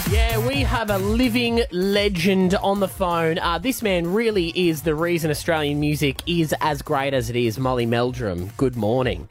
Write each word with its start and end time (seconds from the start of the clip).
Yeah, 0.09 0.37
we 0.47 0.61
have 0.61 0.89
a 0.89 0.97
living 0.99 1.63
legend 1.71 2.55
on 2.55 2.79
the 2.79 2.87
phone. 2.87 3.39
Uh, 3.39 3.57
this 3.57 3.81
man 3.81 4.13
really 4.13 4.53
is 4.55 4.83
the 4.83 4.95
reason 4.95 5.29
Australian 5.29 5.81
music 5.81 6.21
is 6.25 6.55
as 6.61 6.81
great 6.81 7.13
as 7.13 7.29
it 7.29 7.35
is. 7.35 7.59
Molly 7.59 7.85
Meldrum, 7.85 8.51
good 8.55 8.77
morning. 8.77 9.27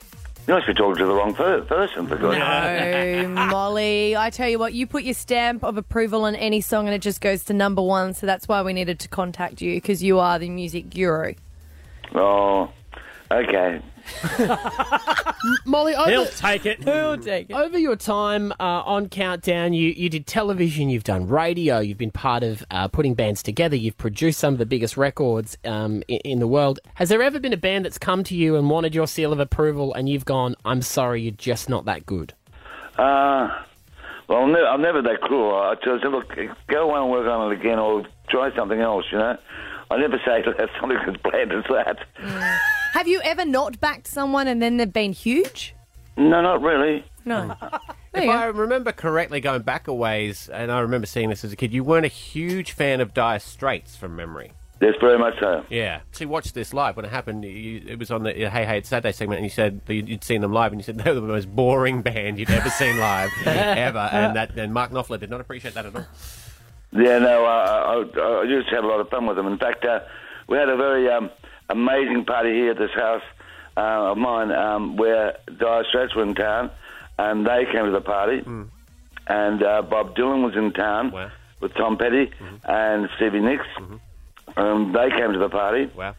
You 0.53 0.57
must 0.57 0.67
be 0.67 0.75
talking 0.75 0.97
to 0.97 1.07
the 1.07 1.15
wrong 1.15 1.33
per- 1.33 1.63
person, 1.63 2.07
for 2.07 2.17
God's 2.17 2.37
sake. 2.37 3.27
No, 3.27 3.47
Molly. 3.47 4.15
I 4.15 4.29
tell 4.29 4.51
you 4.51 4.59
what, 4.59 4.75
you 4.75 4.87
put 4.87 5.03
your 5.03 5.15
stamp 5.15 5.65
of 5.65 5.79
approval 5.79 6.25
on 6.25 6.37
any 6.37 6.61
song 6.61 6.87
and 6.87 6.95
it 6.95 7.01
just 7.01 7.23
goes 7.23 7.45
to 7.45 7.55
number 7.55 7.81
one. 7.81 8.13
So 8.13 8.27
that's 8.27 8.47
why 8.47 8.61
we 8.61 8.75
needed 8.75 9.01
to 9.01 9.09
contact 9.09 9.63
you 9.63 9.75
because 9.77 10.03
you 10.03 10.19
are 10.19 10.39
the 10.39 10.51
music 10.51 10.91
guru. 10.91 11.37
Oh, 12.15 12.71
okay. 13.31 13.81
Molly, 15.65 15.95
over, 15.95 16.11
He'll 16.11 16.27
take 16.27 16.67
it. 16.67 16.85
We'll 16.85 17.19
take 17.19 17.51
it. 17.51 17.55
over 17.55 17.79
your 17.79 17.97
time 17.97 18.53
uh, 18.53 18.83
on 18.85 19.09
Countdown, 19.09 19.73
you, 19.73 19.91
you 19.91 20.09
did 20.09 20.27
television, 20.27 20.89
you've 20.89 21.05
done 21.05 21.27
radio, 21.27 21.79
you've 21.81 21.99
been 21.99 22.11
part 22.11 22.43
of 22.43 22.65
uh, 22.71 22.89
putting 22.89 23.15
bands 23.15 23.43
together, 23.43 23.77
you've 23.77 23.99
produced 23.99 24.39
some 24.39 24.55
of 24.55 24.59
the 24.59 24.67
biggest 24.67 24.97
records 24.97 25.57
um, 25.65 26.03
in, 26.09 26.19
in 26.25 26.39
the 26.39 26.47
world. 26.47 26.81
Has 26.95 27.09
there 27.09 27.23
ever 27.23 27.41
been 27.41 27.53
a 27.53 27.57
band 27.59 27.85
that's 27.85 27.99
come 27.99 28.23
to 28.25 28.37
you 28.37 28.57
and 28.57 28.71
wanted 28.71 28.95
your 28.95 29.07
seal 29.07 29.33
of 29.33 29.41
approval 29.41 29.93
and 29.95 30.09
you've 30.09 30.25
gone, 30.25 30.55
I'm 30.65 30.83
sorry, 30.83 31.23
you're 31.23 31.33
just 31.33 31.69
not 31.69 31.85
that 31.87 32.07
good? 32.07 32.35
Uh, 32.97 33.49
well, 34.29 34.43
I'm, 34.45 34.53
ne- 34.53 34.61
I'm 34.61 34.83
never 34.83 35.03
that 35.03 35.21
cruel. 35.21 35.55
I 35.55 35.75
just 35.85 36.03
say, 36.03 36.09
look, 36.09 36.29
go 36.69 36.89
away 36.89 37.01
and 37.01 37.11
work 37.11 37.27
on 37.27 37.53
it 37.53 37.59
again 37.61 37.79
or 37.79 38.07
try 38.29 38.55
something 38.55 38.81
else, 38.81 39.05
you 39.11 39.19
know? 39.19 39.37
I 39.91 39.97
never 39.99 40.19
say 40.25 40.43
to 40.45 40.53
have 40.59 40.71
something 40.81 40.99
as 41.07 41.17
bland 41.23 41.53
as 41.53 41.65
that. 41.71 42.82
Have 42.93 43.09
you 43.09 43.23
ever 43.25 43.47
not 43.47 43.81
backed 43.81 44.07
someone 44.07 44.47
and 44.47 44.61
then 44.61 44.77
they've 44.77 44.93
been 44.93 45.13
huge? 45.15 45.75
No, 46.19 46.43
not 46.43 46.61
really. 46.63 47.05
No. 47.25 47.57
If 48.15 48.29
I 48.29 48.45
remember 48.45 48.93
correctly, 48.93 49.41
going 49.41 49.63
back 49.63 49.89
a 49.89 49.95
ways, 49.95 50.51
and 50.53 50.71
I 50.71 50.81
remember 50.81 51.07
seeing 51.07 51.31
this 51.31 51.47
as 51.47 51.53
a 51.55 51.57
kid, 51.57 51.73
you 51.73 51.83
weren't 51.83 52.05
a 52.05 52.09
huge 52.09 52.73
fan 52.73 53.01
of 53.01 53.15
Dire 53.15 53.39
Straits 53.39 53.97
from 53.97 54.15
memory. 54.15 54.53
Yes, 54.83 54.97
very 55.01 55.19
much 55.19 55.41
so. 55.41 55.65
Yeah. 55.71 56.01
So 56.11 56.25
you 56.25 56.29
watched 56.29 56.53
this 56.53 56.75
live 56.75 56.97
when 56.97 57.07
it 57.07 57.11
happened. 57.11 57.43
You, 57.43 57.83
it 57.87 57.99
was 57.99 58.11
on 58.11 58.25
the 58.25 58.33
Hey 58.35 58.67
Hey 58.67 58.77
It's 58.77 58.91
Saturday 58.91 59.13
segment, 59.13 59.39
and 59.39 59.47
you 59.47 59.51
said 59.51 59.81
you'd 59.89 60.11
you'd 60.11 60.25
seen 60.25 60.43
them 60.43 60.53
live, 60.53 60.73
and 60.73 60.81
you 60.81 60.85
said 60.85 60.99
they 61.05 61.11
were 61.11 61.21
the 61.21 61.27
most 61.27 61.57
boring 61.57 62.03
band 62.03 62.39
you'd 62.39 62.51
ever 62.51 62.69
seen 62.69 62.99
live, 62.99 63.31
ever. 63.47 64.11
And 64.13 64.37
that 64.37 64.59
and 64.59 64.75
Mark 64.75 64.91
Knopfler 64.91 65.19
did 65.19 65.31
not 65.31 65.41
appreciate 65.41 65.73
that 65.73 65.87
at 65.87 65.97
all. 65.97 66.05
Yeah, 66.93 67.19
no, 67.19 67.47
I, 67.47 68.05
I, 68.05 68.41
I 68.41 68.43
used 68.43 68.69
to 68.69 68.75
have 68.75 68.85
a 68.85 68.89
lot 68.89 69.01
of 69.01 69.09
fun 69.09 69.25
with 69.25 69.37
them. 69.37 69.47
In 69.47 69.57
fact, 69.57 69.87
uh, 69.87 70.01
we 70.49 70.59
had 70.59 70.69
a 70.69 70.77
very 70.77 71.09
um, 71.09 71.31
amazing 71.69 72.25
party 72.25 72.51
here 72.53 72.71
at 72.73 72.79
this 72.79 72.91
house 72.95 73.23
uh, 73.77 74.11
of 74.13 74.19
mine 74.19 74.51
um, 74.53 74.97
where 74.97 75.37
Dire 75.59 75.85
Straits 75.89 76.15
were 76.15 76.23
in 76.25 76.35
town, 76.35 76.71
and 77.19 77.47
they 77.47 77.65
came 77.73 77.85
to 77.87 77.91
the 77.93 78.01
party. 78.01 78.43
And 79.27 79.63
uh, 79.63 79.83
Bob 79.83 80.17
Dylan 80.17 80.45
was 80.45 80.57
in 80.57 80.73
town 80.73 81.13
Wow. 81.13 81.31
with 81.61 81.73
Tom 81.75 81.97
Petty 81.97 82.31
and 82.65 83.09
Stevie 83.17 83.41
Nicks. 83.41 83.67
Um, 84.57 84.93
they 84.93 85.09
came 85.11 85.33
to 85.33 85.39
the 85.39 85.49
party. 85.49 85.91
Wow. 85.97 86.15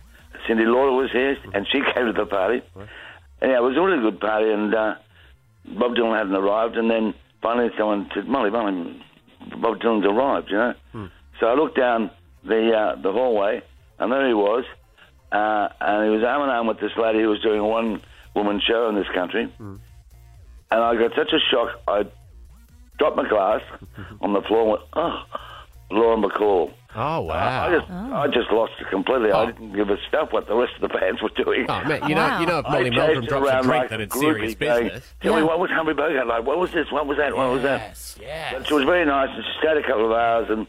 Cyndi 0.47 0.65
Lauper 0.65 0.95
was 0.97 1.11
here, 1.11 1.37
and 1.53 1.67
she 1.71 1.79
came 1.93 2.05
to 2.07 2.13
the 2.13 2.25
party. 2.25 2.61
Yeah, 3.41 3.57
it 3.57 3.61
was 3.61 3.75
a 3.77 3.81
really 3.81 4.01
good 4.01 4.19
party, 4.19 4.49
and 4.51 4.73
uh, 4.73 4.95
Bob 5.65 5.95
Dylan 5.95 6.17
hadn't 6.17 6.33
arrived, 6.35 6.77
and 6.77 6.89
then 6.89 7.13
finally 7.41 7.69
someone 7.77 8.09
said, 8.15 8.25
Molly, 8.27 8.49
Molly, 8.49 9.03
Bob 9.61 9.79
Dylan's 9.79 10.05
arrived, 10.05 10.49
you 10.49 10.57
know? 10.57 10.73
So 11.39 11.47
I 11.47 11.53
looked 11.55 11.77
down 11.77 12.09
the 12.45 12.71
uh, 12.73 12.95
the 13.01 13.11
hallway, 13.11 13.61
and 13.99 14.11
there 14.11 14.25
he 14.27 14.33
was, 14.33 14.63
uh, 15.33 15.67
and 15.81 16.05
he 16.05 16.09
was 16.15 16.23
arm 16.23 16.43
in 16.43 16.49
arm 16.49 16.67
with 16.67 16.79
this 16.79 16.91
lady 16.97 17.19
who 17.19 17.29
was 17.29 17.41
doing 17.41 17.59
a 17.59 17.67
one-woman 17.67 18.61
show 18.65 18.87
in 18.89 18.95
this 18.95 19.07
country. 19.13 19.51
And 19.59 19.79
I 20.71 20.95
got 20.95 21.11
such 21.15 21.31
a 21.33 21.39
shock, 21.51 21.79
I 21.87 22.05
dropped 22.99 23.17
my 23.17 23.27
glass 23.27 23.61
on 24.21 24.33
the 24.33 24.41
floor 24.41 24.61
and 24.61 24.69
went, 24.71 24.81
oh, 24.93 25.23
Lauren 25.91 26.21
Bacall. 26.23 26.71
Oh 26.95 27.21
wow. 27.21 27.67
I 27.67 27.75
just, 27.79 27.89
I 27.91 28.27
just 28.27 28.51
lost 28.51 28.73
it 28.79 28.87
completely. 28.91 29.31
I 29.31 29.47
didn't 29.47 29.73
give 29.75 29.89
a 29.89 29.97
stuff 30.07 30.31
what 30.31 30.47
the 30.47 30.53
rest 30.55 30.73
of 30.75 30.81
the 30.81 30.89
bands 30.95 31.23
were 31.23 31.29
doing. 31.29 31.65
Oh 31.67 31.83
man, 31.85 32.07
you 32.07 32.13
know, 32.13 32.21
Wow. 32.21 32.39
you 32.39 32.45
know, 32.45 32.59
if 32.59 32.65
I 32.67 32.69
Molly 32.69 32.89
Meldrum 32.91 33.25
drops 33.25 33.49
a 33.49 33.61
drink, 33.63 33.67
like 33.81 33.89
that 33.89 34.01
it's 34.01 34.19
serious 34.19 34.53
groupie 34.53 34.59
going, 34.59 34.83
business. 34.89 35.13
Tell 35.21 35.35
me, 35.35 35.41
what 35.41 35.59
was 35.59 35.71
Humphrey 35.71 35.95
Bogart 35.95 36.27
like? 36.27 36.45
What 36.45 36.59
was 36.59 36.71
this? 36.71 36.91
What 36.91 37.07
was 37.07 37.17
that? 37.17 37.35
What 37.35 37.49
was 37.51 37.63
that? 37.63 37.79
Yes, 37.81 38.17
yes. 38.21 38.53
But 38.55 38.67
she 38.67 38.73
was 38.75 38.83
very 38.83 39.05
nice, 39.07 39.29
and 39.33 39.43
she 39.43 39.51
stayed 39.59 39.77
a 39.77 39.81
couple 39.81 40.05
of 40.05 40.11
hours, 40.11 40.47
and 40.51 40.67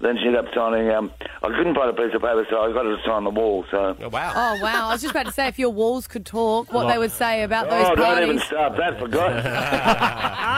then 0.00 0.16
she 0.18 0.26
ended 0.26 0.44
up 0.44 0.52
signing. 0.54 0.90
Um, 0.90 1.10
I 1.42 1.48
couldn't 1.48 1.74
find 1.74 1.88
a 1.90 1.92
piece 1.92 2.14
of 2.14 2.20
paper, 2.22 2.46
so 2.50 2.60
I 2.60 2.72
got 2.72 2.84
her 2.84 2.96
to 2.96 3.02
sign 3.04 3.24
the 3.24 3.30
wall. 3.30 3.64
So. 3.70 3.96
Oh 4.00 4.08
wow. 4.08 4.32
Oh, 4.34 4.62
wow. 4.62 4.88
I 4.88 4.92
was 4.92 5.02
just 5.02 5.12
about 5.12 5.26
to 5.26 5.32
say, 5.32 5.48
if 5.48 5.58
your 5.58 5.70
walls 5.70 6.06
could 6.06 6.26
talk, 6.26 6.72
what 6.72 6.88
they 6.88 6.98
would 6.98 7.10
say 7.12 7.42
about 7.42 7.70
those 7.70 7.86
Oh, 7.86 7.94
don't 7.94 8.22
even 8.22 8.38
parties. 8.38 8.44
start 8.44 8.76
that, 8.76 8.98
for 8.98 9.08
God. 9.08 9.32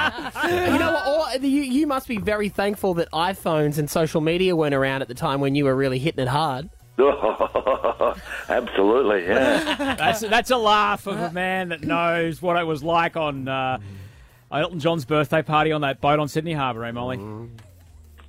You 0.49 0.78
know 0.78 0.93
what? 0.93 1.06
All, 1.06 1.37
you, 1.37 1.62
you 1.62 1.87
must 1.87 2.09
be 2.09 2.16
very 2.19 2.49
thankful 2.49 2.94
that 2.94 3.10
iPhones 3.12 3.78
and 3.78 3.91
social 3.91 4.21
media 4.21 4.56
weren't 4.56 4.75
around 4.75 5.03
at 5.03 5.09
the 5.09 5.15
time 5.15 5.41
when 5.41 5.55
you 5.55 5.65
were 5.65 5.75
really 5.75 5.99
hitting 5.99 6.22
it 6.22 6.28
hard. 6.28 6.70
Absolutely, 8.49 9.25
yeah. 9.26 9.75
That's 9.99 10.20
that's 10.20 10.50
a 10.50 10.56
laugh 10.56 11.06
of 11.06 11.19
a 11.19 11.31
man 11.31 11.69
that 11.69 11.82
knows 11.82 12.43
what 12.43 12.56
it 12.56 12.65
was 12.66 12.82
like 12.82 13.16
on 13.16 13.47
uh, 13.47 13.78
Elton 14.50 14.81
John's 14.81 15.05
birthday 15.05 15.43
party 15.43 15.70
on 15.72 15.82
that 15.82 16.00
boat 16.00 16.19
on 16.19 16.28
Sydney 16.28 16.55
Harbour, 16.55 16.84
eh, 16.84 16.91
Molly? 16.91 17.19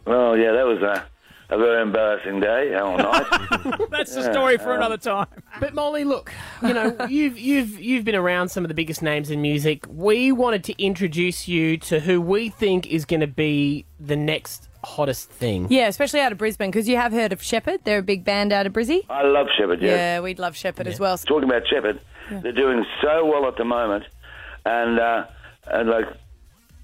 Well, 0.09 0.35
yeah, 0.35 0.53
that 0.53 0.65
was 0.65 0.81
a, 0.81 1.05
a 1.53 1.57
very 1.59 1.83
embarrassing 1.83 2.39
day 2.39 2.73
all 2.73 2.97
night. 2.97 3.27
That's 3.91 4.15
the 4.15 4.23
story 4.33 4.57
for 4.57 4.73
another 4.75 4.97
time. 4.97 5.27
But 5.59 5.75
Molly, 5.75 6.03
look, 6.03 6.33
you 6.63 6.73
know, 6.73 6.97
you've 7.09 7.37
you've 7.37 7.79
you've 7.79 8.05
been 8.05 8.15
around 8.15 8.49
some 8.49 8.63
of 8.63 8.69
the 8.69 8.73
biggest 8.73 9.03
names 9.03 9.29
in 9.29 9.39
music. 9.39 9.85
We 9.87 10.31
wanted 10.31 10.63
to 10.63 10.83
introduce 10.83 11.47
you 11.47 11.77
to 11.77 11.99
who 11.99 12.19
we 12.19 12.49
think 12.49 12.87
is 12.87 13.05
going 13.05 13.19
to 13.19 13.27
be 13.27 13.85
the 13.99 14.15
next 14.15 14.67
hottest 14.83 15.29
thing. 15.29 15.67
Yeah, 15.69 15.87
especially 15.87 16.21
out 16.21 16.31
of 16.31 16.39
Brisbane, 16.39 16.71
because 16.71 16.87
you 16.89 16.95
have 16.97 17.11
heard 17.11 17.31
of 17.31 17.43
Sheppard. 17.43 17.81
They're 17.83 17.99
a 17.99 18.03
big 18.03 18.25
band 18.25 18.51
out 18.51 18.65
of 18.65 18.73
Brizzy. 18.73 19.01
I 19.11 19.21
love 19.27 19.45
Sheppard, 19.59 19.79
yes. 19.79 19.91
Yeah, 19.91 20.19
we'd 20.21 20.39
love 20.39 20.55
Sheppard 20.55 20.87
as 20.87 20.99
well. 20.99 21.19
talking 21.19 21.47
about 21.47 21.67
Sheppard, 21.67 22.01
they're 22.31 22.51
doing 22.51 22.83
so 23.03 23.25
well 23.25 23.47
at 23.47 23.57
the 23.57 23.65
moment, 23.65 24.05
and 24.65 24.99
uh, 24.99 25.25
and 25.67 25.87
like 25.87 26.05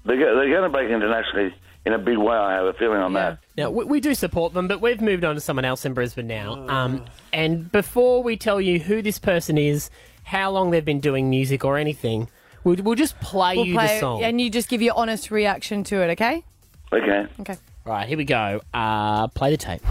they're, 0.04 0.16
go- 0.16 0.36
they're 0.36 0.48
going 0.50 0.62
to 0.62 0.68
break 0.68 0.90
internationally 0.90 1.52
in 1.86 1.92
a 1.92 1.98
big 1.98 2.18
way. 2.18 2.36
I 2.36 2.54
have 2.54 2.66
a 2.66 2.72
feeling 2.74 3.00
on 3.00 3.12
that. 3.14 3.38
Now 3.56 3.70
we, 3.70 3.84
we 3.84 4.00
do 4.00 4.14
support 4.14 4.52
them, 4.52 4.66
but 4.68 4.80
we've 4.82 5.00
moved 5.00 5.24
on 5.24 5.36
to 5.36 5.40
someone 5.40 5.64
else 5.64 5.84
in 5.86 5.94
Brisbane 5.94 6.26
now. 6.26 6.66
Um, 6.68 7.04
and 7.32 7.70
before 7.70 8.22
we 8.22 8.36
tell 8.36 8.60
you 8.60 8.80
who 8.80 9.00
this 9.02 9.18
person 9.20 9.56
is, 9.56 9.88
how 10.24 10.50
long 10.50 10.72
they've 10.72 10.84
been 10.84 11.00
doing 11.00 11.30
music 11.30 11.64
or 11.64 11.78
anything, 11.78 12.28
we'll, 12.64 12.76
we'll 12.82 12.96
just 12.96 13.18
play 13.20 13.56
We'll 13.56 13.66
you 13.66 13.74
play, 13.74 13.94
the 13.94 14.00
song. 14.00 14.22
and 14.24 14.40
you 14.40 14.50
just 14.50 14.68
give 14.68 14.82
your 14.82 14.94
honest 14.96 15.30
reaction 15.30 15.84
to 15.84 16.02
it, 16.02 16.10
okay? 16.10 16.42
Okay. 16.92 17.26
Okay. 17.40 17.56
Right, 17.84 18.08
here 18.08 18.18
we 18.18 18.24
go. 18.24 18.60
Uh, 18.74 19.28
play 19.28 19.52
the 19.52 19.56
tape. 19.56 19.82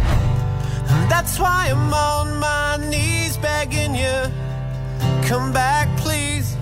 That's 1.07 1.39
why 1.39 1.69
I'm 1.71 1.93
on 1.93 2.39
my 2.39 2.89
knees 2.89 3.37
begging 3.37 3.95
you, 3.95 4.31
come 5.27 5.53
back, 5.53 5.87
please. 5.97 6.57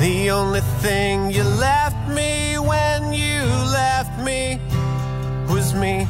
The 0.00 0.30
only 0.30 0.60
thing 0.82 1.30
you 1.30 1.42
left 1.42 2.10
me 2.10 2.43
when 2.66 3.12
you 3.12 3.42
left 3.72 4.18
me 4.22 4.60
was 5.48 5.74
me. 5.74 6.06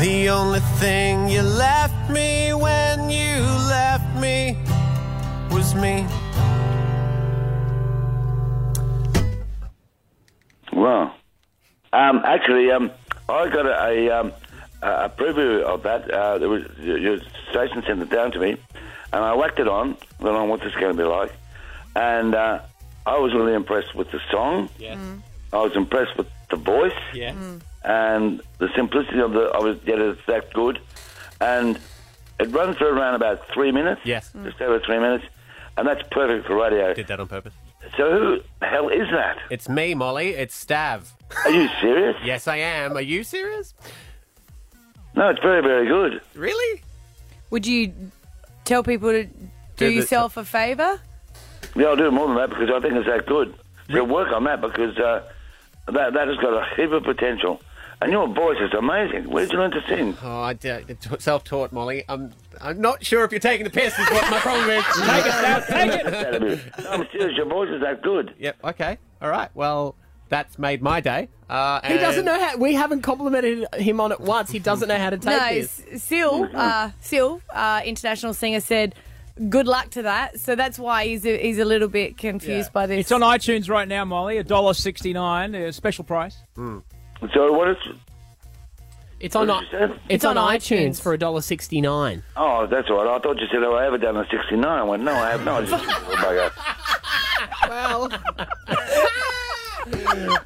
The 0.00 0.30
only 0.30 0.60
thing 0.80 1.28
you 1.28 1.42
left 1.42 2.10
me 2.10 2.52
when 2.54 3.10
you 3.10 3.40
left 3.68 4.18
me 4.20 4.56
was 5.50 5.74
me. 5.74 6.06
Well, 10.72 11.14
um, 11.92 12.22
actually, 12.24 12.70
um, 12.70 12.90
I 13.28 13.48
got 13.48 13.66
a, 13.66 14.08
a, 14.08 14.10
um, 14.10 14.32
a 14.82 15.08
preview 15.08 15.62
of 15.62 15.82
that. 15.84 16.10
Uh, 16.10 16.38
there 16.38 16.48
was, 16.48 16.64
your 16.78 17.18
station 17.50 17.82
sent 17.86 18.02
it 18.02 18.10
down 18.10 18.32
to 18.32 18.40
me, 18.40 18.56
and 19.12 19.24
I 19.24 19.34
whacked 19.34 19.60
it 19.60 19.68
on. 19.68 19.96
I 20.18 20.24
don't 20.24 20.34
know 20.34 20.44
what 20.44 20.60
this 20.60 20.72
is 20.72 20.80
going 20.80 20.96
to 20.96 21.02
be 21.02 21.08
like. 21.08 21.32
And 21.94 22.34
uh, 22.34 22.62
I 23.06 23.18
was 23.18 23.34
really 23.34 23.54
impressed 23.54 23.94
with 23.94 24.10
the 24.10 24.20
song. 24.30 24.68
Yes. 24.78 24.96
Mm. 24.96 25.22
I 25.52 25.56
was 25.62 25.74
impressed 25.76 26.16
with 26.16 26.28
the 26.50 26.56
voice 26.56 26.92
Yes. 27.12 27.34
Mm. 27.34 27.60
and 27.84 28.42
the 28.58 28.68
simplicity 28.74 29.20
of 29.20 29.32
the 29.32 29.50
I 29.54 29.58
was, 29.58 29.76
Yet 29.84 29.98
it's 29.98 30.20
that 30.26 30.52
good, 30.52 30.78
and 31.40 31.78
it 32.40 32.48
runs 32.50 32.76
for 32.76 32.86
around 32.88 33.14
about 33.16 33.46
three 33.52 33.72
minutes. 33.72 34.00
Yes. 34.04 34.30
Mm. 34.34 34.44
just 34.44 34.60
over 34.62 34.78
three 34.80 34.98
minutes, 34.98 35.24
and 35.76 35.86
that's 35.86 36.02
perfect 36.10 36.46
for 36.46 36.56
radio. 36.56 36.94
Did 36.94 37.08
that 37.08 37.20
on 37.20 37.28
purpose. 37.28 37.52
So 37.96 38.10
who 38.10 38.40
the 38.60 38.66
hell 38.66 38.88
is 38.88 39.08
that? 39.10 39.38
It's 39.50 39.68
me, 39.68 39.94
Molly. 39.94 40.30
It's 40.30 40.64
Stav. 40.64 41.10
Are 41.44 41.50
you 41.50 41.68
serious? 41.80 42.16
Yes, 42.24 42.46
I 42.46 42.56
am. 42.58 42.96
Are 42.96 43.02
you 43.02 43.24
serious? 43.24 43.74
No, 45.14 45.28
it's 45.28 45.40
very 45.42 45.60
very 45.60 45.86
good. 45.86 46.22
Really? 46.34 46.82
Would 47.50 47.66
you 47.66 47.92
tell 48.64 48.82
people 48.82 49.10
to 49.10 49.24
do 49.24 49.32
the- 49.76 49.92
yourself 49.92 50.36
a 50.36 50.44
favour? 50.44 51.00
Yeah, 51.74 51.86
I'll 51.86 51.96
do 51.96 52.10
more 52.10 52.26
than 52.28 52.36
that 52.36 52.50
because 52.50 52.70
I 52.70 52.80
think 52.80 52.94
it's 52.94 53.06
that 53.06 53.26
good. 53.26 53.54
We'll 53.88 54.06
work 54.06 54.32
on 54.32 54.44
that 54.44 54.60
because 54.60 54.96
uh, 54.98 55.28
that 55.86 56.12
that 56.14 56.28
has 56.28 56.36
got 56.38 56.52
a 56.54 56.74
heap 56.76 56.90
of 56.92 57.02
potential. 57.04 57.60
And 58.00 58.10
your 58.10 58.26
voice 58.26 58.58
is 58.60 58.72
amazing. 58.74 59.30
Where 59.30 59.44
did 59.44 59.52
you 59.52 59.58
learn 59.60 59.70
to 59.70 59.82
sing? 59.86 60.16
Oh, 60.24 60.40
I 60.40 60.54
d- 60.54 60.80
t- 60.88 60.96
self-taught, 61.20 61.70
Molly. 61.70 62.02
I'm, 62.08 62.32
I'm 62.60 62.80
not 62.80 63.04
sure 63.04 63.22
if 63.22 63.30
you're 63.30 63.38
taking 63.38 63.62
the 63.62 63.70
piss. 63.70 63.96
Is 63.96 64.10
what 64.10 64.28
my 64.28 64.40
problem 64.40 64.68
is. 64.70 64.84
Take 64.96 65.26
it, 65.26 65.32
Stav, 65.32 65.66
take 65.68 65.92
it. 66.00 66.04
That'd 66.06 66.42
no, 66.82 66.90
I'm 66.90 67.06
serious. 67.12 67.36
Your 67.36 67.46
voice 67.46 67.68
is 67.70 67.80
that 67.80 68.02
good. 68.02 68.34
Yep. 68.40 68.56
Okay. 68.64 68.98
All 69.20 69.28
right. 69.28 69.50
Well, 69.54 69.94
that's 70.30 70.58
made 70.58 70.82
my 70.82 71.00
day. 71.00 71.28
Uh, 71.48 71.80
He 71.86 71.94
doesn't 71.98 72.24
know 72.24 72.40
how. 72.40 72.56
We 72.56 72.74
haven't 72.74 73.02
complimented 73.02 73.66
him 73.74 74.00
on 74.00 74.10
it 74.10 74.18
once. 74.20 74.50
He 74.50 74.58
doesn't 74.58 74.88
know 74.88 74.98
how 74.98 75.10
to 75.10 75.18
take 75.18 75.40
No, 75.40 75.48
this. 75.54 75.82
S- 75.92 76.02
Seal, 76.02 76.48
uh, 76.54 76.90
Seal, 77.00 77.40
uh, 77.54 77.82
international 77.84 78.34
singer, 78.34 78.58
said 78.60 78.96
good 79.48 79.66
luck 79.66 79.90
to 79.90 80.02
that. 80.02 80.38
So 80.40 80.54
that's 80.54 80.78
why 80.78 81.06
he's 81.06 81.24
a, 81.26 81.36
he's 81.40 81.58
a 81.58 81.64
little 81.64 81.88
bit 81.88 82.16
confused 82.18 82.72
by 82.72 82.86
this. 82.86 83.00
It's 83.00 83.12
on 83.12 83.20
iTunes 83.22 83.68
right 83.68 83.88
now, 83.88 84.04
Molly. 84.04 84.38
A 84.38 84.44
dollar 84.44 84.74
sixty 84.74 85.12
nine, 85.12 85.54
a 85.54 85.72
special 85.72 86.04
price. 86.04 86.36
So 86.56 87.52
what 87.52 87.68
is? 87.68 87.76
It's 89.20 89.36
on. 89.36 89.46
What 89.48 89.60
did 89.60 89.72
you 89.72 89.78
say? 89.78 89.84
It's, 89.94 90.02
It's 90.08 90.24
on, 90.24 90.36
on 90.36 90.52
iTunes, 90.56 90.88
iTunes. 90.88 91.00
for 91.02 91.12
a 91.12 91.18
dollar 91.18 91.40
sixty 91.42 91.80
nine. 91.80 92.22
Oh, 92.36 92.66
that's 92.66 92.90
all 92.90 93.04
right. 93.04 93.14
I 93.14 93.18
thought 93.20 93.38
you 93.38 93.46
said, 93.52 93.62
"Have 93.62 93.72
I 93.72 93.86
ever 93.86 93.98
done 93.98 94.16
a 94.16 94.26
69?" 94.28 94.64
I 94.64 94.82
went, 94.82 95.02
"No, 95.04 95.12
I 95.12 95.30
have 95.30 95.44
not." 95.44 95.62
I 95.64 95.66
just 95.66 95.84
bugger. 95.84 97.68
Well, 97.68 98.08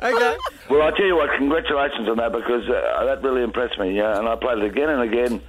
Okay. 0.02 0.36
Well, 0.70 0.82
I 0.82 0.90
tell 0.96 1.06
you 1.06 1.16
what, 1.16 1.30
congratulations 1.36 2.08
on 2.08 2.16
that 2.18 2.32
because 2.32 2.68
uh, 2.68 3.04
that 3.04 3.22
really 3.22 3.42
impressed 3.42 3.78
me. 3.78 3.96
Yeah, 3.96 4.18
and 4.18 4.28
I 4.28 4.34
played 4.36 4.58
it 4.58 4.64
again 4.64 4.88
and 4.88 5.02
again. 5.02 5.40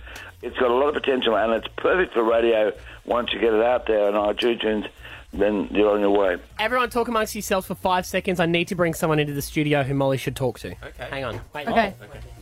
It's 0.42 0.57
got 0.57 0.69
a 0.69 0.74
lot 0.74 0.90
of 0.90 0.94
potential, 0.95 1.36
and 1.36 1.54
it's 1.54 1.68
perfect 1.78 2.13
for 2.13 2.24
radio. 2.24 2.72
Once 3.07 3.31
you 3.33 3.39
get 3.39 3.54
it 3.54 3.63
out 3.63 3.88
there 3.88 4.13
on 4.13 4.36
iTunes, 4.36 4.88
then 5.33 5.68
you're 5.71 5.92
on 5.92 6.00
your 6.01 6.12
way. 6.12 6.38
everyone, 6.59 6.89
talk 6.89 7.07
amongst 7.07 7.36
yourselves 7.36 7.68
for 7.68 7.75
five 7.75 8.06
seconds. 8.06 8.39
I 8.39 8.45
need 8.45 8.68
to 8.69 8.75
bring 8.75 8.94
someone 8.94 9.19
into 9.19 9.33
the 9.33 9.42
studio 9.42 9.83
who 9.83 9.94
Molly 9.94 10.18
should 10.18 10.36
talk 10.36 10.59
to. 10.59 10.71
Okay. 10.71 11.07
Hang 11.09 11.24
on. 11.24 11.42
Wait. 11.54 11.68
Oh, 11.68 11.71
okay. 11.71 11.94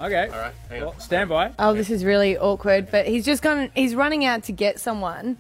Okay. 0.02 0.28
All 0.28 0.40
right. 0.40 0.54
Hang 0.70 0.82
on. 0.82 0.88
Well, 0.90 1.00
stand 1.00 1.30
by. 1.30 1.52
Oh, 1.60 1.74
this 1.74 1.90
is 1.90 2.04
really 2.04 2.38
awkward. 2.38 2.90
But 2.92 3.08
he's 3.08 3.26
just 3.26 3.42
gone. 3.42 3.72
He's 3.76 3.96
running 3.96 4.26
out 4.26 4.44
to 4.44 4.52
get 4.52 4.80
someone. 4.80 5.38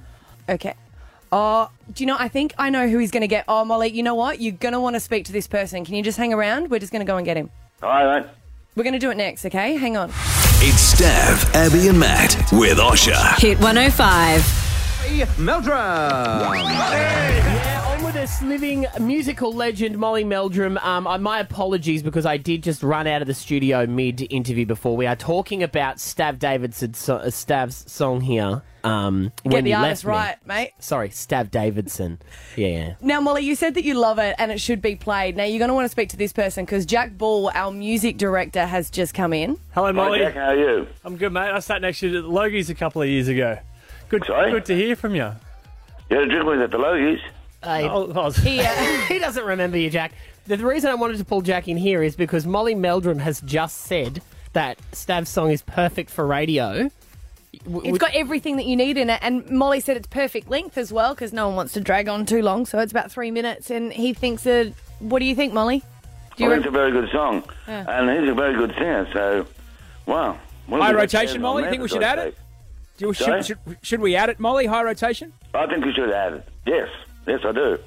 Okay. 0.48 0.75
Oh, 1.31 1.69
do 1.92 2.04
you 2.04 2.07
know? 2.07 2.18
I 2.18 2.27
think 2.27 2.54
I 2.57 2.69
know 2.69 2.88
who 2.88 2.98
he's 2.98 3.12
going 3.12 3.22
to 3.22 3.27
get. 3.27 3.45
Oh, 3.48 3.66
Molly, 3.66 3.89
you 3.89 4.04
know 4.04 4.16
what? 4.16 4.39
You're 4.39 4.54
going 4.54 4.74
to 4.74 4.80
want 4.80 4.95
to 4.95 5.00
speak 5.00 5.25
to 5.25 5.31
this 5.31 5.48
person. 5.48 5.86
Can 5.86 5.95
you 5.95 6.04
just 6.04 6.18
hang 6.18 6.33
around? 6.33 6.69
We're 6.69 6.80
just 6.80 6.92
going 6.92 7.06
to 7.06 7.12
go 7.12 7.18
and 7.18 7.25
get 7.25 7.36
him. 7.38 7.50
All 7.83 7.89
right, 7.89 8.22
mate. 8.22 8.31
We're 8.75 8.83
going 8.83 8.94
to 8.94 9.00
do 9.00 9.10
it 9.12 9.18
next. 9.18 9.45
Okay, 9.45 9.75
hang 9.75 9.98
on. 9.98 10.10
It's 10.60 10.95
Stav, 10.95 11.54
Abby, 11.54 11.88
and 11.88 12.00
Matt 12.00 12.36
with 12.51 12.77
Osher. 12.77 13.39
Hit 13.39 13.60
105. 13.60 14.64
Meldrum. 15.06 15.69
Yeah, 16.56 17.96
on 17.96 18.04
with 18.04 18.16
this 18.16 18.42
living 18.42 18.88
musical 19.00 19.54
legend, 19.54 20.00
Molly 20.00 20.24
Meldrum. 20.24 20.80
Um, 20.80 21.04
my 21.22 21.40
apologies 21.40 22.02
because 22.02 22.25
I 22.25 22.38
did 22.38 22.63
just 22.63 22.81
run 22.81 23.06
out 23.06 23.22
of 23.22 23.28
the 23.28 23.34
studio 23.36 23.86
mid 23.86 24.25
interview 24.34 24.66
before. 24.66 24.98
We 24.98 25.06
are 25.06 25.16
talking 25.16 25.62
about 25.62 25.98
Stav 25.98 26.40
Davidson's 26.40 26.98
so, 26.98 27.18
uh, 27.18 27.25
Stav's 27.28 27.90
song 27.92 28.22
here. 28.22 28.63
Um, 28.84 29.31
Get 29.48 29.63
the 29.63 29.69
you 29.72 29.75
artist 29.75 30.06
left 30.06 30.06
me. 30.06 30.12
right, 30.12 30.48
mate. 30.48 30.72
Sorry, 30.80 31.10
Stav 31.10 31.51
Davidson. 31.51 32.19
Yeah, 32.56 32.68
yeah. 32.68 32.94
Now, 33.00 33.22
Molly, 33.22 33.44
you 33.44 33.54
said 33.56 33.75
that 33.75 33.84
you 33.84 33.94
love 33.94 34.18
it 34.18 34.36
and 34.40 34.51
it 34.51 34.60
should 34.60 34.81
be 34.81 34.96
played. 34.96 35.38
Now, 35.38 35.44
you're 35.44 35.60
going 35.60 35.69
to 35.69 35.75
want 35.75 35.86
to 35.86 35.90
speak 35.90 36.10
to 36.10 36.18
this 36.18 36.34
person 36.34 36.66
because 36.66 36.86
Jack 36.86 37.16
Ball, 37.16 37.51
our 37.54 37.72
music 37.72 38.18
director, 38.18 38.66
has 38.66 38.90
just 38.90 39.13
come 39.13 39.34
in. 39.34 39.60
Hello, 39.75 39.94
Molly. 39.94 40.19
Hi, 40.19 40.25
Molly. 40.25 40.34
Jack. 40.34 40.34
How 40.34 40.50
are 40.50 40.56
you? 40.56 40.88
I'm 41.04 41.16
good, 41.18 41.31
mate. 41.31 41.51
I 41.51 41.60
sat 41.60 41.81
next 41.81 42.00
to 42.00 42.10
you 42.10 42.18
at 42.18 42.24
the 42.24 42.30
Logies 42.30 42.69
a 42.72 42.75
couple 42.75 43.04
of 43.04 43.08
years 43.08 43.28
ago. 43.28 43.60
Good, 44.10 44.24
Sorry? 44.25 44.52
good 44.52 44.66
to 44.66 44.75
hear 44.75 44.96
from 44.96 45.16
you. 45.16 45.31
You 46.10 46.18
had 46.18 46.28
a 46.28 46.30
drink 46.30 46.46
with 46.46 46.62
at 46.62 46.72
the 46.72 46.78
Logies. 46.78 47.19
Hey, 47.63 47.88
Oh, 47.90 48.12
I 48.12 48.25
was- 48.25 48.38
He, 48.44 48.60
uh, 48.62 48.68
he 49.07 49.19
doesn't 49.19 49.46
remember 49.46 49.78
you, 49.78 49.90
Jack. 49.90 50.13
The, 50.48 50.57
the 50.57 50.66
reason 50.66 50.92
I 50.92 50.96
wanted 50.96 51.18
to 51.18 51.25
pull 51.25 51.42
Jack 51.42 51.68
in 51.68 51.78
here 51.78 52.04
is 52.04 52.16
because 52.16 52.46
Molly 52.46 52.75
Meldrum 52.75 53.19
has 53.19 53.42
just 53.42 53.81
said 53.81 54.22
that 54.54 54.78
Stav's 54.92 55.30
song 55.30 55.52
is 55.52 55.62
perfect 55.63 56.10
for 56.12 56.25
radio. 56.25 56.90
It's 57.68 57.98
got 57.98 58.13
everything 58.13 58.57
that 58.57 58.66
you 58.66 58.75
need 58.75 58.98
in 58.98 59.10
it. 59.10 59.19
And 59.24 59.50
Molly 59.50 59.80
said 59.80 59.98
it's 59.98 60.08
perfect 60.08 60.50
length 60.50 60.78
as 60.78 60.94
well 60.94 61.16
because 61.16 61.34
no 61.34 61.48
one 61.48 61.56
wants 61.56 61.74
to 61.74 61.81
drag 61.81 62.08
on 62.08 62.25
too 62.25 62.42
long. 62.42 62.66
So 62.66 62.80
it's 62.80 62.92
about 62.92 63.12
three 63.12 63.31
minutes. 63.31 63.72
And 63.72 63.92
he 63.92 64.13
thinks 64.13 64.44
that. 64.44 64.74
What 65.00 65.19
do 65.19 65.25
you 65.25 65.36
think, 65.36 65.54
Molly? 65.54 65.80
Do 66.38 66.44
you 66.44 66.50
Well, 66.50 66.60
it's 66.60 66.68
a 66.68 66.72
very 66.72 66.92
good 66.92 67.10
song, 67.12 67.44
and 67.68 68.10
he's 68.10 68.30
a 68.30 68.34
very 68.34 68.56
good 68.56 68.74
singer. 68.74 69.08
So, 69.13 69.48
wow. 70.06 70.38
What 70.68 70.81
High 70.81 70.92
rotation, 70.94 71.28
chance 71.28 71.42
Molly. 71.42 71.63
You 71.63 71.69
Think 71.69 71.81
we 71.81 71.88
should 71.88 72.04
add 72.04 72.18
God's 72.18 72.28
it? 72.30 72.38
Sake. 72.97 73.07
Do- 73.07 73.13
Sorry? 73.13 73.44
should, 73.44 73.57
should, 73.68 73.77
should 73.81 74.01
we 74.01 74.15
add 74.15 74.30
it, 74.30 74.39
Molly? 74.39 74.65
High 74.65 74.83
rotation? 74.83 75.33
I 75.53 75.68
think 75.68 75.86
we 75.86 75.94
should 75.94 76.12
add 76.12 76.33
it. 76.33 76.47
Yes, 76.65 76.89
yes, 77.27 77.39
I 77.44 77.51
do. 77.51 77.77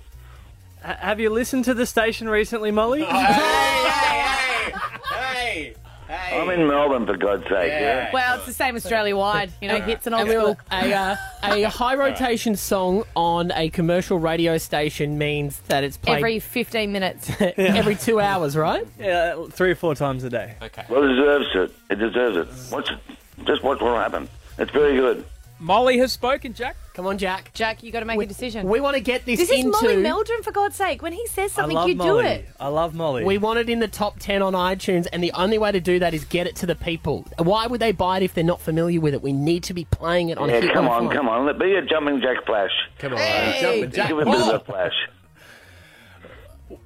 H- 0.84 0.96
have 0.98 1.20
you 1.20 1.30
listened 1.30 1.64
to 1.66 1.74
the 1.74 1.86
station 1.86 2.28
recently, 2.28 2.70
Molly? 2.70 3.02
Hey. 3.02 3.12
Hey, 3.12 4.72
hey, 4.72 4.74
hey, 5.10 5.74
hey. 6.08 6.40
I'm 6.40 6.48
in 6.50 6.66
Melbourne, 6.68 7.06
for 7.06 7.16
God's 7.16 7.42
sake. 7.44 7.70
Yeah. 7.70 8.10
well, 8.12 8.36
it's 8.36 8.46
the 8.46 8.52
same 8.52 8.76
Australia 8.76 9.16
wide. 9.16 9.52
You 9.60 9.68
know, 9.68 9.80
hits 9.80 10.06
and 10.06 10.14
old 10.14 10.22
And 10.22 10.28
we 10.28 10.34
school. 10.36 10.48
were- 10.54 10.56
a, 10.70 10.92
uh, 10.92 11.16
a 11.42 11.62
high 11.64 11.94
rotation 11.94 12.54
song 12.56 13.04
on 13.16 13.50
a 13.52 13.70
commercial 13.70 14.18
radio 14.18 14.58
station 14.58 15.18
means 15.18 15.58
that 15.68 15.84
it's 15.84 15.96
played 15.96 16.18
Every 16.18 16.38
15 16.38 16.92
minutes. 16.92 17.30
every 17.40 17.96
two 17.96 18.20
hours, 18.20 18.56
right? 18.56 18.86
yeah, 18.98 19.44
three 19.50 19.70
or 19.70 19.74
four 19.76 19.94
times 19.94 20.22
a 20.24 20.30
day. 20.30 20.54
Okay. 20.62 20.84
Well, 20.88 21.04
it 21.04 21.08
deserves 21.14 21.46
it. 21.54 21.74
It 21.90 21.98
deserves 21.98 22.36
it. 22.36 22.72
Watch 22.72 22.90
it. 22.90 22.98
Just 23.44 23.62
watch 23.62 23.80
what 23.80 23.90
will 23.92 23.98
happen. 23.98 24.28
It's 24.58 24.70
very 24.72 24.96
good. 24.96 25.24
Molly 25.60 25.98
has 25.98 26.12
spoken, 26.12 26.54
Jack. 26.54 26.76
Come 26.94 27.06
on, 27.08 27.18
Jack. 27.18 27.52
Jack, 27.52 27.82
you 27.82 27.90
got 27.90 28.00
to 28.00 28.06
make 28.06 28.20
a 28.20 28.26
decision. 28.26 28.68
We 28.68 28.80
want 28.80 28.94
to 28.94 29.00
get 29.00 29.24
this, 29.24 29.40
this 29.40 29.50
is 29.50 29.58
into. 29.64 29.70
Molly 29.70 29.96
Meldrum, 29.96 30.42
for 30.44 30.52
God's 30.52 30.76
sake. 30.76 31.02
When 31.02 31.12
he 31.12 31.26
says 31.26 31.50
I 31.52 31.62
something, 31.62 31.74
love 31.76 31.88
you 31.88 31.96
Molly. 31.96 32.22
do 32.22 32.28
it. 32.28 32.48
I 32.60 32.68
love 32.68 32.94
Molly. 32.94 33.24
We 33.24 33.38
want 33.38 33.58
it 33.58 33.68
in 33.68 33.80
the 33.80 33.88
top 33.88 34.20
10 34.20 34.40
on 34.40 34.52
iTunes, 34.52 35.08
and 35.12 35.22
the 35.22 35.32
only 35.32 35.58
way 35.58 35.72
to 35.72 35.80
do 35.80 35.98
that 35.98 36.14
is 36.14 36.24
get 36.24 36.46
it 36.46 36.54
to 36.56 36.66
the 36.66 36.76
people. 36.76 37.24
Why 37.38 37.66
would 37.66 37.80
they 37.80 37.90
buy 37.90 38.18
it 38.18 38.22
if 38.22 38.34
they're 38.34 38.44
not 38.44 38.60
familiar 38.60 39.00
with 39.00 39.14
it? 39.14 39.22
We 39.22 39.32
need 39.32 39.64
to 39.64 39.74
be 39.74 39.84
playing 39.86 40.28
it 40.28 40.38
on 40.38 40.48
Yeah, 40.48 40.60
Hit 40.60 40.72
come 40.72 40.86
on, 40.88 41.08
come 41.10 41.28
on. 41.28 41.44
Let 41.46 41.58
be 41.58 41.74
a 41.74 41.82
jumping 41.82 42.20
jack 42.20 42.46
flash. 42.46 42.70
Come 43.00 43.14
on. 43.14 43.18
Hey. 43.18 43.58
Jumping 43.60 43.90
Jack. 43.90 44.08
Give 44.08 44.18
it 44.18 44.28
a 44.28 44.30
bit 44.30 44.40
of 44.40 44.54
a 44.54 44.60
flash. 44.60 44.94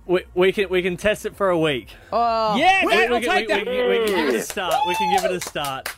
we, 0.06 0.22
we 0.34 0.52
can 0.52 0.68
we 0.70 0.80
can 0.80 0.96
test 0.96 1.26
it 1.26 1.36
for 1.36 1.50
a 1.50 1.58
week. 1.58 1.94
Oh. 2.10 2.56
Yeah, 2.56 2.86
We, 2.86 2.94
Matt, 2.94 3.10
we 3.10 3.16
I'll 3.16 3.22
can, 3.22 3.46
take 3.48 3.66
we, 3.66 3.82
we, 3.82 3.88
we 3.88 4.06
can 4.06 4.14
give 4.16 4.28
it 4.34 4.34
a 4.36 4.42
start. 4.42 4.74
We 4.86 4.94
can 4.94 5.14
give 5.16 5.30
it 5.30 5.36
a 5.36 5.40
start. 5.40 5.88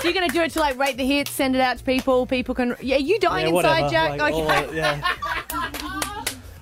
So 0.00 0.08
you're 0.08 0.14
going 0.14 0.28
to 0.28 0.34
do 0.34 0.42
it 0.42 0.50
to 0.52 0.58
like 0.60 0.76
rate 0.78 0.96
the 0.96 1.06
hits, 1.06 1.30
send 1.30 1.54
it 1.54 1.60
out 1.60 1.78
to 1.78 1.84
people. 1.84 2.26
People 2.26 2.54
can. 2.56 2.74
Yeah, 2.80 2.96
you 2.96 3.20
dying 3.20 3.54
Yeah, 3.54 3.60
inside. 3.60 3.90
Jack? 3.90 4.18
Like, 4.18 4.34
okay. 4.34 4.66
all- 4.66 4.74
yeah. 4.74 5.00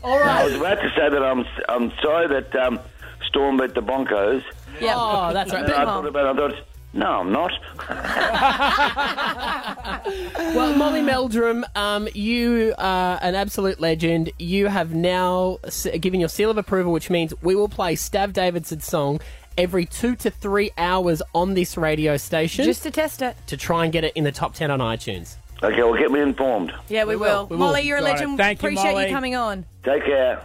I 0.02 0.44
was 0.44 0.54
about 0.54 0.76
to 0.76 0.90
say 0.96 1.08
that 1.10 1.22
I'm 1.22 1.44
I'm 1.68 1.92
sorry 2.02 2.26
that 2.28 2.54
um, 2.56 2.80
Storm 3.28 3.58
beat 3.58 3.74
the 3.74 3.82
Broncos. 3.82 4.42
yeah. 4.80 4.94
Oh, 4.96 5.32
that's 5.32 5.52
right. 5.52 5.64
I 5.64 5.84
thought 5.84 6.06
about 6.06 6.36
it. 6.38 6.42
I 6.42 6.48
thought, 6.48 6.64
no, 6.92 7.06
I'm 7.20 7.32
not. 7.32 7.52
Well, 10.54 10.74
Molly 10.76 11.02
Meldrum, 11.02 11.64
um, 11.76 12.08
you 12.14 12.74
are 12.78 13.18
an 13.22 13.34
absolute 13.34 13.80
legend. 13.80 14.30
You 14.38 14.66
have 14.66 14.94
now 14.94 15.58
given 16.00 16.20
your 16.20 16.28
seal 16.28 16.50
of 16.50 16.58
approval, 16.58 16.92
which 16.92 17.10
means 17.10 17.32
we 17.42 17.54
will 17.54 17.68
play 17.68 17.94
Stav 17.94 18.32
Davidson's 18.32 18.84
song 18.84 19.20
every 19.58 19.84
two 19.86 20.16
to 20.16 20.30
three 20.30 20.70
hours 20.78 21.22
on 21.34 21.54
this 21.54 21.76
radio 21.76 22.16
station 22.16 22.64
Just 22.64 22.82
to 22.84 22.90
test 22.90 23.22
it. 23.22 23.36
to 23.48 23.56
try 23.56 23.84
and 23.84 23.92
get 23.92 24.04
it 24.04 24.12
in 24.16 24.24
the 24.24 24.32
top 24.32 24.54
10 24.54 24.70
on 24.70 24.78
iTunes. 24.80 25.36
Okay, 25.62 25.82
well, 25.82 25.94
get 25.98 26.10
me 26.10 26.20
informed. 26.20 26.72
Yeah, 26.88 27.04
we, 27.04 27.16
We 27.16 27.16
will. 27.16 27.26
will, 27.42 27.46
we 27.48 27.56
will. 27.56 27.66
Molly, 27.66 27.82
you're 27.82 27.98
a 27.98 28.00
Got 28.00 28.08
it. 28.08 28.12
legend. 28.14 28.38
Thank 28.38 28.62
you, 28.62 28.68
Appreciate 28.68 28.92
Molly. 28.92 29.06
you 29.08 29.14
coming 29.14 29.34
on. 29.36 29.66
Take 29.84 30.04
care. 30.06 30.42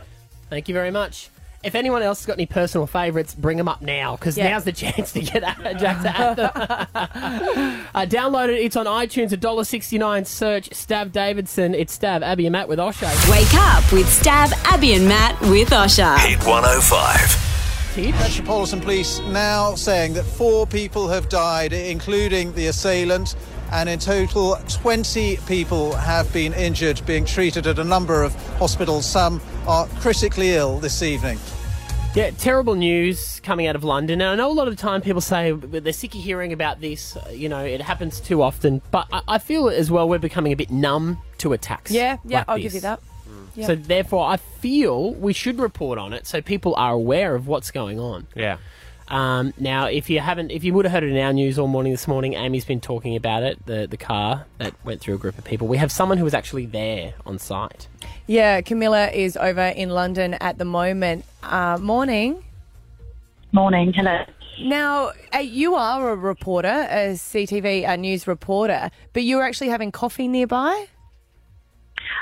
Thank 0.49 0.67
you 0.67 0.73
very 0.73 0.91
much. 0.91 1.29
If 1.63 1.73
anyone 1.73 2.03
else 2.03 2.19
has 2.19 2.25
got 2.27 2.33
any 2.33 2.45
personal 2.45 2.85
favourites, 2.85 3.33
bring 3.33 3.57
them 3.57 3.67
up 3.67 3.81
now 3.81 4.15
because 4.17 4.37
Yeah. 4.37 4.49
now's 4.49 4.65
the 4.65 4.71
chance 4.73 5.13
to 5.13 5.21
get 5.21 5.41
Jack 5.79 6.01
to 6.03 6.09
add 6.09 6.35
them. 6.35 6.51
uh, 7.95 8.05
download 8.05 8.49
it. 8.49 8.59
It's 8.59 8.75
on 8.75 8.85
iTunes. 8.85 9.29
$1.69. 9.31 10.27
Search 10.27 10.69
Stav 10.71 11.11
Davidson. 11.11 11.73
It's 11.73 11.97
Stav, 11.97 12.21
Abby 12.21 12.45
and 12.45 12.51
Matt 12.51 12.67
with 12.67 12.77
Osher. 12.77 13.09
Wake 13.31 13.53
up 13.55 13.91
with 13.91 14.05
Stav, 14.05 14.51
Abby, 14.65 14.93
and 14.93 15.07
Matt 15.07 15.39
with 15.41 15.69
Osher. 15.69 16.17
Hit 16.19 16.39
105. 16.45 17.44
Metropolitan 17.97 18.81
Police 18.81 19.19
now 19.29 19.73
saying 19.75 20.13
that 20.15 20.23
four 20.23 20.67
people 20.67 21.07
have 21.07 21.29
died, 21.29 21.71
including 21.71 22.51
the 22.53 22.67
assailant, 22.67 23.35
and 23.71 23.87
in 23.87 23.99
total 23.99 24.57
20 24.67 25.37
people 25.47 25.95
have 25.95 26.31
been 26.33 26.51
injured, 26.53 27.01
being 27.05 27.23
treated 27.23 27.67
at 27.67 27.79
a 27.79 27.83
number 27.85 28.21
of 28.21 28.35
hospitals. 28.57 29.05
Some 29.05 29.41
are 29.65 29.87
critically 30.01 30.51
ill 30.55 30.77
this 30.79 31.01
evening. 31.03 31.39
Yeah, 32.15 32.31
terrible 32.31 32.75
news 32.75 33.39
coming 33.43 33.67
out 33.67 33.75
of 33.77 33.83
London. 33.85 34.19
And 34.21 34.29
I 34.29 34.35
know 34.35 34.51
a 34.51 34.53
lot 34.53 34.67
of 34.67 34.75
the 34.75 34.81
time 34.81 35.01
people 35.01 35.21
say 35.21 35.51
they're 35.53 35.93
sick 35.93 36.15
of 36.15 36.21
hearing 36.21 36.51
about 36.53 36.81
this. 36.81 37.15
uh, 37.15 37.29
You 37.33 37.47
know, 37.49 37.63
it 37.63 37.81
happens 37.81 38.19
too 38.19 38.41
often. 38.41 38.81
But 38.91 39.07
I, 39.13 39.21
I 39.27 39.37
feel 39.37 39.69
as 39.69 39.89
well 39.89 40.07
we're 40.07 40.19
becoming 40.19 40.51
a 40.51 40.55
bit 40.55 40.69
numb 40.69 41.17
to 41.39 41.53
attacks. 41.53 41.91
Yeah, 41.91 42.17
yeah, 42.25 42.39
like 42.39 42.45
I'll 42.49 42.55
this. 42.55 42.63
give 42.63 42.73
you 42.75 42.81
that. 42.81 42.99
Yeah. 43.55 43.67
So 43.67 43.75
therefore, 43.75 44.27
I 44.27 44.37
feel 44.37 45.13
we 45.13 45.33
should 45.33 45.59
report 45.59 45.97
on 45.97 46.13
it 46.13 46.27
so 46.27 46.41
people 46.41 46.75
are 46.75 46.93
aware 46.93 47.35
of 47.35 47.47
what's 47.47 47.71
going 47.71 47.99
on. 47.99 48.27
Yeah. 48.35 48.57
Um, 49.07 49.53
now, 49.59 49.85
if 49.85 50.09
you 50.09 50.19
haven't, 50.19 50.51
if 50.51 50.63
you 50.63 50.73
would 50.73 50.85
have 50.85 50.91
heard 50.91 51.03
it 51.03 51.11
in 51.11 51.17
our 51.17 51.31
news 51.31 51.59
all 51.59 51.67
morning 51.67 51.91
this 51.91 52.07
morning, 52.07 52.33
Amy's 52.33 52.65
been 52.65 52.81
talking 52.81 53.15
about 53.15 53.43
it. 53.43 53.63
The 53.65 53.87
the 53.87 53.97
car 53.97 54.45
that 54.57 54.73
went 54.83 55.01
through 55.01 55.15
a 55.15 55.17
group 55.17 55.37
of 55.37 55.43
people. 55.43 55.67
We 55.67 55.77
have 55.77 55.91
someone 55.91 56.17
who 56.17 56.23
was 56.23 56.33
actually 56.33 56.65
there 56.65 57.13
on 57.25 57.37
site. 57.37 57.87
Yeah, 58.25 58.61
Camilla 58.61 59.09
is 59.11 59.37
over 59.37 59.61
in 59.67 59.89
London 59.89 60.33
at 60.35 60.57
the 60.57 60.65
moment. 60.65 61.25
Uh, 61.43 61.77
morning. 61.79 62.43
Morning. 63.51 63.93
Hello. 63.93 64.25
Now, 64.59 65.11
uh, 65.33 65.39
you 65.39 65.75
are 65.75 66.11
a 66.11 66.15
reporter, 66.15 66.87
a 66.89 67.13
CTV 67.13 67.87
a 67.87 67.97
news 67.97 68.25
reporter, 68.25 68.89
but 69.13 69.23
you 69.23 69.37
were 69.37 69.43
actually 69.43 69.69
having 69.69 69.91
coffee 69.91 70.27
nearby? 70.27 70.87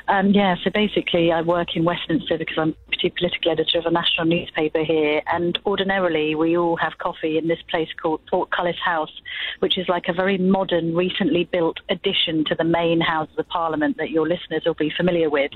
Um, 0.07 0.31
yeah, 0.31 0.55
so 0.63 0.69
basically, 0.69 1.31
I 1.31 1.41
work 1.41 1.75
in 1.75 1.85
Westminster 1.85 2.37
because 2.37 2.57
I'm 2.57 2.75
chief 3.03 3.15
political 3.15 3.51
editor 3.51 3.79
of 3.79 3.85
a 3.85 3.91
national 3.91 4.25
newspaper 4.25 4.83
here. 4.83 5.21
And 5.27 5.57
ordinarily, 5.65 6.35
we 6.35 6.57
all 6.57 6.77
have 6.77 6.97
coffee 6.97 7.37
in 7.37 7.47
this 7.47 7.61
place 7.69 7.89
called 8.01 8.21
Portcullis 8.27 8.77
House, 8.83 9.11
which 9.59 9.77
is 9.77 9.87
like 9.89 10.05
a 10.07 10.13
very 10.13 10.37
modern, 10.37 10.95
recently 10.95 11.43
built 11.45 11.79
addition 11.89 12.45
to 12.45 12.55
the 12.55 12.63
main 12.63 13.01
Houses 13.01 13.35
of 13.37 13.47
Parliament 13.49 13.97
that 13.97 14.09
your 14.09 14.27
listeners 14.27 14.63
will 14.65 14.73
be 14.73 14.91
familiar 14.95 15.29
with. 15.29 15.51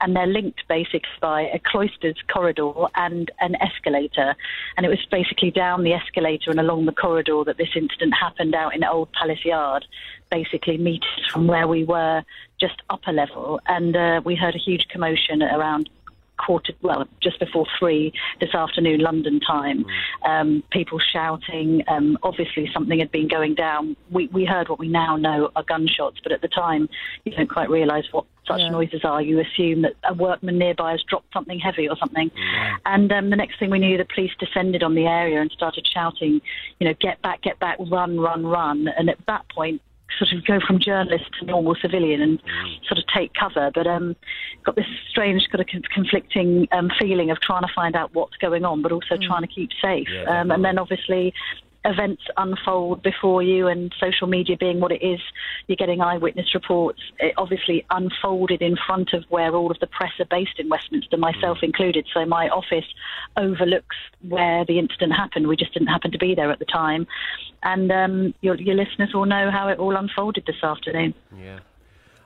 And 0.00 0.14
they're 0.14 0.26
linked 0.26 0.62
basically 0.68 1.02
by 1.20 1.42
a 1.42 1.58
cloistered 1.58 2.18
corridor 2.32 2.72
and 2.94 3.30
an 3.40 3.56
escalator. 3.56 4.34
And 4.76 4.86
it 4.86 4.88
was 4.88 5.04
basically 5.10 5.50
down 5.50 5.82
the 5.82 5.92
escalator 5.92 6.50
and 6.50 6.60
along 6.60 6.86
the 6.86 6.92
corridor 6.92 7.42
that 7.44 7.56
this 7.56 7.70
incident 7.74 8.14
happened 8.14 8.54
out 8.54 8.74
in 8.74 8.84
Old 8.84 9.12
Palace 9.12 9.44
Yard 9.44 9.84
basically 10.32 10.78
meters 10.78 11.24
from 11.30 11.46
where 11.46 11.68
we 11.68 11.84
were 11.84 12.24
just 12.58 12.78
upper 12.88 13.12
level. 13.12 13.60
And 13.66 13.94
uh, 13.94 14.20
we 14.24 14.34
heard 14.34 14.54
a 14.54 14.58
huge 14.58 14.88
commotion 14.88 15.42
around 15.42 15.90
quarter, 16.38 16.72
well, 16.82 17.06
just 17.20 17.38
before 17.38 17.66
three 17.78 18.12
this 18.40 18.52
afternoon, 18.54 18.98
London 19.00 19.38
time. 19.38 19.84
Um, 20.24 20.64
people 20.70 20.98
shouting. 20.98 21.84
Um, 21.86 22.18
obviously, 22.22 22.68
something 22.72 22.98
had 22.98 23.12
been 23.12 23.28
going 23.28 23.54
down. 23.54 23.94
We, 24.10 24.26
we 24.28 24.44
heard 24.44 24.68
what 24.68 24.78
we 24.80 24.88
now 24.88 25.16
know 25.16 25.50
are 25.54 25.62
gunshots, 25.62 26.18
but 26.22 26.32
at 26.32 26.40
the 26.40 26.48
time, 26.48 26.88
you 27.24 27.32
don't 27.36 27.48
quite 27.48 27.70
realise 27.70 28.06
what 28.10 28.24
such 28.46 28.60
Yeah. 28.60 28.70
noises 28.70 29.02
are. 29.04 29.22
You 29.22 29.38
assume 29.38 29.82
that 29.82 29.94
a 30.08 30.14
workman 30.14 30.58
nearby 30.58 30.90
has 30.92 31.02
dropped 31.04 31.32
something 31.32 31.60
heavy 31.60 31.88
or 31.88 31.96
something. 31.96 32.28
And 32.86 33.12
um, 33.12 33.30
the 33.30 33.36
next 33.36 33.60
thing 33.60 33.70
we 33.70 33.78
knew, 33.78 33.96
the 33.96 34.04
police 34.14 34.32
descended 34.40 34.82
on 34.82 34.94
the 34.94 35.06
area 35.06 35.40
and 35.40 35.50
started 35.52 35.86
shouting, 35.86 36.40
you 36.80 36.88
know, 36.88 36.94
get 37.06 37.22
back, 37.22 37.42
get 37.42 37.60
back, 37.60 37.76
run, 37.78 38.18
run, 38.18 38.44
run. 38.44 38.88
And 38.98 39.08
at 39.08 39.18
that 39.26 39.48
point, 39.48 39.80
sort 40.18 40.32
of 40.32 40.44
go 40.44 40.58
from 40.66 40.78
journalist 40.78 41.24
to 41.40 41.46
normal 41.46 41.74
civilian 41.80 42.20
and 42.20 42.42
sort 42.86 42.98
of 42.98 43.04
take 43.14 43.32
cover. 43.34 43.70
But 43.74 43.86
um, 43.86 44.16
got 44.64 44.76
this 44.76 44.86
strange, 45.08 45.48
kind 45.50 45.60
of 45.60 45.82
conflicting 45.92 46.68
um, 46.72 46.90
feeling 47.00 47.30
of 47.30 47.40
trying 47.40 47.62
to 47.62 47.72
find 47.74 47.96
out 47.96 48.14
what's 48.14 48.36
going 48.36 48.64
on, 48.64 48.82
but 48.82 48.92
also 48.92 49.16
trying 49.20 49.42
to 49.42 49.48
keep 49.48 49.70
safe. 49.82 50.08
Yeah, 50.10 50.40
um, 50.40 50.50
and 50.50 50.64
then 50.64 50.78
obviously. 50.78 51.32
Events 51.84 52.22
unfold 52.36 53.02
before 53.02 53.42
you, 53.42 53.66
and 53.66 53.92
social 53.98 54.28
media 54.28 54.56
being 54.56 54.78
what 54.78 54.92
it 54.92 55.02
is, 55.02 55.20
you're 55.66 55.76
getting 55.76 56.00
eyewitness 56.00 56.54
reports. 56.54 57.00
It 57.18 57.34
obviously 57.36 57.84
unfolded 57.90 58.62
in 58.62 58.76
front 58.86 59.12
of 59.12 59.24
where 59.30 59.52
all 59.54 59.70
of 59.70 59.80
the 59.80 59.88
press 59.88 60.12
are 60.20 60.26
based 60.26 60.58
in 60.58 60.68
Westminster, 60.68 61.16
myself 61.16 61.58
included. 61.60 62.06
So 62.14 62.24
my 62.24 62.48
office 62.50 62.84
overlooks 63.36 63.96
where 64.28 64.64
the 64.64 64.78
incident 64.78 65.12
happened. 65.12 65.48
We 65.48 65.56
just 65.56 65.72
didn't 65.72 65.88
happen 65.88 66.12
to 66.12 66.18
be 66.18 66.36
there 66.36 66.52
at 66.52 66.60
the 66.60 66.64
time. 66.66 67.06
And 67.64 67.90
um, 67.90 68.34
your, 68.42 68.54
your 68.54 68.76
listeners 68.76 69.12
will 69.12 69.26
know 69.26 69.50
how 69.50 69.66
it 69.66 69.80
all 69.80 69.96
unfolded 69.96 70.44
this 70.46 70.62
afternoon. 70.62 71.14
Yeah. 71.36 71.58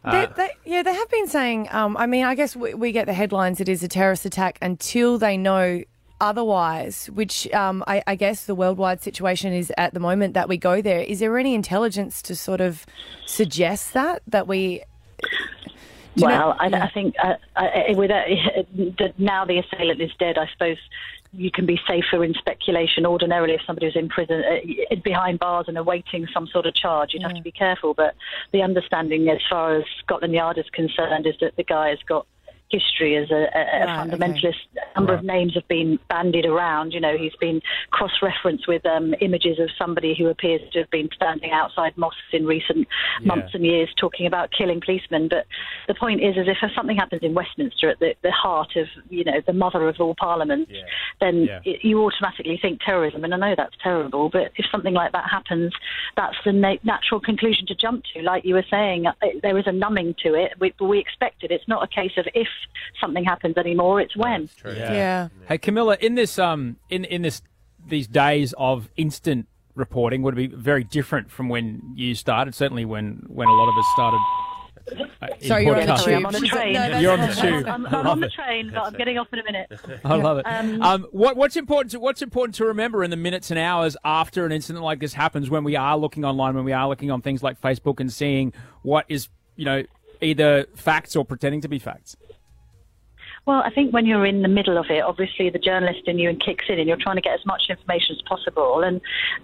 They, 0.04 0.28
they, 0.36 0.50
yeah, 0.64 0.82
they 0.84 0.94
have 0.94 1.10
been 1.10 1.26
saying. 1.26 1.68
Um, 1.72 1.96
I 1.96 2.06
mean, 2.06 2.24
I 2.24 2.36
guess 2.36 2.54
we, 2.54 2.74
we 2.74 2.92
get 2.92 3.06
the 3.06 3.12
headlines. 3.12 3.60
It 3.60 3.68
is 3.68 3.82
a 3.82 3.88
terrorist 3.88 4.24
attack 4.24 4.58
until 4.62 5.18
they 5.18 5.36
know 5.36 5.82
otherwise. 6.20 7.06
Which 7.12 7.50
um, 7.52 7.84
I, 7.86 8.02
I 8.06 8.14
guess 8.14 8.46
the 8.46 8.54
worldwide 8.54 9.02
situation 9.02 9.52
is 9.52 9.72
at 9.76 9.94
the 9.94 10.00
moment 10.00 10.34
that 10.34 10.48
we 10.48 10.56
go 10.56 10.80
there. 10.82 11.00
Is 11.00 11.20
there 11.20 11.36
any 11.38 11.54
intelligence 11.54 12.22
to 12.22 12.36
sort 12.36 12.60
of 12.60 12.86
suggest 13.26 13.92
that 13.94 14.22
that 14.26 14.46
we? 14.46 14.82
You 16.14 16.22
know- 16.22 16.28
Well, 16.28 16.56
I, 16.58 16.66
I 16.66 16.90
think 16.90 17.14
uh, 17.22 17.34
uh, 17.56 17.66
with 17.90 18.10
uh, 18.10 18.22
that 18.98 19.14
now 19.18 19.44
the 19.44 19.58
assailant 19.58 20.00
is 20.00 20.10
dead, 20.18 20.38
I 20.38 20.48
suppose 20.52 20.78
you 21.32 21.50
can 21.50 21.66
be 21.66 21.78
safer 21.86 22.24
in 22.24 22.32
speculation. 22.34 23.04
Ordinarily, 23.04 23.52
if 23.54 23.60
somebody 23.66 23.84
was 23.86 23.96
in 23.96 24.08
prison 24.08 24.42
uh, 24.42 24.94
behind 25.04 25.38
bars 25.38 25.66
and 25.68 25.76
awaiting 25.76 26.26
some 26.32 26.46
sort 26.46 26.64
of 26.64 26.74
charge, 26.74 27.12
you'd 27.12 27.22
have 27.22 27.34
to 27.34 27.42
be 27.42 27.50
careful. 27.52 27.92
But 27.92 28.14
the 28.52 28.62
understanding, 28.62 29.28
as 29.28 29.40
far 29.50 29.76
as 29.76 29.84
Scotland 29.98 30.32
Yard 30.32 30.56
is 30.56 30.64
concerned, 30.72 31.26
is 31.26 31.34
that 31.42 31.56
the 31.56 31.64
guy 31.64 31.90
has 31.90 31.98
got 32.08 32.26
history 32.70 33.16
as 33.16 33.30
a, 33.30 33.34
a, 33.34 33.82
a 33.82 33.86
Right, 33.86 34.10
fundamentalist. 34.10 34.54
A 34.74 34.98
number 35.00 35.14
of 35.14 35.22
names 35.22 35.54
have 35.54 35.68
been 35.68 35.98
bandied 36.08 36.46
around. 36.46 36.92
You 36.92 37.00
know, 37.00 37.16
he's 37.16 37.34
been 37.40 37.60
cross-referenced 37.90 38.66
with 38.66 38.84
um, 38.86 39.14
images 39.20 39.58
of 39.60 39.68
somebody 39.78 40.14
who 40.18 40.26
appears 40.28 40.60
to 40.72 40.80
have 40.80 40.90
been 40.90 41.08
standing 41.14 41.50
outside 41.52 41.96
mosques 41.96 42.32
in 42.32 42.46
recent 42.46 42.88
Yeah. 43.20 43.26
months 43.26 43.54
and 43.54 43.64
years 43.64 43.88
talking 43.96 44.26
about 44.26 44.50
killing 44.50 44.80
policemen. 44.80 45.28
But 45.28 45.46
the 45.86 45.94
point 45.94 46.22
is, 46.22 46.36
is 46.36 46.48
if 46.48 46.58
something 46.74 46.96
happens 46.96 47.22
in 47.22 47.34
Westminster 47.34 47.88
at 47.90 47.98
the, 48.00 48.14
the 48.22 48.32
heart 48.32 48.76
of, 48.76 48.86
you 49.08 49.24
know, 49.24 49.40
the 49.46 49.52
mother 49.52 49.88
of 49.88 50.00
all 50.00 50.14
parliaments, 50.18 50.72
then 51.20 51.44
Yeah. 51.44 51.60
it, 51.64 51.84
you 51.84 52.02
automatically 52.02 52.58
think 52.60 52.80
terrorism. 52.80 53.24
And 53.24 53.32
I 53.32 53.36
know 53.36 53.54
that's 53.56 53.76
terrible, 53.82 54.28
but 54.28 54.52
if 54.56 54.66
something 54.72 54.94
like 54.94 55.12
that 55.12 55.30
happens, 55.30 55.72
that's 56.16 56.36
the 56.44 56.52
na- 56.52 56.82
natural 56.82 57.20
conclusion 57.20 57.66
to 57.66 57.74
jump 57.74 58.04
to. 58.14 58.22
Like 58.22 58.44
you 58.44 58.54
were 58.54 58.66
saying, 58.70 59.06
uh, 59.06 59.12
there 59.42 59.56
is 59.58 59.66
a 59.66 59.72
numbing 59.72 60.14
to 60.24 60.34
it. 60.34 60.54
We, 60.58 60.74
we 60.80 60.98
expect 60.98 61.44
it. 61.44 61.50
It's 61.50 61.68
not 61.68 61.82
a 61.84 61.86
case 61.86 62.12
of 62.16 62.26
if 62.34 62.48
something 63.00 63.24
happens 63.24 63.56
anymore, 63.56 64.00
it's 64.00 64.16
when. 64.16 64.48
Yeah. 64.64 65.28
Hey 65.48 65.58
Camilla, 65.58 65.96
in 66.00 66.14
this 66.14 66.38
um 66.38 66.76
in 66.90 67.04
in 67.04 67.22
this 67.22 67.42
these 67.86 68.06
days 68.08 68.54
of 68.58 68.88
instant 68.96 69.46
reporting 69.74 70.22
would 70.22 70.34
it 70.38 70.50
be 70.50 70.56
very 70.56 70.82
different 70.84 71.30
from 71.30 71.48
when 71.48 71.82
you 71.94 72.14
started. 72.14 72.54
Certainly 72.54 72.84
when 72.86 73.22
when 73.28 73.48
a 73.48 73.52
lot 73.52 73.68
of 73.68 73.76
us 73.78 73.86
started. 73.92 74.20
uh, 75.20 75.26
Sorry, 75.42 75.64
you're 75.64 75.76
on 75.80 75.86
the 75.86 75.94
tube. 75.96 76.14
I'm 76.14 76.26
on 76.26 76.32
the 76.32 76.40
train. 76.46 76.72
No, 76.74 76.98
You're 77.00 77.12
on 77.12 77.20
the 77.20 77.34
tube. 77.34 77.66
I'm, 77.66 77.86
I 77.86 77.90
I'm 77.90 78.06
on 78.06 78.20
the 78.20 78.30
train, 78.30 78.70
but 78.72 78.84
I'm 78.84 78.92
getting 78.92 79.18
off 79.18 79.26
in 79.32 79.40
a 79.40 79.44
minute. 79.44 79.72
I 80.04 80.14
love 80.14 80.38
it. 80.38 80.46
Um, 80.46 80.80
Um, 80.80 81.06
what, 81.10 81.36
what's 81.36 81.56
important 81.56 81.90
to 81.90 81.98
what's 82.00 82.22
important 82.22 82.54
to 82.56 82.66
remember 82.66 83.02
in 83.02 83.10
the 83.10 83.16
minutes 83.16 83.50
and 83.50 83.58
hours 83.58 83.96
after 84.04 84.46
an 84.46 84.52
incident 84.52 84.84
like 84.84 85.00
this 85.00 85.12
happens, 85.12 85.50
when 85.50 85.64
we 85.64 85.74
are 85.74 85.96
looking 85.98 86.24
online, 86.24 86.54
when 86.54 86.64
we 86.64 86.72
are 86.72 86.88
looking 86.88 87.10
on 87.10 87.20
things 87.20 87.42
like 87.42 87.60
Facebook 87.60 87.98
and 87.98 88.12
seeing 88.12 88.52
what 88.82 89.06
is 89.08 89.28
you 89.56 89.64
know 89.64 89.82
either 90.20 90.66
facts 90.76 91.16
or 91.16 91.24
pretending 91.24 91.60
to 91.62 91.68
be 91.68 91.78
facts. 91.80 92.16
Well, 93.46 93.62
I 93.64 93.70
think 93.70 93.92
when 93.92 94.06
you're 94.06 94.26
in 94.26 94.42
the 94.42 94.48
middle 94.48 94.76
of 94.76 94.86
it, 94.90 95.00
obviously 95.02 95.50
the 95.50 95.60
journalist 95.60 96.00
in 96.06 96.18
you 96.18 96.34
kicks 96.34 96.64
in 96.68 96.80
and 96.80 96.88
you're 96.88 96.96
trying 97.00 97.14
to 97.14 97.22
get 97.22 97.34
as 97.34 97.46
much 97.46 97.62
information 97.70 98.16
as 98.16 98.22
possible. 98.22 98.82
And 98.82 99.00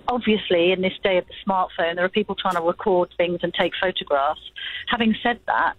obviously, 0.09 0.73
in 0.73 0.83
this 0.83 0.95
day 1.05 1.19
of 1.19 1.25
the 1.29 1.35
smartphone, 1.47 1.95
there 1.95 2.05
are 2.05 2.09
people 2.09 2.35
trying 2.35 2.57
to 2.57 2.63
record 2.63 3.11
things 3.17 3.39
and 3.45 3.55
take 3.55 3.73
photographs. 3.81 4.41
Having 4.89 5.15
said 5.23 5.39
that, 5.47 5.75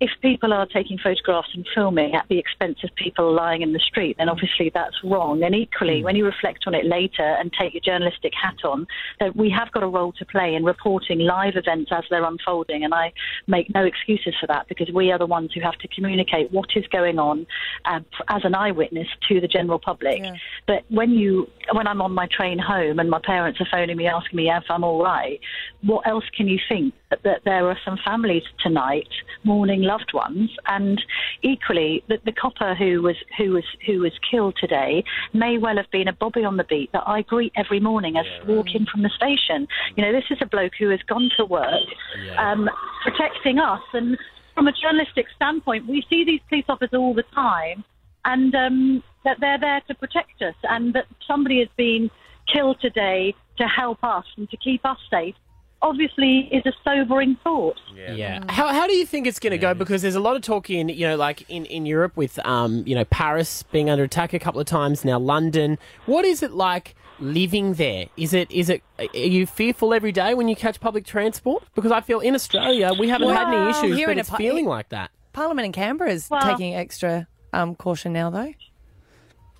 if 0.00 0.10
people 0.22 0.52
are 0.52 0.66
taking 0.66 0.96
photographs 0.96 1.48
and 1.54 1.66
filming 1.74 2.14
at 2.14 2.26
the 2.28 2.38
expense 2.38 2.78
of 2.84 2.94
people 2.94 3.34
lying 3.34 3.62
in 3.62 3.72
the 3.72 3.80
street, 3.80 4.16
then 4.18 4.28
obviously 4.28 4.70
that's 4.72 4.94
wrong. 5.02 5.42
And 5.42 5.54
equally, 5.54 6.04
when 6.04 6.14
you 6.14 6.24
reflect 6.24 6.64
on 6.68 6.74
it 6.74 6.84
later 6.84 7.24
and 7.24 7.52
take 7.52 7.74
your 7.74 7.80
journalistic 7.80 8.32
hat 8.40 8.64
on, 8.64 8.86
that 9.18 9.34
we 9.34 9.50
have 9.50 9.72
got 9.72 9.82
a 9.82 9.88
role 9.88 10.12
to 10.12 10.24
play 10.24 10.54
in 10.54 10.64
reporting 10.64 11.18
live 11.18 11.56
events 11.56 11.90
as 11.92 12.04
they're 12.10 12.24
unfolding. 12.24 12.84
And 12.84 12.94
I 12.94 13.12
make 13.48 13.74
no 13.74 13.84
excuses 13.84 14.34
for 14.40 14.46
that 14.46 14.68
because 14.68 14.88
we 14.94 15.10
are 15.10 15.18
the 15.18 15.26
ones 15.26 15.50
who 15.52 15.60
have 15.62 15.78
to 15.78 15.88
communicate 15.88 16.52
what 16.52 16.68
is 16.76 16.86
going 16.86 17.18
on 17.18 17.46
uh, 17.84 18.00
as 18.28 18.42
an 18.44 18.54
eyewitness 18.54 19.08
to 19.28 19.40
the 19.40 19.48
general 19.48 19.80
public. 19.80 20.22
But 20.68 20.84
when 20.90 21.10
you, 21.10 21.48
when 21.72 21.88
I'm 21.88 22.00
on 22.00 22.12
my 22.12 22.28
train 22.30 22.60
home 22.60 23.00
and 23.00 23.10
my 23.10 23.20
parents 23.24 23.60
are 23.60 23.66
phoning 23.68 23.96
me 23.96 24.06
asking 24.06 24.36
me 24.36 24.48
if 24.48 24.64
I'm 24.70 24.84
all 24.84 25.02
right, 25.02 25.40
what 25.82 26.06
else 26.06 26.24
can 26.36 26.46
you 26.46 26.60
think? 26.68 26.94
That, 27.10 27.40
there 27.44 27.66
are 27.70 27.78
some 27.86 27.98
families 28.04 28.42
tonight 28.62 29.08
mourning 29.42 29.80
loved 29.80 30.12
ones, 30.12 30.50
and 30.66 31.02
equally 31.42 32.04
that 32.08 32.22
the 32.26 32.32
copper 32.32 32.74
who 32.74 33.00
was 33.00 33.16
who 33.38 33.52
was 33.52 33.64
who 33.86 34.00
was 34.00 34.12
killed 34.30 34.56
today 34.60 35.02
may 35.32 35.56
well 35.56 35.76
have 35.76 35.90
been 35.90 36.08
a 36.08 36.12
bobby 36.12 36.44
on 36.44 36.58
the 36.58 36.64
beat 36.64 36.92
that 36.92 37.04
I 37.06 37.22
greet 37.22 37.52
every 37.56 37.80
morning 37.80 38.18
as 38.18 38.26
I 38.42 38.46
walk 38.46 38.74
in 38.74 38.84
from 38.84 39.02
the 39.02 39.08
station. 39.08 39.66
You 39.96 40.04
know, 40.04 40.12
this 40.12 40.24
is 40.30 40.36
a 40.42 40.46
bloke 40.46 40.72
who 40.78 40.90
has 40.90 41.00
gone 41.08 41.30
to 41.38 41.46
work, 41.46 41.88
um, 42.36 42.68
protecting 43.04 43.58
us, 43.58 43.80
and 43.94 44.18
from 44.54 44.68
a 44.68 44.72
journalistic 44.72 45.26
standpoint, 45.34 45.86
we 45.86 46.04
see 46.10 46.24
these 46.24 46.40
police 46.48 46.64
officers 46.68 46.98
all 46.98 47.14
the 47.14 47.24
time, 47.34 47.84
and 48.24 48.54
um, 48.54 49.02
that 49.24 49.38
they're 49.40 49.58
there 49.58 49.80
to 49.88 49.94
protect 49.94 50.42
us, 50.42 50.56
and 50.64 50.92
that 50.94 51.06
somebody 51.26 51.60
has 51.60 51.68
been 51.76 52.10
killed 52.52 52.78
today 52.80 53.34
to 53.56 53.64
help 53.64 53.98
us 54.02 54.24
and 54.36 54.50
to 54.50 54.56
keep 54.56 54.84
us 54.84 54.98
safe. 55.10 55.34
Obviously, 55.80 56.48
is 56.50 56.66
a 56.66 56.72
sobering 56.82 57.36
thought. 57.44 57.78
Yeah. 57.94 58.40
How, 58.48 58.68
how 58.68 58.86
do 58.88 58.94
you 58.94 59.06
think 59.06 59.28
it's 59.28 59.38
going 59.38 59.52
to 59.52 59.58
go? 59.58 59.74
Because 59.74 60.02
there's 60.02 60.16
a 60.16 60.20
lot 60.20 60.34
of 60.34 60.42
talk 60.42 60.70
in, 60.70 60.88
you 60.88 61.06
know, 61.06 61.16
like 61.16 61.48
in, 61.48 61.66
in 61.66 61.86
Europe 61.86 62.16
with, 62.16 62.38
um, 62.44 62.82
you 62.84 62.96
know, 62.96 63.04
Paris 63.04 63.62
being 63.70 63.88
under 63.88 64.02
attack 64.02 64.32
a 64.32 64.40
couple 64.40 64.60
of 64.60 64.66
times, 64.66 65.04
now 65.04 65.18
London. 65.20 65.78
What 66.06 66.24
is 66.24 66.42
it 66.42 66.50
like 66.50 66.96
living 67.20 67.74
there? 67.74 68.06
Is 68.16 68.34
it, 68.34 68.50
is 68.50 68.68
it, 68.68 68.82
are 68.98 69.04
you 69.16 69.46
fearful 69.46 69.94
every 69.94 70.10
day 70.10 70.34
when 70.34 70.48
you 70.48 70.56
catch 70.56 70.80
public 70.80 71.04
transport? 71.06 71.62
Because 71.76 71.92
I 71.92 72.00
feel 72.00 72.18
in 72.18 72.34
Australia, 72.34 72.92
we 72.98 73.08
haven't 73.08 73.28
had 73.28 73.46
any 73.46 73.70
issues, 73.70 73.96
here 73.96 74.08
but 74.08 74.12
in 74.12 74.18
it's 74.18 74.30
pa- 74.30 74.36
feeling 74.36 74.66
like 74.66 74.88
that. 74.88 75.12
Parliament 75.32 75.66
in 75.66 75.72
Canberra 75.72 76.10
is 76.10 76.28
Well- 76.28 76.40
taking 76.42 76.74
extra 76.74 77.28
um, 77.52 77.76
caution 77.76 78.12
now, 78.12 78.30
though. 78.30 78.52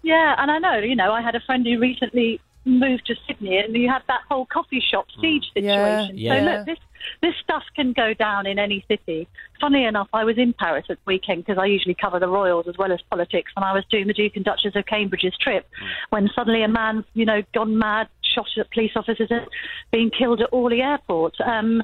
Yeah, 0.02 0.34
and 0.38 0.50
I 0.50 0.58
know, 0.58 0.78
you 0.78 0.96
know, 0.96 1.12
I 1.12 1.20
had 1.20 1.34
a 1.34 1.40
friend 1.40 1.66
who 1.66 1.78
recently 1.78 2.40
moved 2.68 3.06
to 3.06 3.14
Sydney, 3.26 3.58
and 3.58 3.74
you 3.74 3.88
had 3.88 4.02
that 4.08 4.20
whole 4.28 4.46
coffee 4.46 4.80
shop 4.80 5.06
siege 5.20 5.44
situation. 5.54 6.18
yeah. 6.18 6.38
So 6.38 6.44
look, 6.44 6.66
this 6.66 6.78
this 7.22 7.34
stuff 7.42 7.62
can 7.74 7.92
go 7.92 8.14
down 8.14 8.46
in 8.46 8.58
any 8.58 8.84
city. 8.88 9.28
Funny 9.60 9.84
enough, 9.84 10.08
I 10.12 10.24
was 10.24 10.36
in 10.38 10.52
Paris 10.52 10.86
at 10.88 10.96
the 10.96 11.02
weekend 11.06 11.44
because 11.44 11.58
I 11.60 11.66
usually 11.66 11.94
cover 11.94 12.18
the 12.18 12.28
royals 12.28 12.66
as 12.68 12.76
well 12.76 12.92
as 12.92 13.00
politics, 13.10 13.52
and 13.56 13.64
I 13.64 13.72
was 13.72 13.84
doing 13.90 14.06
the 14.06 14.12
Duke 14.12 14.36
and 14.36 14.44
Duchess 14.44 14.76
of 14.76 14.86
Cambridge's 14.86 15.36
trip 15.38 15.68
when 16.10 16.28
suddenly 16.34 16.62
a 16.62 16.68
man, 16.68 17.04
you 17.14 17.24
know, 17.24 17.42
gone 17.54 17.78
mad, 17.78 18.08
shot 18.22 18.46
at 18.58 18.70
police 18.70 18.92
officers, 18.96 19.28
and 19.30 19.46
being 19.90 20.10
killed 20.10 20.40
at 20.40 20.48
Orly 20.52 20.82
Airport. 20.82 21.40
Um, 21.40 21.82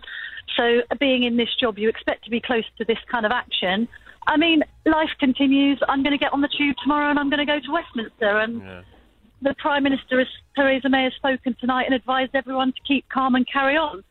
so, 0.57 0.83
being 1.01 1.23
in 1.25 1.37
this 1.37 1.55
job, 1.59 1.79
you 1.79 1.89
expect 1.89 2.25
to 2.25 2.31
be 2.31 2.41
close 2.41 2.65
to 2.79 2.85
this 2.85 2.99
kind 3.11 3.25
of 3.27 3.33
action. 3.33 3.89
I 4.27 4.37
mean, 4.37 4.63
life 4.87 5.11
continues. 5.19 5.79
I'm 5.89 6.03
going 6.03 6.13
to 6.13 6.19
get 6.19 6.33
on 6.33 6.41
the 6.41 6.49
tube 6.49 6.77
tomorrow, 6.83 7.11
and 7.11 7.19
I'm 7.19 7.31
going 7.31 7.45
to 7.45 7.47
go 7.47 7.61
to 7.61 7.73
Westminster, 7.73 8.39
and 8.39 8.63
the 9.45 9.55
Prime 9.59 9.83
Minister, 9.85 10.25
Theresa 10.57 10.89
May, 10.89 11.05
has 11.05 11.13
spoken 11.15 11.55
tonight 11.61 11.85
and 11.87 11.95
advised 11.95 12.35
everyone 12.35 12.73
to 12.73 12.81
keep 12.87 13.09
calm 13.09 13.35
and 13.37 13.47
carry 13.47 13.77
on. 13.77 14.03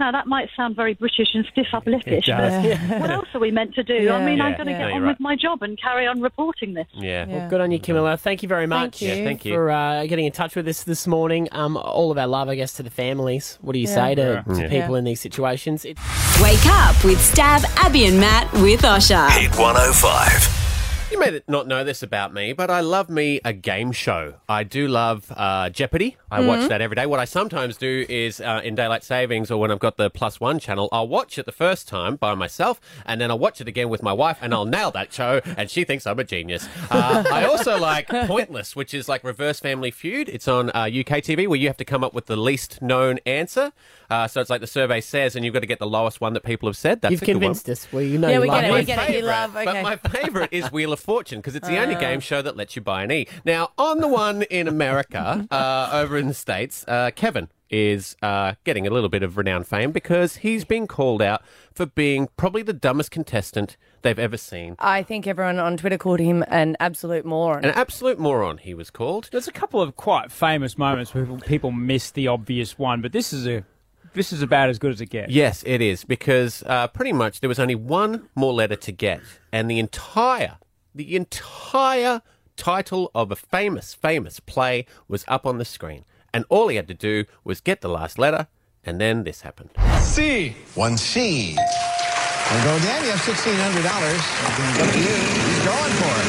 Now, 0.00 0.10
that 0.10 0.26
might 0.26 0.48
sound 0.56 0.74
very 0.74 0.94
British 0.94 1.34
and 1.34 1.44
stiff 1.52 1.66
upper 1.74 1.90
lippish, 1.90 2.26
It 2.26 2.28
but 2.28 2.64
Yeah. 2.64 2.98
what 3.00 3.10
else 3.10 3.28
are 3.34 3.40
we 3.40 3.50
meant 3.50 3.74
to 3.74 3.82
do? 3.82 4.10
I 4.10 4.24
mean, 4.24 4.38
Yeah. 4.38 4.44
I'm 4.44 4.54
going 4.54 4.66
to 4.66 4.72
Yeah. 4.72 4.78
get 4.78 4.88
No, 4.88 4.94
on 4.94 5.00
you're 5.00 5.06
with 5.08 5.20
my 5.20 5.36
job 5.36 5.62
and 5.62 5.78
carry 5.80 6.06
on 6.06 6.22
reporting 6.22 6.72
this. 6.72 6.86
Yeah. 6.94 7.26
Well, 7.26 7.50
good 7.50 7.60
on 7.60 7.70
you, 7.70 7.78
Camilla. 7.78 8.16
Thank 8.16 8.42
you 8.42 8.48
very 8.48 8.66
much 8.66 9.02
you. 9.02 9.08
Yeah, 9.08 9.14
thank 9.24 9.44
you. 9.44 9.52
for 9.54 9.70
uh, 9.70 10.06
getting 10.06 10.24
in 10.24 10.32
touch 10.32 10.56
with 10.56 10.66
us 10.66 10.84
this 10.84 11.06
morning. 11.06 11.46
Um, 11.52 11.76
all 11.76 12.10
of 12.10 12.16
our 12.16 12.26
love, 12.26 12.48
I 12.48 12.54
guess, 12.54 12.72
to 12.74 12.82
the 12.82 12.90
families. 12.90 13.58
What 13.60 13.74
do 13.74 13.80
you 13.80 13.86
Yeah. 13.86 13.94
say 13.94 14.14
to, 14.14 14.44
Yeah. 14.48 14.54
to 14.54 14.62
Yeah. 14.62 14.68
people 14.80 14.94
in 14.94 15.04
these 15.04 15.20
situations? 15.20 15.84
It, 15.84 15.98
Wake 16.42 16.66
up 16.66 17.04
with 17.04 17.18
Stav, 17.18 17.62
Abby, 17.76 18.06
and 18.06 18.18
Matt 18.18 18.50
with 18.54 18.82
Osher. 18.82 19.28
Hit 19.30 19.50
105. 19.58 20.61
You 21.12 21.20
may 21.20 21.42
not 21.46 21.66
know 21.68 21.84
this 21.84 22.02
about 22.02 22.32
me, 22.32 22.54
but 22.54 22.70
I 22.70 22.80
love 22.80 23.10
me 23.10 23.38
a 23.44 23.52
game 23.52 23.92
show. 23.92 24.36
I 24.48 24.64
do 24.64 24.88
love 24.88 25.30
uh, 25.36 25.68
Jeopardy. 25.68 26.16
I 26.30 26.40
watch 26.40 26.60
Mhm. 26.60 26.68
that 26.68 26.80
every 26.80 26.94
day. 26.96 27.04
What 27.04 27.20
I 27.20 27.26
sometimes 27.26 27.76
do 27.76 28.06
is 28.08 28.40
uh, 28.40 28.62
in 28.64 28.74
daylight 28.74 29.04
savings 29.04 29.50
or 29.50 29.60
when 29.60 29.70
I've 29.70 29.78
got 29.78 29.98
the 29.98 30.08
plus 30.08 30.40
one 30.40 30.58
channel, 30.58 30.88
I'll 30.90 31.06
watch 31.06 31.36
it 31.38 31.44
the 31.44 31.52
first 31.52 31.86
time 31.86 32.16
by 32.16 32.34
myself, 32.34 32.80
and 33.04 33.20
then 33.20 33.30
I'll 33.30 33.38
watch 33.38 33.60
it 33.60 33.68
again 33.68 33.90
with 33.90 34.02
my 34.02 34.14
wife, 34.14 34.38
and 34.40 34.54
I'll 34.54 34.64
nail 34.64 34.90
that 34.92 35.12
show, 35.12 35.42
and 35.44 35.70
she 35.70 35.84
thinks 35.84 36.06
I'm 36.06 36.18
a 36.18 36.24
genius. 36.24 36.66
Uh, 36.90 37.24
I 37.30 37.44
also 37.44 37.78
like 37.78 38.08
Pointless, 38.26 38.74
which 38.74 38.94
is 38.94 39.06
like 39.06 39.22
Reverse 39.22 39.60
Family 39.60 39.90
Feud. 39.90 40.30
It's 40.30 40.48
on 40.48 40.70
uh, 40.70 40.84
UK 40.84 41.20
TV 41.20 41.46
where 41.46 41.58
you 41.58 41.66
have 41.66 41.76
to 41.76 41.84
come 41.84 42.02
up 42.02 42.14
with 42.14 42.24
the 42.26 42.36
least 42.36 42.80
known 42.80 43.18
answer. 43.26 43.72
Uh, 44.08 44.26
so 44.28 44.40
it's 44.40 44.48
like 44.50 44.60
the 44.62 44.66
survey 44.66 45.00
says, 45.02 45.36
and 45.36 45.44
you've 45.44 45.52
got 45.54 45.60
to 45.60 45.66
get 45.66 45.78
the 45.78 45.86
lowest 45.86 46.20
one 46.22 46.32
that 46.32 46.42
people 46.42 46.68
have 46.68 46.76
said. 46.76 47.00
That's 47.02 47.12
You've 47.12 47.22
a 47.22 47.26
good 47.26 47.34
one. 47.36 47.40
convinced 47.42 47.68
us. 47.68 47.86
Well, 47.92 48.02
you 48.02 48.18
know 48.18 48.28
Yeah, 48.28 48.34
you 48.36 48.40
we 48.42 48.48
love 48.48 48.60
get 48.62 48.70
it, 48.70 48.72
we 48.74 48.84
get 48.84 49.10
it. 49.10 49.16
You 49.16 49.22
love, 49.22 49.56
okay. 49.56 49.64
But 49.64 49.82
my 49.82 49.96
favourite 49.96 50.52
is 50.52 50.70
Wheel 50.72 50.92
of 50.92 51.00
Fortune 51.02 51.38
because 51.40 51.54
it's 51.56 51.68
the 51.68 51.78
only 51.78 51.94
Ah. 51.96 52.00
game 52.00 52.20
show 52.20 52.40
that 52.42 52.56
lets 52.56 52.76
you 52.76 52.82
buy 52.82 53.02
an 53.04 53.12
E. 53.12 53.26
Now, 53.44 53.70
on 53.78 53.98
the 53.98 54.08
one 54.08 54.42
in 54.42 54.68
America, 54.68 55.46
uh, 55.50 55.90
over 55.92 56.16
in 56.16 56.28
the 56.28 56.34
States, 56.34 56.84
uh, 56.88 57.10
Kevin 57.14 57.48
is 57.70 58.16
uh, 58.22 58.52
getting 58.64 58.86
a 58.86 58.90
little 58.90 59.08
bit 59.08 59.22
of 59.22 59.38
renowned 59.38 59.66
fame 59.66 59.92
because 59.92 60.36
he's 60.36 60.62
been 60.64 60.86
called 60.86 61.22
out 61.22 61.42
for 61.72 61.86
being 61.86 62.28
probably 62.36 62.62
the 62.62 62.74
dumbest 62.74 63.10
contestant 63.10 63.78
they've 64.02 64.18
ever 64.18 64.36
seen. 64.36 64.76
I 64.78 65.02
think 65.02 65.26
everyone 65.26 65.58
on 65.58 65.78
Twitter 65.78 65.96
called 65.96 66.20
him 66.20 66.44
an 66.48 66.76
absolute 66.80 67.24
moron. 67.24 67.64
An 67.64 67.70
absolute 67.70 68.18
moron, 68.18 68.58
he 68.58 68.74
was 68.74 68.90
called. 68.90 69.30
There's 69.32 69.48
a 69.48 69.52
couple 69.52 69.80
of 69.80 69.96
quite 69.96 70.30
famous 70.30 70.76
moments 70.76 71.14
where 71.14 71.24
people- 71.24 71.38
people 71.40 71.72
miss 71.72 72.10
the 72.10 72.28
obvious 72.28 72.78
one, 72.78 73.00
but 73.00 73.12
this 73.12 73.32
is 73.32 73.46
a 73.46 73.64
this 74.14 74.30
is 74.30 74.42
about 74.42 74.68
as 74.68 74.78
good 74.78 74.92
as 74.92 75.00
it 75.00 75.06
gets. 75.08 75.32
Yes, 75.32 75.62
it 75.66 75.80
is 75.80 76.04
because 76.04 76.62
uh, 76.66 76.86
pretty 76.88 77.14
much 77.14 77.40
there 77.40 77.48
was 77.48 77.58
only 77.58 77.74
one 77.74 78.28
more 78.34 78.52
letter 78.52 78.76
to 78.76 78.92
get, 78.92 79.22
and 79.50 79.70
the 79.70 79.78
entire, 79.78 80.58
the 80.94 81.16
entire 81.16 82.22
title 82.56 83.10
of 83.14 83.30
a 83.30 83.36
famous, 83.36 83.94
famous 83.94 84.40
play 84.40 84.86
was 85.08 85.24
up 85.28 85.46
on 85.46 85.58
the 85.58 85.64
screen, 85.64 86.04
and 86.32 86.44
all 86.48 86.68
he 86.68 86.76
had 86.76 86.88
to 86.88 86.94
do 86.94 87.24
was 87.44 87.60
get 87.60 87.80
the 87.80 87.88
last 87.88 88.18
letter, 88.18 88.46
and 88.84 89.00
then 89.00 89.24
this 89.24 89.40
happened. 89.42 89.70
C. 90.00 90.54
One 90.74 90.96
C. 90.96 91.56
And 91.56 92.64
go 92.64 92.76
again. 92.76 93.04
You 93.04 93.10
have 93.10 93.20
sixteen 93.22 93.54
hundred 93.56 93.84
dollars. 93.84 94.20
Up 94.80 94.90
to 94.92 94.98
you. 94.98 95.16
He's 95.46 95.62
going 95.64 95.94
for 96.00 96.14
it. 96.20 96.28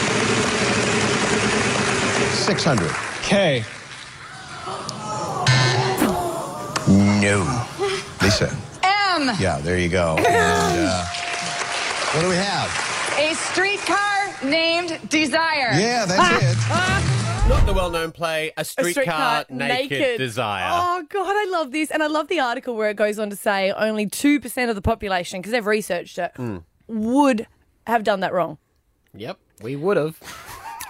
Six 2.36 2.64
hundred. 2.64 2.92
K. 3.24 3.64
No. 6.88 7.66
Lisa. 8.22 8.50
M. 8.84 9.32
Yeah, 9.40 9.60
there 9.62 9.78
you 9.78 9.90
go. 9.90 10.16
And, 10.18 10.28
uh, 10.28 11.06
what 12.14 12.22
do 12.22 12.30
we 12.30 12.36
have? 12.36 12.70
A 13.18 13.34
streetcar 13.36 14.13
named 14.46 15.00
Desire. 15.10 15.72
Yeah, 15.74 16.06
that's 16.06 16.44
it. 17.46 17.50
Not 17.50 17.66
the 17.66 17.74
well-known 17.74 18.12
play, 18.12 18.52
A 18.56 18.64
Streetcar, 18.64 18.94
Streetcar 18.94 19.46
Naked, 19.50 20.18
Desire. 20.18 20.70
Oh 20.72 21.04
god, 21.10 21.36
I 21.36 21.46
love 21.52 21.72
this, 21.72 21.92
and 21.92 22.02
I 22.02 22.08
love 22.08 22.30
the 22.30 22.40
article 22.40 22.76
where 22.76 22.90
it 22.90 22.96
goes 22.96 23.20
on 23.20 23.30
to 23.30 23.36
say 23.36 23.72
only 23.72 24.08
two 24.08 24.40
percent 24.40 24.70
of 24.70 24.76
the 24.76 24.82
population, 24.82 25.40
because 25.42 25.52
they've 25.52 25.66
researched 25.66 26.18
it, 26.18 26.32
Mm. 26.38 26.64
would 26.88 27.48
have 27.86 28.04
done 28.04 28.22
that 28.22 28.34
wrong. 28.34 28.58
Yep, 29.14 29.38
we 29.62 29.76
would 29.76 29.98
have. 29.98 30.18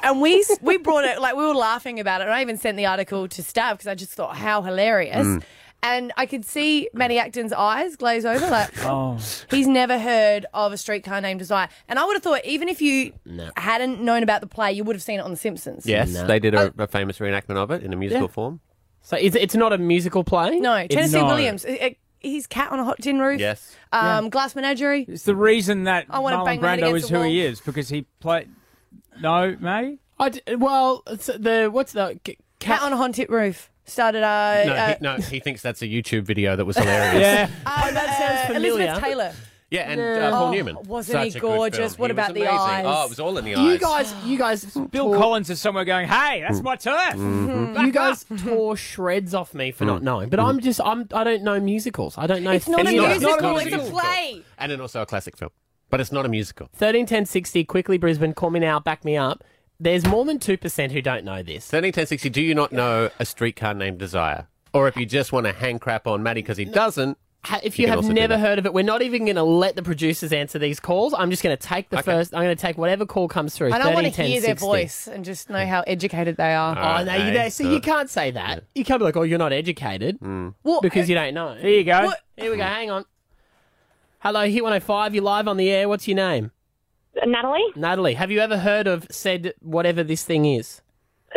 And 0.04 0.22
we 0.22 0.44
we 0.62 0.78
brought 0.78 1.06
it 1.06 1.20
like 1.22 1.36
we 1.36 1.44
were 1.46 1.56
laughing 1.56 2.00
about 2.00 2.22
it, 2.22 2.26
and 2.26 2.34
I 2.34 2.42
even 2.42 2.58
sent 2.58 2.78
the 2.78 2.86
article 2.86 3.28
to 3.28 3.42
Stav 3.42 3.72
because 3.72 3.88
I 3.88 3.96
just 3.96 4.12
thought 4.13 4.36
how 4.38 4.62
hilarious. 4.62 5.44
And 5.84 6.13
I 6.17 6.26
could 6.26 6.46
see 6.46 6.89
Matty 6.93 7.19
Acton's 7.19 7.52
eyes 7.54 7.96
glaze 7.98 8.26
over, 8.26 8.48
like 8.50 8.72
Oh. 8.86 9.19
he's 9.52 9.67
never 9.67 10.00
heard 10.00 10.46
of 10.54 10.72
a 10.72 10.78
streetcar 10.78 11.19
named 11.22 11.39
Desire. 11.39 11.67
And 11.89 12.00
I 12.00 12.06
would 12.06 12.13
have 12.13 12.24
thought 12.24 12.43
even 12.46 12.69
if 12.69 12.82
you 12.82 13.12
No. 13.26 13.52
hadn't 13.58 14.02
known 14.02 14.24
about 14.24 14.39
the 14.41 14.48
play, 14.48 14.72
you 14.72 14.84
would 14.86 14.96
have 14.96 15.04
seen 15.04 15.19
it 15.19 15.24
on 15.24 15.32
The 15.32 15.38
Simpsons. 15.38 15.86
Yes, 15.86 16.13
they 16.24 16.39
did 16.39 16.56
a, 16.56 16.74
a 16.78 16.88
famous 16.88 17.19
reenactment 17.19 17.58
of 17.58 17.69
it 17.72 17.84
in 17.84 17.91
a 17.91 17.98
musical 17.98 18.28
Yeah. 18.28 18.34
form. 18.34 18.62
So 19.02 19.17
it's, 19.17 19.36
it's 19.36 19.56
not 19.56 19.74
a 19.74 19.78
musical 19.78 20.24
play? 20.24 20.58
No, 20.60 20.88
Tennessee 20.88 21.19
no. 21.19 21.26
Williams. 21.28 21.65
Uh, 21.65 21.76
uh, 21.82 21.89
He's 22.22 22.48
cat 22.48 22.72
on 22.72 22.80
a 22.80 22.86
hot 22.86 23.00
tin 23.02 23.19
roof. 23.19 23.41
Yes. 23.41 23.76
Um, 23.91 24.30
Glass 24.30 24.56
Menagerie. 24.56 25.04
It's 25.10 25.24
the 25.24 25.36
reason 25.36 25.84
that 25.84 26.06
I 26.10 26.19
wanna 26.19 26.38
Marlon 26.38 26.46
bang 26.46 26.62
my 26.62 26.69
head 26.69 26.80
Brando 26.80 26.88
against 26.88 27.04
is 27.04 27.10
the 27.10 27.17
who 27.17 27.24
he 27.26 27.41
is 27.41 27.60
because 27.60 27.89
he 27.89 28.04
played. 28.22 28.48
No, 29.19 29.58
May. 29.60 29.98
I 30.17 30.30
d- 30.30 30.41
well, 30.56 31.04
it's 31.08 31.26
the 31.26 31.67
what's 31.69 31.91
the 31.91 32.17
c- 32.26 32.38
Cat 32.60 32.82
on 32.82 32.93
a 32.93 32.96
haunted 32.98 33.30
roof. 33.30 33.69
Started. 33.86 34.24
Uh, 34.24 34.63
No, 34.65 34.74
uh, 34.74 34.88
he, 34.88 34.96
no, 35.02 35.15
he 35.17 35.39
thinks 35.39 35.62
that's 35.62 35.82
a 35.82 35.88
YouTube 35.88 36.24
video 36.24 36.56
that 36.56 36.65
was 36.65 36.78
hilarious. 36.78 37.22
Yeah. 37.22 37.50
uh, 37.65 37.91
that 37.91 38.17
sounds 38.17 38.50
uh, 38.50 38.54
familiar. 38.54 38.84
Elizabeth 38.84 39.04
Taylor. 39.04 39.34
Yeah, 39.69 39.89
and 39.89 40.00
Yeah. 40.00 40.28
uh, 40.28 40.32
Paul 40.32 40.48
Oh, 40.50 40.52
Newman. 40.52 40.78
wasn't 40.86 41.24
he 41.24 41.32
Such 41.32 41.38
a 41.38 41.39
good 41.41 41.48
gorgeous? 41.58 41.98
What 41.98 42.12
He 42.12 42.12
about 42.12 42.34
the 42.36 42.41
amazing. 42.43 42.60
eyes? 42.60 42.86
Oh, 42.88 43.06
it 43.06 43.10
was 43.10 43.19
all 43.19 43.38
in 43.39 43.43
the 43.46 43.52
You 43.52 43.58
eyes. 43.58 43.72
You 43.74 43.80
guys, 43.80 44.13
you 44.24 44.38
guys, 44.38 44.65
Bill 44.65 45.06
tore- 45.06 45.17
Collins 45.17 45.50
is 45.50 45.60
somewhere 45.60 45.84
going, 45.84 46.08
"Hey, 46.08 46.41
that's 46.48 46.62
my 46.62 46.76
turf." 46.76 47.15
Mm-hmm. 47.15 47.84
You 47.86 47.91
guys 47.91 48.24
tore 48.38 48.78
shreds 48.78 49.34
off 49.34 49.56
me 49.56 49.72
for 49.72 49.86
not 49.86 50.02
Mm. 50.02 50.04
knowing, 50.04 50.30
but 50.30 50.39
I'm 50.39 50.60
just 50.60 50.80
I'm 50.86 51.08
I 51.12 51.24
don't 51.24 51.41
know 51.43 51.60
musicals. 51.60 52.17
I 52.19 52.28
don't 52.28 52.43
know. 52.43 52.52
It's 52.52 52.67
not 52.67 52.86
a 52.86 52.88
any 52.88 52.98
of 53.00 53.04
them. 53.04 53.12
musical. 53.19 53.41
not 53.41 53.56
a 53.56 53.65
It's 53.65 53.74
a 53.74 53.78
musical. 53.78 54.00
play. 54.00 54.41
And 54.60 54.72
then 54.72 54.80
also 54.80 55.02
a 55.02 55.06
classic 55.08 55.36
film. 55.38 55.50
But 55.89 56.00
it's 56.02 56.12
not 56.12 56.26
a 56.26 56.30
musical. 56.30 56.69
Thirteen 56.76 57.08
ten 57.08 57.26
sixty. 57.26 57.63
Quickly, 57.63 57.98
Brisbane. 57.98 58.34
Call 58.34 58.52
me 58.52 58.60
now. 58.60 58.80
Back 58.80 59.04
me 59.04 59.17
up. 59.17 59.43
There's 59.80 60.06
more 60.06 60.24
than 60.26 60.40
two 60.40 60.58
percent 60.58 60.92
who 60.92 61.02
don't 61.02 61.26
know 61.26 61.44
this. 61.44 61.72
131060, 61.72 62.30
do 62.30 62.42
you 62.42 62.56
not 62.56 62.72
know 62.72 63.10
a 63.20 63.26
streetcar 63.26 63.74
named 63.74 64.00
Desire? 64.00 64.48
Or 64.74 64.88
if 64.88 64.96
you 64.98 65.06
just 65.06 65.32
want 65.32 65.46
to 65.46 65.54
hang 65.54 65.80
crap 65.80 66.08
on 66.08 66.24
Matty 66.24 66.42
because 66.42 66.58
he 66.58 66.66
doesn't, 66.66 67.18
If 67.62 67.78
You 67.78 67.86
you, 67.86 67.92
have 67.92 68.06
never 68.06 68.38
heard 68.38 68.58
of 68.58 68.66
it, 68.66 68.74
we're 68.74 68.84
not 68.84 69.02
even 69.02 69.26
going 69.26 69.36
to 69.36 69.44
let 69.44 69.76
the 69.76 69.84
producers 69.84 70.32
answer 70.32 70.58
these 70.58 70.80
calls. 70.80 71.14
I'm 71.14 71.30
just 71.30 71.44
going 71.44 71.56
to 71.56 71.62
take 71.62 71.90
the 71.90 71.98
Okay. 71.98 72.06
first. 72.12 72.34
I'm 72.34 72.42
going 72.44 72.56
to 72.56 72.62
take 72.62 72.78
whatever 72.78 73.06
call 73.06 73.28
comes 73.28 73.54
through. 73.54 73.74
I 73.74 73.78
don't 73.78 73.94
want 73.94 74.06
to 74.06 74.12
13, 74.12 74.32
hear 74.32 74.42
their 74.42 74.56
voice 74.56 75.08
and 75.08 75.26
just 75.26 75.50
know 75.50 75.66
how 75.66 75.82
educated 75.82 76.38
they 76.38 76.54
are. 76.56 76.72
Oh, 76.78 77.04
no, 77.04 77.14
you, 77.14 77.20
eh? 77.20 77.24
Okay, 77.24 77.34
there. 77.34 77.50
See, 77.50 77.66
so- 77.66 77.72
you 77.72 77.82
can't 77.82 78.10
say 78.10 78.32
that. 78.32 78.64
You 78.74 78.86
can't 78.86 79.00
be 79.00 79.04
like, 79.04 79.18
oh, 79.18 79.24
you're 79.24 79.38
not 79.38 79.52
educated 79.52 80.18
hmm. 80.20 80.50
Well, 80.64 80.80
because 80.82 81.08
eh, 81.08 81.10
you 81.10 81.16
don't 81.16 81.34
know. 81.34 81.56
There 81.60 81.70
you 81.70 81.84
go. 81.84 82.06
What? 82.06 82.20
Here 82.38 82.50
we 82.50 82.56
go. 82.58 82.64
Hang 82.64 82.90
on. 82.90 83.04
Hello, 84.20 84.48
Hit 84.48 84.64
105. 84.64 85.14
You're 85.14 85.24
live 85.26 85.50
on 85.50 85.58
the 85.58 85.70
air. 85.70 85.90
What's 85.90 86.08
your 86.08 86.16
name? 86.16 86.52
Natalie? 87.26 87.65
Natalie. 87.76 88.13
Have 88.15 88.32
you 88.32 88.39
ever 88.39 88.58
heard 88.58 88.88
of 88.88 89.08
said 89.12 89.54
whatever 89.62 90.04
this 90.04 90.23
thing 90.23 90.45
is? 90.45 90.82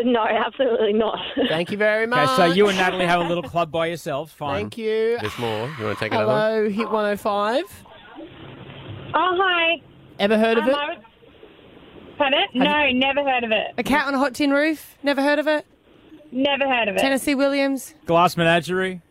No, 0.04 0.22
absolutely 0.24 0.92
not. 0.92 1.18
Thank 1.48 1.70
you 1.70 1.78
very 1.78 2.06
much. 2.06 2.28
Okay, 2.28 2.36
so 2.36 2.44
you 2.54 2.68
and 2.68 2.76
Natalie 2.76 3.06
have 3.06 3.20
a 3.20 3.24
little 3.28 3.42
club 3.42 3.70
by 3.70 3.86
yourselves. 3.86 4.32
Fine. 4.32 4.54
Thank 4.64 4.78
you. 4.78 5.16
there's 5.20 5.38
more. 5.38 5.70
You 5.78 5.84
want 5.86 5.98
to 5.98 6.04
take 6.04 6.12
another 6.12 6.26
one? 6.26 6.36
Hello, 6.40 6.68
Hit 6.68 6.84
105. 6.90 7.64
Oh, 9.14 9.36
hi. 9.40 9.80
Ever 10.18 10.36
heard 10.38 10.58
of 10.58 10.64
Um, 10.64 10.70
it? 10.70 10.76
I 10.76 10.88
was- 10.94 11.02
Pardon? 12.18 12.44
No, 12.54 12.90
never 12.92 13.22
heard 13.22 13.44
of 13.44 13.50
it. 13.52 13.74
A 13.76 13.82
cat 13.82 14.06
on 14.06 14.14
a 14.14 14.18
hot 14.18 14.34
tin 14.34 14.50
roof. 14.50 14.96
Never 15.02 15.22
heard 15.22 15.38
of 15.38 15.46
it. 15.46 15.66
Never 16.32 16.66
heard 16.66 16.88
of 16.88 16.96
it. 16.96 17.00
Tennessee 17.00 17.34
Williams. 17.34 17.94
Glass 18.06 18.36
Menagerie. 18.38 19.02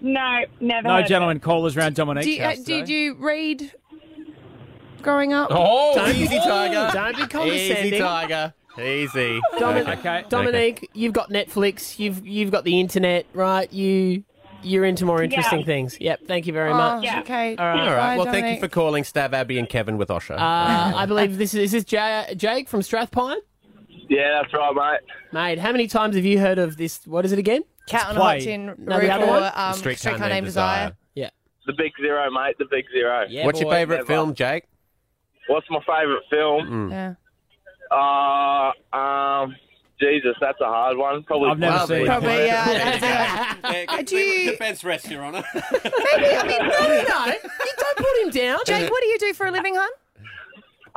No, 0.00 0.44
never 0.60 0.88
No 0.88 0.94
heard 0.96 1.06
gentlemen 1.08 1.40
callers 1.40 1.76
around 1.76 1.94
Dominique's 1.96 2.26
Do 2.26 2.32
you, 2.32 2.42
uh, 2.42 2.54
did 2.64 2.88
you 2.88 3.14
read 3.18 3.72
growing 5.02 5.32
up? 5.32 5.48
Oh, 5.50 5.94
Don't 5.94 6.12
be- 6.12 6.20
easy, 6.20 6.38
Tiger. 6.38 6.90
Don't 6.92 7.16
be 7.16 7.26
condescending. 7.26 7.86
Easy, 7.86 7.98
Tiger. 7.98 8.54
Easy. 8.78 9.40
Domin- 9.54 9.98
Okay. 9.98 10.24
Dominique, 10.28 10.88
you've 10.94 11.12
got 11.12 11.30
Netflix. 11.30 11.98
You've 11.98 12.24
you've 12.26 12.50
got 12.52 12.62
the 12.64 12.78
internet, 12.78 13.26
right? 13.34 13.72
You 13.72 14.22
you're 14.62 14.84
into 14.84 15.04
more 15.04 15.22
interesting 15.22 15.60
Yeah. 15.60 15.64
things. 15.66 16.00
Yep. 16.00 16.20
Thank 16.26 16.46
you 16.46 16.52
very 16.52 16.70
Oh, 16.70 16.76
much. 16.76 17.04
Yeah. 17.04 17.20
okay. 17.20 17.56
All 17.56 17.64
right. 17.66 17.80
All 17.80 17.94
right. 17.94 18.16
Bye, 18.16 18.16
Well, 18.16 18.32
thank 18.32 18.54
you 18.54 18.60
for 18.60 18.68
calling 18.68 19.04
Stav 19.04 19.32
Abby 19.32 19.58
and 19.58 19.68
Kevin 19.68 19.98
with 19.98 20.08
Osher. 20.08 20.36
Uh, 20.36 20.96
I 20.96 21.06
believe 21.06 21.38
this 21.38 21.54
is 21.54 21.60
is 21.60 21.72
this 21.72 21.84
J- 21.84 22.34
Jake 22.36 22.68
from 22.68 22.80
Strathpine, 22.80 23.36
Yeah, 24.08 24.40
that's 24.42 24.52
right, 24.54 24.74
mate. 24.74 25.00
mate. 25.32 25.58
How 25.58 25.70
many 25.72 25.86
times 25.86 26.14
have 26.16 26.24
you 26.24 26.38
heard 26.40 26.58
of 26.58 26.76
this? 26.76 27.00
What 27.06 27.24
is 27.24 27.32
it 27.32 27.38
again? 27.38 27.62
Cat 27.88 28.08
on 28.10 28.16
a 28.16 28.20
play. 28.20 28.34
Hot 28.38 28.40
Tin 28.44 28.66
No, 28.66 28.96
Roof 28.96 29.02
the 29.06 29.10
other 29.14 29.26
one? 29.26 29.42
or 29.44 29.52
um, 29.54 29.74
Streetcar 29.74 30.18
Named 30.28 30.44
Desire. 30.46 30.96
Yeah. 31.14 31.30
The 31.66 31.72
Big 31.72 31.92
Zero, 32.00 32.30
mate. 32.30 32.56
The 32.58 32.66
Big 32.70 32.84
Zero. 32.92 33.26
What's 33.44 33.60
your 33.60 33.70
favourite 33.72 34.06
film, 34.06 34.34
Jake? 34.34 34.64
What's 35.48 35.68
my 35.70 35.80
favourite 35.80 36.22
film? 36.30 36.90
Yeah. 36.90 37.14
Uh, 37.90 38.96
um, 38.96 39.56
Jesus, 40.00 40.36
that's 40.40 40.60
a 40.60 40.66
hard 40.66 40.96
one. 40.96 41.24
Probably. 41.24 41.50
I've 41.50 41.58
never 41.58 41.86
seen 41.86 42.02
it. 42.02 42.06
Probably, 42.06 42.46
yeah. 42.46 44.02
Do 44.06 44.16
you... 44.16 44.50
Defense 44.52 44.84
rest, 44.84 45.10
Your 45.10 45.24
Honour. 45.24 45.42
Maybe, 45.54 45.66
I 45.74 46.46
mean, 46.46 46.58
no, 46.58 46.78
no, 46.80 47.04
no. 47.08 47.26
You 47.26 47.72
don't 47.76 47.96
put 47.96 48.22
him 48.22 48.30
down. 48.30 48.60
Jake, 48.66 48.90
what 48.90 49.02
do 49.02 49.08
you 49.08 49.18
do 49.18 49.32
for 49.34 49.46
a 49.46 49.50
living, 49.50 49.74
hon? 49.74 49.90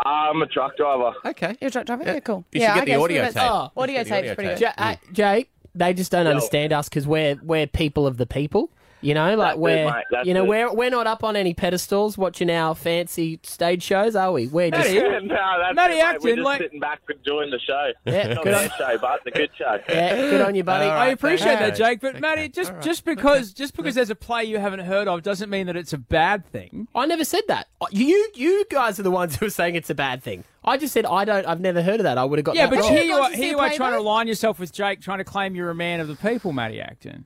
I'm 0.06 0.42
a 0.42 0.48
truck 0.48 0.78
driver. 0.78 1.14
Okay. 1.26 1.56
You're 1.60 1.70
a 1.70 1.72
truck 1.72 1.86
driver? 1.86 2.04
Yeah, 2.04 2.20
cool. 2.20 2.46
You 2.52 2.62
should 2.62 2.66
yeah, 2.66 2.76
get 2.76 2.82
I 2.82 2.86
the 2.86 3.04
audio 3.04 3.26
tape. 3.26 3.36
Oh, 3.38 3.72
audio 3.78 4.00
should 4.00 4.08
get 4.08 4.22
tape's 4.22 4.36
pretty 4.36 4.50
tape. 4.50 4.60
good. 4.60 4.74
Ja- 4.78 4.86
uh, 4.86 4.96
Jake, 5.12 5.52
they 5.74 5.94
just 5.94 6.12
don't 6.12 6.28
understand 6.28 6.74
us 6.74 6.90
because 6.90 7.08
we're 7.08 7.40
we're 7.44 7.68
people 7.68 8.06
of 8.08 8.18
the 8.18 8.26
people. 8.26 8.70
You 9.04 9.16
know, 9.16 9.36
like 9.36 9.50
That's 9.54 9.60
we're 9.60 9.86
mate, 9.92 10.26
you 10.26 10.34
know 10.36 10.44
it. 10.44 10.48
we're 10.48 10.74
we're 10.74 10.90
not 10.92 11.08
up 11.08 11.24
on 11.24 11.36
any 11.36 11.54
pedestals 11.56 12.18
watching 12.20 12.52
our 12.52 12.76
fancy 12.76 13.40
stage 13.44 13.82
shows, 13.82 14.16
are 14.16 14.32
we? 14.32 14.46
We're 14.48 14.70
just 14.70 14.94
no, 14.94 15.28
that's 15.28 15.76
Matty 15.76 15.94
it, 15.94 15.98
mate. 15.98 16.02
Acton, 16.04 16.22
We're 16.24 16.36
just 16.36 16.46
like- 16.46 16.62
sitting 16.62 16.80
back 16.80 17.02
enjoying 17.10 17.50
the 17.50 17.60
show. 17.60 17.92
Yeah, 18.06 18.34
Not 18.34 18.44
good 18.44 18.54
on- 18.54 18.70
show, 18.78 18.98
but 19.00 19.22
it's 19.26 19.36
a 19.36 19.40
good 19.40 19.50
show. 19.58 19.78
yeah, 19.90 20.16
good 20.16 20.42
on 20.42 20.54
you, 20.56 20.64
buddy. 20.64 20.86
I 20.86 21.08
appreciate 21.08 21.60
that, 21.60 21.76
Jake. 21.76 22.00
But 22.00 22.20
Matty, 22.20 22.48
just 22.50 22.74
just 22.82 23.04
because 23.06 23.54
just 23.54 23.76
because 23.76 23.96
there's 23.96 24.10
a 24.12 24.16
play 24.16 24.44
you 24.44 24.60
haven't 24.60 24.82
heard 24.82 25.08
of 25.08 25.24
doesn't 25.24 25.50
mean 25.50 25.66
that 25.68 25.76
it's 25.76 25.94
a 25.94 25.98
bad 25.98 26.46
thing. 26.52 26.88
I 26.94 27.06
never 27.08 27.26
said 27.26 27.44
that. 27.48 27.68
You 27.92 28.30
you 28.36 28.66
guys 28.70 29.00
are 29.00 29.04
the 29.04 29.12
ones 29.12 29.36
who 29.38 29.48
are 29.48 29.50
saying 29.50 29.76
it's 29.76 29.90
a 29.90 29.96
bad 29.96 30.22
thing. 30.22 30.44
I 30.64 30.78
just 30.78 30.94
said 30.94 31.08
I 31.08 31.26
don't. 31.26 31.48
I've 31.48 31.60
never 31.60 31.82
heard 31.82 32.00
of 32.00 32.04
that. 32.04 32.20
I 32.20 32.24
would 32.24 32.38
have 32.38 32.46
got 32.46 32.56
Yeah, 32.56 32.68
that 32.68 32.76
but 32.76 32.82
wrong. 32.84 32.92
here 32.94 33.04
you 33.04 33.16
are, 33.16 33.32
here 33.32 33.50
you 33.52 33.58
are 33.60 33.70
play, 33.70 33.78
trying 33.78 33.94
to 33.94 33.98
align 34.00 34.28
yourself 34.28 34.60
with 34.60 34.72
Jake, 34.72 35.02
trying 35.02 35.18
to 35.18 35.24
claim 35.24 35.56
you're 35.56 35.72
a 35.72 35.76
man 35.76 36.00
of 36.00 36.08
the 36.08 36.16
people, 36.16 36.52
Matty 36.52 36.80
Acton. 36.80 37.26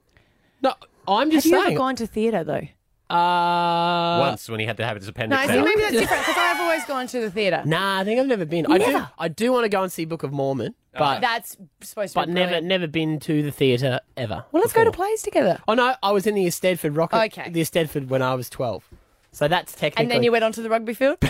No, 0.61 0.73
I'm 1.07 1.27
Have 1.27 1.33
just 1.33 1.45
you 1.45 1.51
saying. 1.53 1.65
ever 1.67 1.75
gone 1.77 1.95
to 1.97 2.07
theatre, 2.07 2.43
though? 2.43 2.67
uh, 3.15 4.17
Once 4.19 4.49
when 4.49 4.59
he 4.59 4.65
had 4.65 4.77
to 4.77 4.85
have 4.85 4.97
his 4.97 5.07
appendix. 5.07 5.37
No, 5.37 5.43
appendix 5.45 5.53
see, 5.53 5.59
out. 5.59 5.65
maybe 5.65 5.81
that's 5.81 6.01
different 6.01 6.25
because 6.25 6.37
I've 6.41 6.59
always 6.59 6.85
gone 6.85 7.07
to 7.07 7.19
the 7.21 7.29
theatre. 7.31 7.61
Nah, 7.65 7.99
I 7.99 8.03
think 8.03 8.19
I've 8.19 8.25
never 8.27 8.45
been. 8.45 8.65
I 8.65 8.77
do. 8.79 8.85
Never? 8.91 9.09
I 9.19 9.27
do 9.27 9.51
want 9.51 9.65
to 9.65 9.69
go 9.69 9.83
and 9.83 9.91
see 9.91 10.05
Book 10.05 10.23
of 10.23 10.31
Mormon, 10.33 10.73
but 10.97 11.21
That's 11.21 11.55
supposed 11.81 12.13
to 12.13 12.19
but 12.19 12.25
be 12.27 12.33
never 12.33 12.47
brilliant. 12.47 12.67
never 12.67 12.87
been 12.87 13.19
to 13.21 13.43
the 13.43 13.51
theatre 13.51 13.99
ever. 14.17 14.43
Well, 14.51 14.61
let's 14.61 14.73
go 14.73 14.83
to 14.83 14.91
plays 14.91 15.21
together. 15.21 15.59
Oh 15.67 15.75
no, 15.75 15.93
I 16.01 16.11
was 16.13 16.25
in 16.25 16.33
the 16.33 16.45
Eisteddfod 16.47 16.97
Rocket. 16.97 17.17
Okay. 17.25 17.49
The 17.51 17.61
Eisteddfod 17.61 18.07
when 18.07 18.23
I 18.23 18.33
was 18.33 18.49
twelve. 18.49 18.89
So 19.31 19.47
that's 19.49 19.73
technically. 19.73 20.03
And 20.03 20.11
then 20.11 20.23
you 20.23 20.31
went 20.31 20.43
on 20.45 20.51
to 20.53 20.61
the 20.61 20.69
rugby 20.69 20.93
field? 20.95 21.17
Wake 21.21 21.27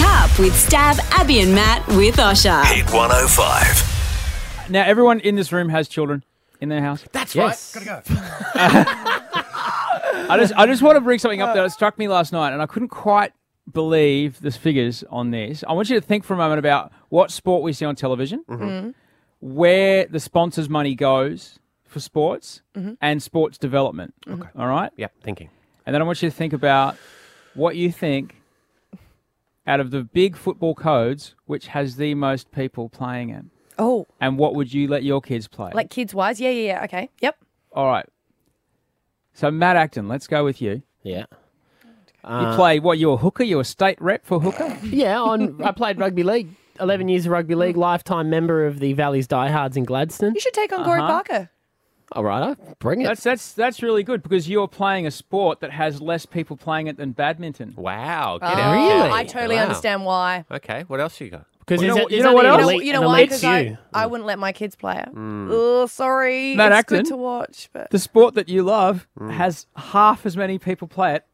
up 0.00 0.30
with 0.38 0.54
Stav, 0.54 0.98
Abby, 1.12 1.40
and 1.40 1.54
Matt 1.54 1.86
with 1.88 2.16
Osher. 2.16 2.64
Hit 2.64 2.86
105. 2.92 4.66
Now, 4.70 4.82
everyone 4.84 5.20
in 5.20 5.36
this 5.36 5.52
room 5.52 5.68
has 5.68 5.86
children 5.88 6.24
in 6.60 6.68
their 6.68 6.80
house. 6.80 7.04
That's 7.12 7.34
Yes. 7.34 7.74
right. 7.76 7.84
Gotta 7.84 8.04
go. 8.04 8.90
I 10.26 10.36
just 10.38 10.54
I 10.56 10.66
just 10.66 10.82
want 10.82 10.96
to 10.96 11.00
bring 11.00 11.18
something 11.18 11.42
up 11.42 11.54
that 11.54 11.70
struck 11.72 11.98
me 11.98 12.08
last 12.08 12.32
night, 12.32 12.52
and 12.52 12.62
I 12.62 12.66
couldn't 12.66 12.88
quite 12.88 13.32
believe 13.72 14.40
the 14.40 14.50
figures 14.50 15.04
on 15.10 15.30
this. 15.30 15.64
I 15.68 15.72
want 15.72 15.90
you 15.90 15.98
to 16.00 16.06
think 16.06 16.24
for 16.24 16.34
a 16.34 16.36
moment 16.36 16.58
about 16.58 16.92
what 17.08 17.30
sport 17.30 17.62
we 17.62 17.72
see 17.72 17.84
on 17.84 17.96
television, 17.96 18.44
Mm-hmm. 18.48 18.90
where 19.40 20.06
the 20.06 20.20
sponsors' 20.20 20.68
money 20.68 20.94
goes 20.94 21.58
for 21.84 22.00
sports, 22.00 22.62
Mm-hmm. 22.74 22.92
and 23.00 23.22
sports 23.22 23.58
development. 23.58 24.14
Okay. 24.28 24.48
All 24.56 24.66
right, 24.66 24.90
Yep, 24.96 25.12
thinking. 25.22 25.50
and 25.86 25.94
then 25.94 26.02
I 26.02 26.04
want 26.04 26.22
you 26.22 26.30
to 26.30 26.34
think 26.36 26.52
about 26.52 26.96
what 27.54 27.76
you 27.76 27.90
think 27.92 28.40
out 29.66 29.80
of 29.80 29.90
the 29.90 30.02
big 30.04 30.36
football 30.36 30.74
codes, 30.74 31.34
which 31.46 31.68
has 31.68 31.96
the 31.96 32.14
most 32.14 32.50
people 32.52 32.88
playing 32.88 33.30
it, 33.30 33.44
oh, 33.78 34.06
and 34.20 34.38
what 34.38 34.54
would 34.54 34.72
you 34.72 34.88
let 34.88 35.02
your 35.02 35.20
kids 35.20 35.48
play? 35.48 35.70
like 35.74 35.90
kids 35.90 36.14
wise? 36.14 36.40
Yeah, 36.40 36.50
yeah, 36.50 36.66
yeah. 36.78 36.84
Okay. 36.84 37.10
Yep. 37.20 37.36
all 37.72 37.86
right. 37.86 38.06
So 39.32 39.50
Matt 39.50 39.76
Acton, 39.76 40.06
let's 40.08 40.26
go 40.26 40.44
with 40.44 40.62
you. 40.62 40.82
Yeah. 41.02 41.24
You 42.26 42.54
play 42.54 42.80
what? 42.80 42.98
You 42.98 43.10
a 43.12 43.16
hooker? 43.18 43.42
You 43.42 43.60
a 43.60 43.64
state 43.64 44.00
rep 44.00 44.24
for 44.24 44.40
hooker? 44.40 44.78
Yeah, 44.84 45.20
on 45.20 45.62
I 45.62 45.72
played 45.72 45.98
rugby 45.98 46.22
league. 46.22 46.48
Eleven 46.80 47.08
years 47.08 47.26
of 47.26 47.32
rugby 47.32 47.54
league, 47.54 47.76
lifetime 47.76 48.30
member 48.30 48.66
of 48.66 48.78
the 48.80 48.94
Valleys 48.94 49.26
Diehards 49.28 49.76
in 49.76 49.84
Gladstone. 49.84 50.34
You 50.34 50.40
should 50.40 50.54
take 50.54 50.72
on 50.72 50.84
Corey 50.84 51.00
Uh-huh. 51.00 51.08
Parker. 51.22 51.50
All 52.12 52.24
right, 52.24 52.56
bring 52.78 53.00
it. 53.00 53.04
That's 53.04 53.22
that's 53.22 53.52
that's 53.52 53.82
really 53.82 54.02
good 54.04 54.22
because 54.22 54.48
you're 54.48 54.68
playing 54.68 55.06
a 55.06 55.10
sport 55.10 55.60
that 55.60 55.70
has 55.72 56.00
less 56.00 56.24
people 56.26 56.56
playing 56.56 56.86
it 56.86 56.96
than 56.96 57.12
badminton. 57.12 57.74
Wow. 57.76 58.38
Get 58.40 58.56
Oh, 58.58 58.60
out. 58.62 58.72
Really? 58.72 59.10
I 59.10 59.24
totally 59.24 59.56
Wow. 59.56 59.62
understand 59.62 60.04
why. 60.04 60.44
Okay, 60.50 60.84
what 60.86 61.00
else 61.00 61.20
you 61.20 61.30
got? 61.30 61.46
Because 61.66 61.82
You 61.82 61.88
know- 61.88 61.96
it, 61.96 62.10
you 62.10 62.22
know 62.22 62.34
what 62.34 62.46
else? 62.46 62.60
You 62.60 62.66
know, 62.66 62.82
you 62.82 62.92
know 62.92 63.02
why? 63.02 63.24
Because 63.24 63.44
I. 63.44 63.78
I 63.92 64.04
hmm. 64.04 64.10
wouldn't 64.10 64.26
let 64.26 64.38
my 64.38 64.52
kids 64.52 64.76
play 64.76 64.98
it. 64.98 65.08
Oh, 65.16 65.86
sorry. 65.86 66.54
Matt 66.54 66.72
it's 66.72 66.80
Acton? 66.80 66.98
good 66.98 67.06
to 67.06 67.16
watch, 67.16 67.70
but 67.72 67.90
The 67.90 67.98
sport 67.98 68.34
that 68.34 68.48
you 68.48 68.62
love 68.62 69.06
hmm. 69.16 69.30
has 69.30 69.66
half 69.76 70.26
as 70.26 70.36
many 70.36 70.58
people 70.58 70.88
play 70.88 71.14
it 71.14 71.24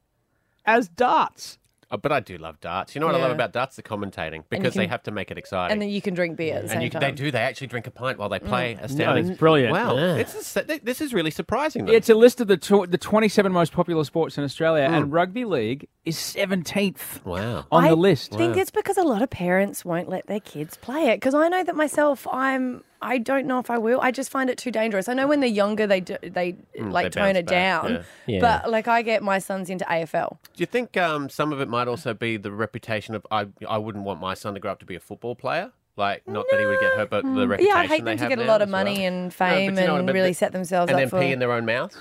as 0.64 0.88
darts. 0.88 1.59
Oh, 1.92 1.96
but 1.96 2.12
I 2.12 2.20
do 2.20 2.38
love 2.38 2.61
darts. 2.61 2.94
You 2.94 3.00
know 3.00 3.07
what 3.07 3.16
I 3.16 3.18
love 3.18 3.31
Yeah. 3.31 3.35
about 3.35 3.53
darts? 3.53 3.74
The 3.74 3.83
commentating 3.83 4.44
because 4.48 4.74
they 4.74 4.85
can- 4.85 4.90
have 4.90 5.03
to 5.05 5.11
make 5.11 5.33
it 5.33 5.38
exciting. 5.38 5.72
and 5.72 5.83
then 5.83 5.88
you 5.88 6.00
can 6.00 6.14
drink 6.14 6.37
beer 6.37 6.55
at 6.55 6.59
the 6.59 6.61
And 6.62 6.70
same 6.70 6.81
you, 6.83 6.90
time. 6.90 7.00
they 7.00 7.11
do. 7.11 7.31
They 7.33 7.40
actually 7.40 7.66
drink 7.66 7.88
a 7.88 7.90
pint 7.90 8.16
while 8.18 8.29
they 8.29 8.38
play. 8.38 8.76
Mm. 8.76 8.85
Astounding. 8.85 9.31
it's 9.31 9.38
brilliant. 9.38 9.72
Wow, 9.72 9.96
Yeah. 9.96 10.14
it's 10.16 10.57
a, 10.57 10.81
this 10.83 11.00
is 11.00 11.12
really 11.12 11.33
surprising. 11.33 11.87
Though. 11.87 11.92
It's 11.92 12.09
a 12.09 12.14
list 12.14 12.40
of 12.40 12.46
the 12.46 12.57
tw- 12.57 12.88
the 12.88 12.98
27 12.98 13.50
most 13.50 13.72
popular 13.72 14.05
sports 14.05 14.38
in 14.38 14.44
Australia, 14.44 14.85
and 14.85 15.07
mm. 15.07 15.12
rugby 15.12 15.44
league 15.44 15.88
is 16.05 16.16
17th 16.16 17.24
wow. 17.24 17.66
on 17.72 17.85
I 17.85 17.88
the 17.88 17.96
list. 17.96 18.35
I 18.35 18.37
think 18.37 18.57
it's 18.57 18.70
because 18.70 18.96
a 18.96 19.03
lot 19.03 19.22
of 19.22 19.31
parents 19.31 19.85
won't 19.85 20.09
let 20.09 20.26
their 20.29 20.40
kids 20.40 20.76
play 20.76 21.09
it. 21.09 21.16
Because 21.16 21.35
I 21.35 21.48
know 21.48 21.64
that 21.64 21.74
myself, 21.74 22.26
I'm. 22.29 22.85
I 23.02 23.18
don't 23.18 23.46
know 23.46 23.58
if 23.58 23.70
I 23.70 23.78
will. 23.78 24.00
I 24.00 24.10
just 24.10 24.30
find 24.30 24.50
it 24.50 24.58
too 24.58 24.70
dangerous. 24.70 25.08
I 25.08 25.14
know 25.14 25.26
when 25.26 25.40
they're 25.40 25.48
younger, 25.48 25.86
they 25.86 26.00
do, 26.00 26.16
they 26.22 26.56
like 26.78 27.12
they 27.12 27.20
tone 27.20 27.36
it 27.36 27.46
back, 27.46 27.82
down. 27.82 27.92
yeah. 27.92 28.02
Yeah. 28.26 28.40
But 28.40 28.70
like 28.70 28.88
I 28.88 29.02
get 29.02 29.22
my 29.22 29.38
sons 29.38 29.70
into 29.70 29.84
AFL. 29.86 30.36
Do 30.54 30.60
you 30.62 30.66
think 30.66 30.96
um, 30.96 31.28
some 31.30 31.52
of 31.52 31.60
it 31.60 31.68
might 31.68 31.88
also 31.88 32.12
be 32.14 32.36
the 32.36 32.52
reputation 32.52 33.14
of 33.14 33.26
I? 33.30 33.46
I 33.68 33.78
wouldn't 33.78 34.04
want 34.04 34.20
my 34.20 34.34
son 34.34 34.54
to 34.54 34.60
grow 34.60 34.72
up 34.72 34.80
to 34.80 34.86
be 34.86 34.94
a 34.96 35.00
football 35.00 35.34
player. 35.34 35.72
Like, 35.96 36.26
not 36.26 36.46
that 36.50 36.58
he 36.58 36.64
would 36.64 36.80
get 36.80 36.92
hurt, 36.94 37.10
but 37.10 37.24
the 37.24 37.46
reputation. 37.46 37.66
Yeah, 37.74 37.80
I'd 37.82 37.88
hate 37.90 38.04
them 38.04 38.16
to 38.16 38.28
get 38.28 38.38
a 38.38 38.44
lot 38.44 38.62
of 38.62 38.68
as 38.68 38.72
well. 38.72 38.84
money 38.84 39.04
and 39.04 39.24
No, 39.24 39.30
fame 39.30 39.74
but 39.74 39.80
you 39.82 39.86
know 39.86 39.92
what 39.92 39.96
I 39.96 39.98
and 39.98 40.06
mean? 40.06 40.14
really 40.14 40.32
set 40.32 40.52
themselves 40.52 40.88
and 40.88 40.94
up 40.94 41.00
then 41.00 41.08
for. 41.10 41.20
pee 41.20 41.32
in 41.32 41.40
their 41.40 41.52
own 41.52 41.66
mouths. 41.66 41.96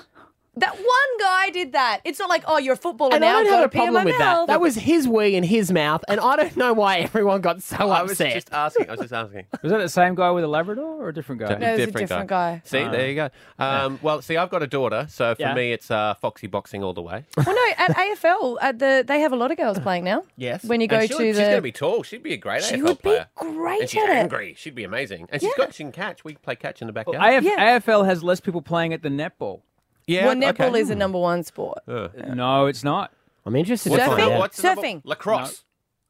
That 0.60 0.76
one 0.76 1.20
guy 1.20 1.50
did 1.52 1.72
that. 1.74 2.02
It's 2.06 2.20
not 2.20 2.30
like, 2.30 2.44
oh, 2.48 2.58
you're 2.58 2.74
a 2.74 2.78
footballer 2.78 3.14
And 3.16 3.22
now. 3.22 3.38
I 3.40 3.44
don't 3.44 3.52
have 3.54 3.60
a 3.62 3.64
in 3.66 3.70
problem 3.70 3.94
my 3.94 4.04
with 4.06 4.18
that. 4.18 4.20
mouth. 4.20 4.48
That 4.48 4.62
was 4.62 4.76
his 4.76 5.08
wee 5.08 5.36
in 5.36 5.44
his 5.44 5.72
mouth, 5.72 6.04
and 6.08 6.20
I 6.20 6.36
don't 6.36 6.56
know 6.58 6.74
why 6.74 6.98
everyone 7.00 7.42
got 7.42 7.62
so 7.64 7.78
I 7.78 8.02
was 8.04 8.12
upset. 8.12 8.34
just 8.34 8.52
asking. 8.54 8.88
I 8.88 8.92
was 8.92 9.00
just 9.02 9.14
asking. 9.14 9.46
Was 9.64 9.72
that 9.72 9.78
the 9.80 9.90
same 9.90 10.16
guy 10.16 10.32
with 10.32 10.44
a 10.44 10.48
Labrador 10.48 11.02
or 11.04 11.10
a 11.10 11.14
different 11.14 11.42
guy? 11.42 11.50
No, 11.58 11.68
it 11.68 11.72
was 11.80 11.88
a 11.88 11.92
different 11.92 12.28
guy. 12.30 12.62
See, 12.66 12.84
there 12.84 13.08
you 13.10 13.16
go. 13.16 13.30
Um, 13.58 14.00
well, 14.02 14.22
see, 14.22 14.38
I've 14.38 14.50
got 14.50 14.64
a 14.64 14.68
daughter, 14.68 15.06
so 15.10 15.36
for 15.36 15.42
Yeah. 15.42 15.54
me, 15.54 15.72
it's 15.72 15.90
uh, 15.92 16.14
foxy 16.22 16.48
boxing 16.48 16.84
all 16.84 16.94
the 16.94 17.02
way. 17.02 17.26
Well, 17.38 17.56
no, 17.56 17.74
at 17.78 17.96
AFL, 17.96 18.58
at 18.62 18.80
the 18.80 19.04
they 19.08 19.20
have 19.22 19.32
a 19.34 19.36
lot 19.36 19.52
of 19.52 19.58
girls 19.58 19.80
playing 19.80 20.04
now. 20.04 20.24
Yes. 20.38 20.64
When 20.64 20.82
you 20.82 20.88
go 20.88 20.98
And 20.98 21.04
to 21.04 21.08
she'll- 21.08 21.18
she's 21.20 21.38
going 21.38 21.56
to 21.56 21.62
be 21.62 21.72
tall. 21.72 22.04
She'd 22.04 22.24
be 22.24 22.34
a 22.34 22.38
great 22.38 22.62
AFL. 22.62 22.70
She 22.70 22.76
AFL 22.76 22.84
would 22.84 22.98
be 22.98 23.02
player. 23.02 23.28
great 23.36 23.82
and 23.82 23.90
she's 23.90 24.04
at 24.04 24.10
it. 24.10 24.14
angry. 24.14 24.56
She'd 24.58 24.76
be 24.76 24.84
amazing. 24.84 25.28
And 25.32 25.42
she's 25.42 25.54
got 25.56 25.74
she 25.74 25.84
can 25.84 25.92
catch. 25.92 26.24
We 26.24 26.34
can 26.34 26.42
play 26.42 26.56
catch 26.56 26.82
in 26.82 26.88
the 26.88 26.94
backyard. 26.94 27.34
AF- 27.36 27.44
Yeah. 27.44 27.80
AFL 27.80 28.06
has 28.06 28.24
less 28.24 28.40
people 28.40 28.62
playing 28.62 28.94
at 28.94 29.02
the 29.02 29.10
netball. 29.10 29.62
Yeah. 30.10 30.26
well, 30.28 30.36
netball 30.36 30.70
okay. 30.70 30.80
is 30.82 30.88
the 30.90 30.96
number 30.96 31.20
one 31.20 31.44
sport. 31.44 31.80
No, 31.88 32.66
it's 32.66 32.84
not. 32.84 33.12
I'm 33.46 33.56
interested 33.56 33.92
What's 33.92 34.04
to 34.04 34.10
find 34.10 34.22
Surfing? 34.22 34.32
out. 34.34 34.40
what's 34.40 34.58
the 34.62 34.68
number- 34.68 34.82
Surfing. 34.82 35.02
Lacrosse. 35.06 35.64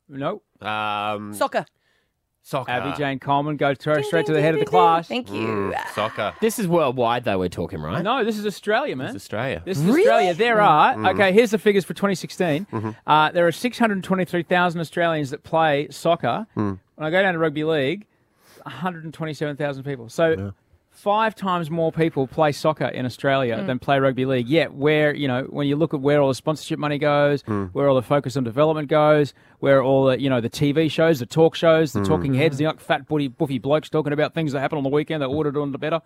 No. 0.09 0.41
Um, 0.61 1.33
Soccer. 1.33 1.65
soccer. 2.41 2.71
Abby 2.71 2.97
Jane 2.97 3.19
Coleman 3.19 3.55
go 3.57 3.73
straight, 3.75 3.95
Ding, 3.97 4.03
straight 4.05 4.25
to 4.25 4.33
ding, 4.33 4.35
the 4.37 4.41
head 4.41 4.53
ding, 4.55 4.61
of 4.63 4.65
the 4.65 4.71
ding, 4.71 4.79
ding. 4.79 4.87
class. 4.87 5.07
Thank 5.07 5.31
you. 5.31 5.47
Mm, 5.47 5.93
soccer. 5.93 6.33
This 6.41 6.57
is 6.59 6.67
worldwide, 6.67 7.23
though. 7.25 7.37
We're 7.37 7.47
talking, 7.47 7.79
right? 7.79 8.03
No, 8.03 8.25
this 8.25 8.37
is 8.39 8.45
Australia, 8.45 8.95
man. 8.95 9.07
This 9.07 9.15
is 9.17 9.21
Australia. 9.21 9.61
This 9.63 9.77
is 9.77 9.83
Really? 9.85 10.01
Australia. 10.01 10.33
There 10.33 10.59
are 10.61 10.95
Mm. 10.95 11.13
okay. 11.13 11.31
Here's 11.31 11.51
the 11.51 11.59
figures 11.59 11.85
for 11.85 11.93
2016. 11.93 12.65
Mm-hmm. 12.71 12.89
Uh, 13.05 13.31
there 13.31 13.45
are 13.45 13.51
623,000 13.51 14.81
Australians 14.81 15.29
that 15.29 15.43
play 15.43 15.87
soccer. 15.91 16.47
Mm. 16.57 16.79
When 16.95 17.07
I 17.07 17.11
go 17.11 17.21
down 17.21 17.33
to 17.33 17.39
rugby 17.39 17.63
league, 17.63 18.07
127,000 18.65 19.83
people. 19.83 20.09
So 20.09 20.53
five 20.91 21.33
times 21.35 21.69
more 21.71 21.91
people 21.91 22.27
play 22.27 22.51
soccer 22.51 22.87
in 22.87 23.05
Australia 23.05 23.57
Mm. 23.57 23.67
than 23.67 23.79
play 23.79 23.99
rugby 23.99 24.25
league. 24.25 24.47
Yet, 24.49 24.73
where 24.73 25.13
you 25.15 25.27
know 25.27 25.43
when 25.49 25.67
you 25.67 25.75
look 25.75 25.93
at 25.93 26.01
where 26.01 26.21
all 26.21 26.27
the 26.27 26.33
sponsorship 26.35 26.77
money 26.79 26.97
goes, 26.97 27.43
Mm. 27.43 27.69
where 27.73 27.87
all 27.87 27.95
the 27.95 28.01
focus 28.01 28.35
on 28.35 28.43
development 28.43 28.87
goes, 28.89 29.33
where 29.59 29.81
all 29.81 30.05
the 30.05 30.19
you 30.19 30.29
know 30.29 30.41
the 30.41 30.49
TV 30.49 30.89
shows, 30.89 31.19
the 31.19 31.25
talk 31.25 31.55
shows, 31.55 31.91
Mm. 31.93 32.01
the 32.03 32.09
talking 32.09 32.33
heads, 32.33 32.57
the 32.57 32.65
like, 32.65 32.79
fat 32.79 33.07
booty 33.07 33.27
buffy 33.29 33.59
blokes 33.59 33.89
talking 33.89 34.11
about 34.13 34.33
things 34.33 34.51
that 34.51 34.59
happen 34.59 34.77
on 34.77 34.83
the 34.83 34.89
weekend 34.89 35.21
that 35.21 35.27
ordered 35.27 35.55
on 35.57 35.71
the 35.71 35.77
better. 35.77 36.01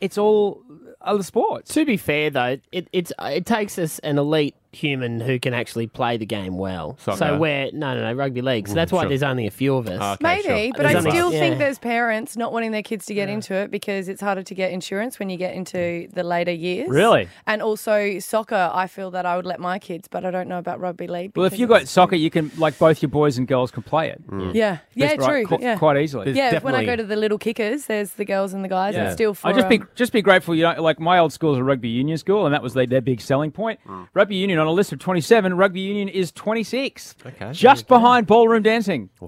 It's 0.00 0.16
all 0.18 0.62
other 1.00 1.22
sports. 1.22 1.72
To 1.74 1.84
be 1.84 1.96
fair, 1.96 2.30
though, 2.30 2.58
it 2.72 2.88
it's 2.92 3.12
it 3.20 3.44
takes 3.44 3.78
us 3.78 3.98
an 4.00 4.18
elite 4.18 4.54
human 4.72 5.20
who 5.20 5.38
can 5.38 5.52
actually 5.52 5.86
play 5.86 6.16
the 6.16 6.24
game 6.26 6.56
well. 6.56 6.96
Soccer. 7.00 7.18
So 7.18 7.38
we're 7.38 7.70
no, 7.72 7.94
no, 7.94 8.00
no, 8.02 8.12
rugby 8.14 8.40
league. 8.40 8.66
So 8.68 8.72
Mm, 8.72 8.76
that's 8.76 8.92
why 8.92 9.02
sure. 9.02 9.08
there's 9.10 9.22
only 9.22 9.46
a 9.46 9.50
few 9.50 9.74
of 9.76 9.86
us. 9.86 10.00
Okay, 10.20 10.22
Maybe, 10.22 10.72
but 10.74 10.82
There's 10.84 10.94
I 10.94 10.98
only- 10.98 11.10
still 11.10 11.30
think 11.30 11.52
yeah. 11.52 11.58
there's 11.58 11.78
parents 11.78 12.36
not 12.36 12.52
wanting 12.52 12.70
their 12.72 12.82
kids 12.82 13.04
to 13.06 13.14
get 13.14 13.28
into 13.28 13.54
it 13.54 13.70
because 13.70 14.08
it's 14.08 14.20
harder 14.22 14.42
to 14.42 14.54
get 14.54 14.72
insurance 14.72 15.18
when 15.18 15.28
you 15.30 15.36
get 15.36 15.54
into 15.54 16.08
the 16.12 16.22
later 16.22 16.52
years. 16.52 16.88
Really? 16.88 17.28
And 17.46 17.60
also 17.60 18.18
soccer, 18.18 18.70
I 18.72 18.86
feel 18.86 19.10
that 19.10 19.26
I 19.26 19.36
would 19.36 19.44
let 19.46 19.60
my 19.60 19.78
kids, 19.78 20.08
but 20.08 20.24
I 20.24 20.30
don't 20.30 20.48
know 20.48 20.58
about 20.58 20.80
rugby 20.80 21.06
league. 21.06 21.32
Well, 21.36 21.44
if 21.46 21.58
you 21.58 21.66
it's- 21.66 21.80
got 21.82 21.88
soccer, 21.88 22.16
you 22.16 22.30
can 22.30 22.50
like 22.56 22.78
both 22.78 23.02
your 23.02 23.10
boys 23.10 23.36
and 23.38 23.46
girls 23.46 23.70
can 23.70 23.82
play 23.82 24.08
it. 24.08 24.22
Yeah, 24.54 24.78
yeah, 24.94 25.06
That's 25.08 25.18
right, 25.20 25.46
true. 25.46 25.58
qu- 25.58 25.62
yeah. 25.62 25.76
quite 25.76 25.98
easily. 25.98 26.32
yeah, 26.32 26.58
when 26.60 26.74
I 26.74 26.84
go 26.84 26.96
to 26.96 27.04
the 27.04 27.16
little 27.16 27.38
kickers, 27.38 27.86
there's 27.86 28.12
the 28.12 28.24
girls 28.24 28.52
and 28.54 28.64
the 28.64 28.68
guys. 28.68 28.94
Yeah. 28.94 29.04
It's 29.04 29.14
still 29.14 29.34
for 29.34 29.48
I 29.48 29.52
just 29.52 29.68
be 29.68 29.80
um, 29.80 29.88
just 29.94 30.12
be 30.12 30.22
grateful. 30.22 30.54
You 30.54 30.62
know, 30.62 30.82
like 30.82 30.98
my 30.98 31.18
old 31.18 31.32
school 31.32 31.52
is 31.52 31.58
a 31.58 31.64
rugby 31.64 31.88
union 31.88 32.16
school, 32.16 32.46
and 32.46 32.54
that 32.54 32.62
was 32.62 32.72
their, 32.74 32.86
their 32.86 33.00
big 33.02 33.20
selling 33.20 33.50
point. 33.50 33.78
Rugby 34.14 34.36
union 34.36 34.58
on 34.62 34.68
a 34.68 34.72
list 34.72 34.92
of 34.92 34.98
twenty 34.98 35.20
seven. 35.20 35.56
Rugby 35.56 35.80
union 35.80 36.08
is 36.08 36.32
twenty 36.32 36.62
six. 36.62 37.14
Okay. 37.26 37.52
just 37.52 37.88
behind 37.88 38.26
ballroom 38.26 38.62
dancing. 38.62 39.10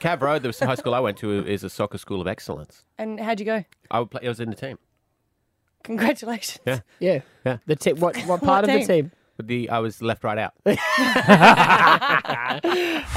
Cab 0.00 0.22
Road, 0.22 0.42
the 0.42 0.56
high 0.64 0.76
school 0.76 0.94
I 0.94 1.00
went 1.00 1.18
to, 1.18 1.44
is 1.44 1.62
a 1.62 1.68
soccer 1.68 1.98
school 1.98 2.22
of 2.22 2.26
excellence. 2.26 2.84
And 2.96 3.20
how'd 3.20 3.38
you 3.38 3.44
go? 3.44 3.64
I, 3.90 4.00
would 4.00 4.10
play, 4.10 4.22
I 4.24 4.28
was 4.28 4.40
in 4.40 4.48
the 4.48 4.56
team. 4.56 4.78
Congratulations. 5.84 6.58
Yeah. 6.66 6.80
Yeah, 7.00 7.20
yeah. 7.44 7.58
The 7.66 7.76
te- 7.76 7.92
what 7.92 8.16
what 8.26 8.40
part 8.40 8.64
of 8.64 8.70
the 8.70 8.78
team? 8.78 8.86
team? 8.86 9.12
The 9.40 9.68
I 9.70 9.78
was 9.80 10.00
left 10.00 10.24
right 10.24 10.38
out. 10.38 10.54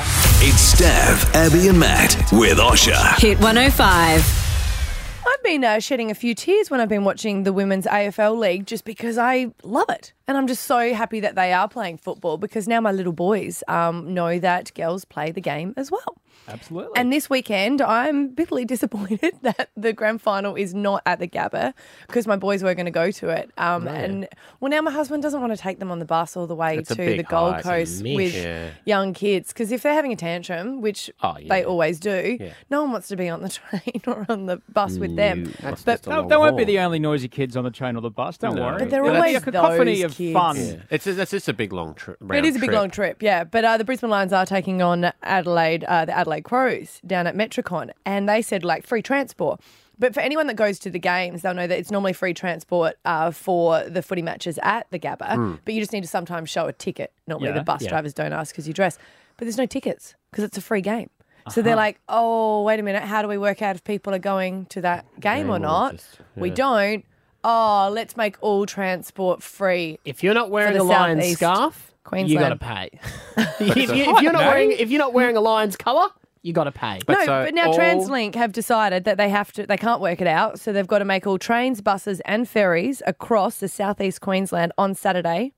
It's 0.44 0.74
Stav, 0.74 1.32
Abby, 1.36 1.68
and 1.68 1.80
Matt 1.80 2.16
with 2.32 2.58
Osher. 2.58 3.20
Hit 3.20 3.40
105. 3.40 5.24
I've 5.28 5.44
been 5.44 5.64
uh, 5.64 5.80
shedding 5.80 6.10
a 6.10 6.16
few 6.16 6.34
tears 6.34 6.72
when 6.72 6.82
I've 6.82 6.90
been 6.90 7.04
watching 7.04 7.44
the 7.44 7.54
Women's 7.54 7.86
AFL 7.86 8.40
League 8.40 8.66
just 8.66 8.84
because 8.84 9.20
I 9.20 9.52
love 9.64 9.90
it. 9.90 10.14
And 10.32 10.38
I'm 10.38 10.48
just 10.48 10.64
so 10.64 10.94
happy 10.94 11.20
that 11.20 11.36
they 11.36 11.52
are 11.52 11.68
playing 11.68 11.98
football 11.98 12.38
because 12.38 12.66
now 12.66 12.80
my 12.80 12.94
little 12.94 13.12
boys 13.12 13.66
um, 13.68 14.14
know 14.14 14.40
that 14.40 14.74
girls 14.74 15.04
play 15.04 15.30
the 15.34 15.42
game 15.42 15.74
as 15.76 15.92
well. 15.92 16.16
Absolutely. 16.48 16.94
And 16.96 17.12
this 17.14 17.30
weekend, 17.30 17.82
I'm 17.82 18.30
bitterly 18.30 18.64
disappointed 18.76 19.36
that 19.42 19.70
the 19.76 19.92
grand 19.92 20.22
final 20.22 20.56
is 20.56 20.74
not 20.74 21.02
at 21.06 21.20
the 21.20 21.28
Gabba 21.28 21.74
because 22.08 22.28
my 22.28 22.38
boys 22.38 22.64
were 22.64 22.74
going 22.74 22.86
to 22.86 22.92
go 22.92 23.12
to 23.12 23.28
it. 23.30 23.52
Um, 23.58 23.86
Right. 23.86 24.04
And 24.06 24.28
well, 24.62 24.70
now 24.70 24.82
my 24.82 24.92
husband 24.92 25.22
doesn't 25.22 25.42
want 25.42 25.54
to 25.54 25.58
take 25.62 25.80
them 25.80 25.92
on 25.92 26.00
the 26.00 26.06
bus 26.06 26.38
all 26.38 26.48
the 26.48 26.56
way 26.56 26.78
It's 26.78 26.92
a 26.92 26.96
to 26.96 27.18
the 27.18 27.24
Gold 27.24 27.62
Coast 27.62 28.02
with 28.04 28.34
Yeah. 28.34 28.70
young 28.86 29.14
kids 29.14 29.50
because 29.52 29.72
if 29.72 29.82
they're 29.84 29.94
having 29.94 30.14
a 30.14 30.16
tantrum, 30.16 30.80
which 30.82 31.12
Oh, 31.22 31.36
they 31.46 31.66
always 31.66 32.00
do, 32.00 32.38
Yeah. 32.40 32.54
no 32.70 32.84
one 32.84 32.92
wants 32.94 33.10
to 33.10 33.18
be 33.18 33.28
on 33.28 33.42
the 33.42 33.50
train 33.70 34.02
or 34.08 34.26
on 34.30 34.46
the 34.46 34.62
bus 34.72 34.98
with 34.98 35.16
them. 35.18 35.54
That's 35.62 35.84
But 35.84 36.04
just 36.04 36.30
They, 36.30 36.38
won't 36.38 36.56
be 36.58 36.64
the 36.64 36.80
only 36.80 37.00
noisy 37.00 37.28
kids 37.28 37.58
on 37.58 37.66
the 37.66 37.72
train 37.72 37.98
or 37.98 38.02
the 38.02 38.10
bus. 38.10 38.38
Don't 38.38 38.56
No. 38.56 38.62
worry. 38.64 38.80
But 38.80 38.90
they're 38.90 39.04
It'll 39.06 39.18
always 39.18 39.36
a 39.38 39.42
cacophony 39.42 40.02
those 40.02 40.04
of 40.12 40.18
kids. 40.28 40.34
fun. 40.34 40.56
Yeah. 40.58 40.74
It's 40.90 41.08
it's 41.08 41.32
just 41.32 41.48
a 41.50 41.54
big 41.54 41.74
long 41.74 41.94
trip. 41.94 42.18
It 42.34 42.46
is 42.46 42.56
a 42.56 42.60
big 42.60 42.72
long 42.72 42.90
trip, 42.90 43.22
yeah. 43.22 43.44
But 43.44 43.66
uh, 43.66 43.78
the 43.78 43.84
Brisbane 43.84 44.10
Lions 44.10 44.34
are 44.34 44.46
taking 44.46 44.82
on 44.82 45.12
Adelaide, 45.24 45.84
uh, 45.86 46.06
the 46.06 46.16
Adelaide 46.18 46.44
Crows 46.44 47.00
down 47.06 47.28
at 47.28 47.36
Metricon, 47.36 47.92
and 48.06 48.28
they 48.30 48.42
said 48.42 48.64
like 48.64 48.86
free 48.86 49.02
transport. 49.02 49.60
But 50.00 50.16
for 50.16 50.20
anyone 50.22 50.48
that 50.48 50.56
goes 50.56 50.80
to 50.80 50.90
the 50.90 50.98
games, 50.98 51.44
they'll 51.44 51.54
know 51.54 51.68
that 51.68 51.78
it's 51.78 51.92
normally 51.92 52.14
free 52.14 52.34
transport 52.34 52.96
uh, 53.06 53.30
for 53.30 53.84
the 53.84 54.02
footy 54.02 54.24
matches 54.24 54.58
at 54.64 54.88
the 54.90 54.98
Gabba. 54.98 55.30
Mm. 55.30 55.60
But 55.64 55.76
you 55.76 55.80
just 55.80 55.94
need 55.94 56.02
to 56.02 56.08
sometimes 56.08 56.50
show 56.50 56.66
a 56.66 56.74
ticket. 56.74 57.12
Normally, 57.28 57.50
Yeah. 57.50 57.60
the 57.60 57.64
bus 57.64 57.84
Yeah. 57.84 57.90
drivers 57.90 58.14
don't 58.16 58.34
ask 58.34 58.52
because 58.52 58.68
you 58.68 58.74
dress, 58.74 58.98
but 59.38 59.46
there's 59.46 59.60
no 59.60 59.68
tickets 59.68 60.16
because 60.32 60.44
it's 60.44 60.58
a 60.58 60.62
free 60.62 60.82
game. 60.82 61.12
So 61.50 61.60
Uh-huh. 61.60 61.62
they're 61.62 61.76
like, 61.76 62.00
oh, 62.10 62.64
wait 62.64 62.80
a 62.80 62.84
minute, 62.84 63.04
how 63.04 63.22
do 63.22 63.28
we 63.28 63.38
work 63.38 63.62
out 63.62 63.76
if 63.76 63.84
people 63.84 64.14
are 64.16 64.20
going 64.20 64.66
to 64.68 64.82
that 64.82 65.06
game 65.20 65.50
or 65.52 65.56
or 65.58 65.60
not? 65.60 65.92
just- 65.98 66.20
We 66.36 66.50
don't. 66.50 67.06
Oh, 67.44 67.90
let's 67.92 68.16
make 68.16 68.38
all 68.42 68.66
transport 68.66 69.42
free. 69.42 70.00
If 70.06 70.24
you're 70.24 70.34
not 70.34 70.52
wearing 70.52 70.78
a 70.78 70.84
lion's 70.84 71.22
southeast 71.22 71.40
scarf, 71.40 71.88
you 71.88 72.04
Queensland. 72.04 72.40
got 72.40 72.50
to 72.50 72.56
pay. 72.58 73.00
if, 73.60 73.78
you, 73.78 74.16
if 74.16 74.22
you're 74.22 74.34
not 74.34 74.46
wearing 74.46 74.72
if 74.72 74.90
you're 74.90 75.00
not 75.00 75.14
wearing 75.14 75.38
a 75.38 75.42
lion's 75.42 75.76
colour, 75.76 76.10
you 76.44 76.54
got 76.54 76.66
to 76.66 76.72
pay. 76.72 77.00
But 77.06 77.20
no, 77.20 77.26
so 77.26 77.46
but 77.46 77.54
now 77.54 77.68
all- 77.68 77.78
TransLink 77.78 78.36
have 78.36 78.52
decided 78.52 79.04
that 79.06 79.18
they 79.18 79.30
have 79.30 79.52
to, 79.54 79.66
they 79.66 79.78
can't 79.78 80.02
work 80.02 80.22
it 80.22 80.28
out, 80.28 80.60
so 80.60 80.74
they've 80.74 80.88
got 80.88 81.00
to 81.00 81.06
make 81.06 81.26
all 81.28 81.38
trains, 81.38 81.82
buses, 81.82 82.20
and 82.26 82.48
ferries 82.48 83.02
across 83.06 83.60
the 83.60 83.68
southeast 83.68 84.22
Queensland 84.22 84.72
on 84.78 84.96
Saturday 84.96 85.54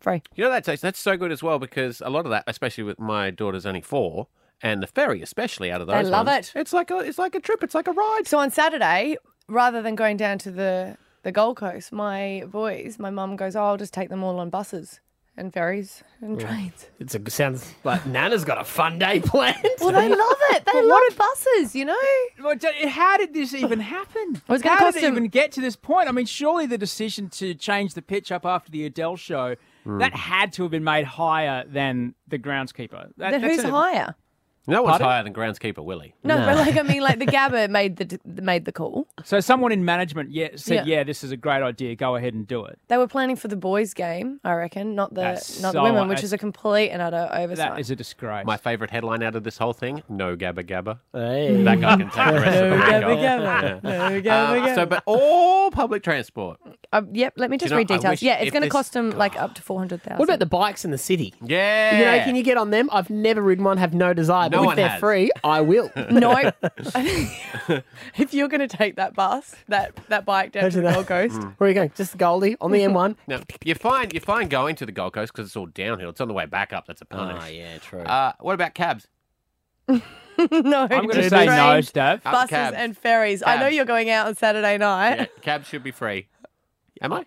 free. 0.00 0.22
You 0.34 0.44
know 0.44 0.50
that's 0.50 0.80
that's 0.80 0.98
so 0.98 1.16
good 1.16 1.32
as 1.32 1.42
well 1.42 1.58
because 1.58 2.00
a 2.00 2.10
lot 2.10 2.24
of 2.24 2.30
that, 2.30 2.44
especially 2.46 2.84
with 2.84 2.98
my 2.98 3.30
daughter's 3.30 3.66
only 3.66 3.80
four, 3.80 4.28
and 4.62 4.82
the 4.82 4.86
ferry 4.86 5.22
especially 5.22 5.70
out 5.70 5.80
of 5.80 5.86
those. 5.86 6.04
They 6.04 6.10
love 6.10 6.26
ones, 6.26 6.52
it. 6.54 6.60
It's 6.60 6.72
like 6.72 6.90
a 6.90 6.98
it's 6.98 7.18
like 7.18 7.34
a 7.34 7.40
trip. 7.40 7.62
It's 7.62 7.74
like 7.74 7.88
a 7.88 7.92
ride. 7.92 8.22
So 8.26 8.38
on 8.38 8.50
Saturday, 8.50 9.16
rather 9.48 9.82
than 9.82 9.94
going 9.94 10.16
down 10.16 10.38
to 10.38 10.50
the 10.50 10.96
the 11.28 11.32
Gold 11.32 11.58
Coast, 11.58 11.92
my 11.92 12.44
boys, 12.50 12.98
my 12.98 13.10
mum 13.10 13.36
goes, 13.36 13.54
"Oh, 13.54 13.62
I'll 13.62 13.76
just 13.76 13.92
take 13.92 14.08
them 14.08 14.24
all 14.24 14.38
on 14.38 14.48
buses 14.48 15.00
and 15.36 15.52
ferries 15.52 16.02
and 16.22 16.40
trains." 16.40 16.86
It's 16.98 17.14
a, 17.14 17.30
sounds 17.30 17.70
like 17.84 18.06
Nana's 18.06 18.46
got 18.46 18.58
a 18.58 18.64
fun 18.64 18.98
day 18.98 19.20
planned. 19.24 19.58
Well, 19.78 19.92
they 19.92 20.08
love 20.08 20.36
it. 20.52 20.64
They 20.64 20.80
love 20.94 21.02
buses, 21.18 21.76
you 21.76 21.84
know. 21.84 21.96
Well, 22.42 22.56
d- 22.56 22.86
How 22.88 23.18
did 23.18 23.34
this 23.34 23.52
even 23.52 23.80
happen? 23.80 24.40
Well, 24.48 24.54
it's 24.56 24.62
gonna 24.62 24.76
How 24.76 24.84
cost 24.86 24.94
did 24.94 25.02
it 25.02 25.06
them- 25.08 25.16
even 25.18 25.28
get 25.28 25.52
to 25.52 25.60
this 25.60 25.76
point? 25.76 26.08
I 26.08 26.12
mean, 26.12 26.24
surely 26.24 26.64
the 26.64 26.78
decision 26.78 27.28
to 27.40 27.52
change 27.52 27.92
the 27.92 28.00
pitch 28.00 28.32
up 28.32 28.46
after 28.46 28.70
the 28.70 28.86
Adele 28.86 29.16
show 29.16 29.56
hmm. 29.84 29.98
that 29.98 30.14
had 30.14 30.54
to 30.54 30.62
have 30.62 30.70
been 30.70 30.82
made 30.84 31.04
higher 31.04 31.62
than 31.66 32.14
the 32.26 32.38
groundskeeper. 32.38 33.10
That, 33.18 33.32
Then 33.32 33.42
that's 33.42 33.56
who's 33.56 33.64
a- 33.64 33.70
higher? 33.70 34.14
No 34.68 34.82
one's 34.82 34.92
Pardon? 34.98 35.06
higher 35.08 35.22
than 35.24 35.32
groundskeeper 35.34 35.82
Willie. 35.82 36.14
No, 36.22 36.36
but 36.36 36.56
like 36.56 36.76
I 36.76 36.82
mean, 36.82 37.00
like 37.00 37.18
the 37.18 37.26
Gabba 37.38 37.68
made 37.70 37.96
the 37.96 38.20
made 38.24 38.64
the 38.66 38.72
call. 38.72 39.08
So 39.24 39.40
someone 39.40 39.72
in 39.72 39.84
management 39.84 40.30
yeah, 40.30 40.48
said, 40.56 40.86
Yeah. 40.86 40.98
yeah. 40.98 41.04
this 41.04 41.24
is 41.24 41.32
a 41.32 41.36
great 41.36 41.62
idea. 41.62 41.96
Go 41.96 42.16
ahead 42.16 42.34
and 42.34 42.46
do 42.46 42.64
it." 42.66 42.78
They 42.88 42.98
were 42.98 43.08
planning 43.08 43.36
for 43.36 43.48
the 43.48 43.56
boys' 43.56 43.94
game, 43.94 44.40
I 44.44 44.52
reckon, 44.52 44.94
not 44.94 45.14
the 45.14 45.22
That's 45.22 45.60
not 45.60 45.72
the 45.72 45.78
so- 45.78 45.82
women, 45.84 46.08
which 46.08 46.22
is 46.22 46.32
a 46.32 46.38
complete 46.38 46.90
and 46.90 47.00
utter 47.02 47.28
oversight. 47.32 47.70
That 47.70 47.80
is 47.80 47.90
a 47.90 47.96
disgrace. 47.96 48.44
My 48.46 48.56
favourite 48.56 48.90
headline 48.90 49.22
out 49.22 49.34
of 49.34 49.42
this 49.44 49.56
whole 49.58 49.72
thing: 49.72 50.02
No 50.08 50.36
Gabba 50.36 50.64
Gabba. 50.64 50.98
Hey. 51.12 51.62
That 51.62 51.80
guy 51.80 51.96
can 51.96 52.10
take 52.10 52.14
the 52.34 52.40
rest 52.40 52.62
of 52.62 52.70
the 52.70 52.76
No 53.00 53.08
week 53.08 53.18
Gabba. 53.18 53.60
Gabba. 53.60 53.80
Yeah. 53.82 54.08
No 54.08 54.20
Gabba 54.20 54.28
Uh, 54.28 54.66
Gabba. 54.66 54.74
So, 54.74 54.86
but 54.86 55.02
all 55.06 55.70
public 55.70 56.02
transport. 56.02 56.60
Um, 56.92 57.08
yep, 57.14 57.34
let 57.36 57.50
me 57.50 57.56
just 57.58 57.70
you 57.70 57.74
know, 57.74 57.78
read 57.78 57.88
details. 57.88 58.22
Yeah, 58.22 58.38
it's 58.38 58.50
going 58.50 58.62
to 58.62 58.68
cost 58.68 58.92
them 58.92 59.10
like 59.10 59.34
up 59.40 59.54
to 59.54 59.62
four 59.68 59.78
hundred 59.78 60.02
thousand. 60.02 60.18
What 60.18 60.24
about 60.28 60.38
the 60.40 60.46
bikes 60.46 60.84
in 60.84 60.90
the 60.90 60.98
city? 60.98 61.34
Yeah. 61.42 61.98
You 61.98 62.04
know, 62.04 62.24
can 62.24 62.36
you 62.36 62.42
get 62.42 62.56
on 62.56 62.70
them? 62.70 62.88
I've 62.92 63.10
never 63.10 63.40
ridden 63.42 63.64
one, 63.64 63.76
have 63.78 63.94
no 63.94 64.12
desire. 64.14 64.50
No 64.50 64.57
but 64.58 64.66
one 64.66 64.72
if 64.72 64.76
they're 64.76 64.88
has. 64.88 65.00
free, 65.00 65.30
I 65.42 65.60
will. 65.60 65.90
No, 66.10 66.32
if 68.16 68.32
you're 68.32 68.48
going 68.48 68.66
to 68.66 68.76
take 68.76 68.96
that 68.96 69.14
bus, 69.14 69.54
that 69.68 69.94
that 70.08 70.24
bike 70.24 70.52
down 70.52 70.70
to 70.70 70.80
the 70.80 70.92
Gold 70.92 71.06
Coast, 71.06 71.40
Where 71.58 71.66
are 71.66 71.68
you 71.68 71.74
going? 71.74 71.92
Just 71.94 72.16
Goldie 72.16 72.56
on 72.60 72.70
the 72.72 72.80
M1. 72.80 73.16
No, 73.26 73.40
you're 73.64 73.76
fine. 73.76 74.10
You're 74.12 74.20
fine 74.20 74.48
going 74.48 74.76
to 74.76 74.86
the 74.86 74.92
Gold 74.92 75.12
Coast 75.12 75.32
because 75.32 75.46
it's 75.48 75.56
all 75.56 75.66
downhill. 75.66 76.10
It's 76.10 76.20
on 76.20 76.28
the 76.28 76.34
way 76.34 76.46
back 76.46 76.72
up. 76.72 76.86
That's 76.86 77.00
a 77.02 77.04
punish. 77.04 77.42
Oh, 77.44 77.48
yeah, 77.48 77.78
true. 77.78 78.00
Uh, 78.00 78.32
what 78.40 78.54
about 78.54 78.74
cabs? 78.74 79.06
no, 79.88 80.00
I'm 80.38 80.88
going 80.88 81.08
to 81.10 81.30
say 81.30 81.46
no, 81.46 81.70
trains, 81.70 81.90
Stav. 81.92 82.14
Up 82.16 82.22
buses 82.24 82.50
cabs. 82.50 82.76
and 82.78 82.96
ferries. 82.96 83.42
I 83.44 83.56
know 83.56 83.62
Cabs. 83.64 83.76
you're 83.76 83.84
going 83.84 84.10
out 84.10 84.26
on 84.26 84.34
Saturday 84.34 84.78
night. 84.78 85.16
Yeah, 85.18 85.26
cabs 85.42 85.66
should 85.68 85.82
be 85.82 85.90
free. 85.90 86.28
Am 87.00 87.12
I? 87.12 87.26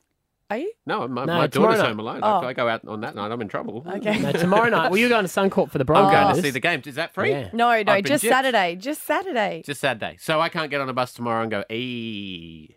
Are 0.51 0.57
you? 0.57 0.71
No, 0.85 1.07
my, 1.07 1.25
No, 1.25 1.33
my 1.37 1.47
tomorrow 1.47 1.71
daughter's 1.71 1.81
night. 1.83 1.87
home 1.87 1.99
alone. 2.01 2.19
Oh. 2.21 2.39
If 2.39 2.43
I 2.43 2.53
go 2.53 2.67
out 2.67 2.85
on 2.87 3.01
that 3.01 3.15
night, 3.15 3.31
I'm 3.31 3.41
in 3.41 3.47
trouble. 3.47 3.85
Okay. 3.87 4.19
No, 4.19 4.31
tomorrow 4.33 4.69
night. 4.69 4.91
Well, 4.91 4.99
you're 4.99 5.07
going 5.09 5.25
to 5.25 5.29
Suncorp 5.31 5.71
for 5.71 5.77
the 5.77 5.83
I'm 5.83 5.85
Broncos. 5.85 6.11
going 6.13 6.35
to 6.35 6.41
see 6.41 6.49
the 6.49 6.59
games. 6.59 6.85
Is 6.87 6.95
that 6.95 7.13
free? 7.13 7.31
Yeah. 7.31 7.49
No, 7.53 7.69
no, 7.69 7.69
I've 7.69 8.03
been 8.03 8.05
just 8.05 8.23
gypped. 8.25 8.29
Saturday. 8.29 8.75
Just 8.75 9.03
Saturday. 9.03 9.61
Just 9.65 9.79
Saturday. 9.79 10.17
So 10.19 10.41
I 10.41 10.49
can't 10.49 10.69
get 10.69 10.81
on 10.81 10.89
a 10.89 10.93
bus 10.93 11.13
tomorrow 11.13 11.41
and 11.41 11.49
go, 11.51 11.63
ee. 11.71 12.75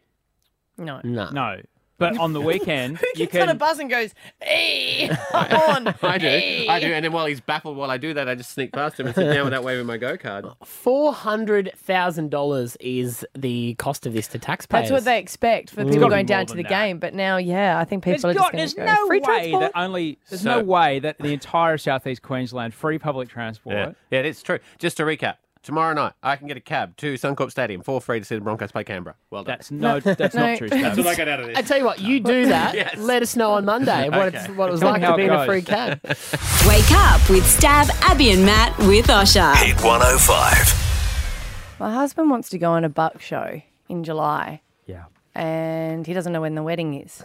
No. 0.78 1.00
No. 1.02 1.30
No. 1.30 1.60
But 1.96 2.18
on 2.18 2.32
the 2.32 2.40
weekend, 2.50 2.98
Who 2.98 3.06
you 3.14 3.26
gets 3.26 3.36
on 3.36 3.42
a 3.42 3.46
can. 3.52 3.58
bus 3.58 3.78
and 3.78 3.88
goes, 3.88 4.14
"Hey, 4.40 5.08
I'm 5.32 5.86
on." 5.86 5.94
I 6.02 6.18
do. 6.18 6.26
Hey." 6.26 6.66
I 6.68 6.80
do. 6.80 6.86
And 6.92 7.04
then 7.04 7.12
while 7.12 7.26
he's 7.26 7.40
baffled 7.40 7.76
while 7.76 7.90
I 7.90 7.98
do 7.98 8.12
that, 8.14 8.28
I 8.28 8.34
just 8.34 8.50
sneak 8.50 8.72
past 8.72 8.98
him 8.98 9.06
and 9.06 9.14
sit 9.14 9.32
down 9.32 9.44
without 9.44 9.62
waving 9.62 9.86
my 9.86 9.96
go 9.96 10.16
card. 10.16 10.44
Four 10.64 11.12
hundred 11.12 11.70
thousand 11.76 12.30
dollars 12.30 12.76
is 12.80 13.24
the 13.36 13.74
cost 13.74 14.06
of 14.06 14.12
this 14.12 14.26
to 14.28 14.38
taxpayers. 14.38 14.88
That's 14.88 14.92
what 14.92 15.04
they 15.04 15.18
expect 15.18 15.70
for 15.70 15.82
It's 15.82 15.90
people 15.90 16.08
gotta 16.08 16.10
be 16.10 16.14
going 16.16 16.26
down 16.26 16.38
more 16.40 16.46
to 16.46 16.54
the 16.56 16.62
that. 16.64 16.68
game. 16.68 16.98
But 16.98 17.14
now, 17.14 17.36
yeah, 17.36 17.78
I 17.78 17.84
think 17.84 18.04
There's, 18.04 18.18
people 18.22 18.30
are 18.30 18.34
got, 18.34 18.52
just 18.54 18.56
there's 18.56 18.74
going 18.74 18.88
to 18.88 18.94
go 18.94 19.00
no 19.00 19.06
free 19.06 19.20
way 19.20 19.24
transport. 19.50 19.60
that 19.72 19.80
only 19.80 20.18
there's 20.28 20.42
So- 20.42 20.58
no 20.58 20.64
way 20.64 20.98
that 20.98 21.18
the 21.18 21.32
entire 21.32 21.78
southeast 21.78 22.22
Queensland 22.22 22.74
free 22.74 22.98
public 22.98 23.28
transport. 23.28 23.76
Yeah. 23.76 23.92
yeah, 24.10 24.18
it 24.20 24.26
is 24.26 24.42
true. 24.42 24.58
Just 24.78 24.96
to 24.96 25.04
recap, 25.04 25.36
tomorrow 25.64 25.92
night 25.94 26.12
I 26.22 26.36
can 26.36 26.46
get 26.46 26.56
a 26.56 26.60
cab 26.60 26.96
to 26.98 27.14
Suncorp 27.14 27.50
Stadium 27.50 27.82
for 27.82 28.00
free 28.00 28.20
to 28.20 28.24
see 28.24 28.36
the 28.36 28.40
Broncos 28.40 28.70
play 28.70 28.84
Canberra. 28.84 29.16
Well 29.30 29.42
done. 29.42 29.56
That's 29.56 29.70
no, 29.72 29.98
that's 29.98 30.34
No. 30.34 30.46
not 30.50 30.58
true. 30.58 30.68
Stav. 30.68 30.80
That's 30.82 30.98
what 30.98 31.06
I 31.08 31.14
got 31.16 31.28
out 31.28 31.40
of 31.40 31.46
this. 31.48 31.58
I 31.58 31.62
tell 31.62 31.78
you 31.78 31.84
what, 31.84 32.00
you 32.00 32.20
do 32.20 32.46
that. 32.50 32.74
Yes. 32.74 32.96
Let 32.98 33.22
us 33.22 33.34
know 33.34 33.52
on 33.54 33.64
Monday 33.64 34.08
what, 34.10 34.34
it's, 34.34 34.46
what 34.50 34.68
it 34.68 34.72
was 34.72 34.80
Tell 34.80 34.90
like 34.92 35.00
me 35.00 35.06
to 35.06 35.10
how 35.10 35.16
be 35.16 35.24
in 35.24 35.30
a 35.30 35.36
goes. 35.38 35.46
free 35.46 35.62
cab. 35.62 36.00
Wake 36.04 36.92
up 36.92 37.28
with 37.28 37.44
Stav, 37.44 37.90
Abby, 38.02 38.30
and 38.30 38.44
Matt 38.46 38.78
with 38.78 39.06
Osher. 39.08 39.54
Hit 39.56 39.82
105. 39.82 41.76
My 41.80 41.92
husband 41.92 42.30
wants 42.30 42.50
to 42.50 42.58
go 42.58 42.70
on 42.70 42.84
a 42.84 42.88
buck 42.88 43.20
show 43.20 43.60
in 43.88 44.04
July, 44.04 44.60
Yeah. 44.86 45.04
and 45.34 46.06
he 46.06 46.12
doesn't 46.12 46.32
know 46.32 46.40
when 46.40 46.54
the 46.54 46.62
wedding 46.62 46.94
is. 47.00 47.22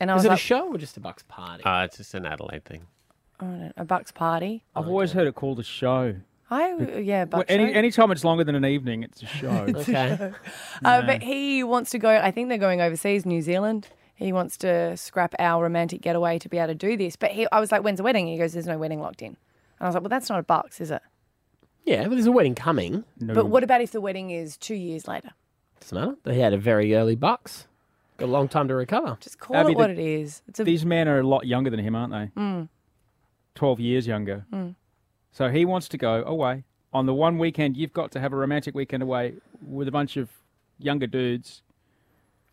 And 0.00 0.10
I 0.10 0.14
Is 0.14 0.18
was 0.18 0.24
it 0.24 0.28
a 0.28 0.30
like, 0.32 0.40
show 0.40 0.68
or 0.68 0.78
just 0.78 0.96
a 0.96 1.00
Bucks 1.00 1.22
party? 1.28 1.64
Uh, 1.64 1.84
it's 1.84 1.96
just 1.98 2.14
an 2.14 2.24
Adelaide 2.24 2.64
thing. 2.64 2.86
I 3.40 3.44
don't 3.44 3.60
know, 3.60 3.72
a 3.76 3.84
buck's 3.84 4.10
party. 4.10 4.64
I've 4.74 4.88
always 4.88 5.12
heard 5.12 5.26
it 5.28 5.34
called 5.34 5.58
a 5.60 5.64
show. 5.64 6.16
I 6.50 6.98
yeah, 7.00 7.24
Well, 7.30 7.44
any 7.48 7.72
any 7.74 7.90
time 7.90 8.10
it's 8.10 8.24
longer 8.24 8.42
than 8.44 8.54
an 8.54 8.64
evening, 8.64 9.02
it's 9.02 9.22
a 9.22 9.26
show. 9.40 9.48
okay. 9.68 10.32
Uh, 10.84 11.02
but 11.02 11.22
he 11.22 11.62
wants 11.62 11.90
to 11.90 11.98
go. 11.98 12.08
I 12.10 12.30
think 12.30 12.48
they're 12.48 12.56
going 12.58 12.80
overseas, 12.80 13.26
New 13.26 13.42
Zealand, 13.42 13.88
He 14.14 14.32
wants 14.32 14.56
to 14.58 14.96
scrap 14.96 15.34
our 15.38 15.62
romantic 15.62 16.00
getaway 16.00 16.38
to 16.38 16.48
be 16.48 16.56
able 16.58 16.68
to 16.68 16.74
do 16.74 16.96
this. 16.96 17.16
But 17.16 17.32
he, 17.32 17.46
I 17.52 17.60
was 17.60 17.70
like, 17.70 17.82
when's 17.82 17.98
the 17.98 18.02
wedding? 18.02 18.26
He 18.26 18.38
goes, 18.38 18.52
there's 18.54 18.66
no 18.66 18.78
wedding 18.78 19.00
locked 19.00 19.20
in. 19.22 19.28
And 19.28 19.36
I 19.80 19.86
was 19.86 19.94
like, 19.94 20.02
well, 20.02 20.08
that's 20.08 20.28
not 20.30 20.38
a 20.38 20.42
bucks, 20.42 20.80
is 20.80 20.90
it? 20.90 21.02
Yeah, 21.84 22.02
but 22.04 22.10
there's 22.10 22.26
a 22.26 22.32
wedding 22.32 22.54
coming. 22.54 23.04
But 23.20 23.46
what 23.46 23.62
about 23.62 23.80
if 23.80 23.92
the 23.92 24.00
wedding 24.00 24.30
is 24.30 24.56
two 24.56 24.74
years 24.74 25.06
later? 25.06 25.30
Doesn't 25.80 25.98
matter. 25.98 26.16
They 26.24 26.38
had 26.40 26.52
a 26.52 26.58
very 26.58 26.94
early 26.94 27.14
bucks. 27.14 27.66
Got 28.16 28.26
a 28.26 28.32
long 28.32 28.48
time 28.48 28.66
to 28.68 28.74
recover. 28.74 29.16
Just 29.20 29.38
call 29.38 29.56
Abby, 29.56 29.72
it 29.72 29.78
what 29.78 29.86
the- 29.86 29.92
it 29.92 29.98
is. 30.20 30.42
It's 30.48 30.58
a 30.60 30.64
These 30.64 30.84
men 30.84 31.06
are 31.08 31.20
a 31.20 31.26
lot 31.26 31.46
younger 31.46 31.70
than 31.70 31.78
him, 31.80 31.94
aren't 31.94 32.12
they? 32.12 32.40
Mm, 32.40 32.68
12 33.54 33.80
years 33.80 34.06
younger. 34.06 34.44
mm. 34.52 34.74
So 35.32 35.50
he 35.50 35.64
wants 35.64 35.88
to 35.88 35.98
go 35.98 36.22
away. 36.24 36.64
On 36.92 37.06
the 37.06 37.14
one 37.14 37.38
weekend, 37.38 37.76
you've 37.76 37.92
got 37.92 38.10
to 38.12 38.20
have 38.20 38.32
a 38.32 38.36
romantic 38.36 38.74
weekend 38.74 39.02
away 39.02 39.34
with 39.60 39.88
a 39.88 39.90
bunch 39.90 40.16
of 40.16 40.30
younger 40.78 41.06
dudes 41.06 41.62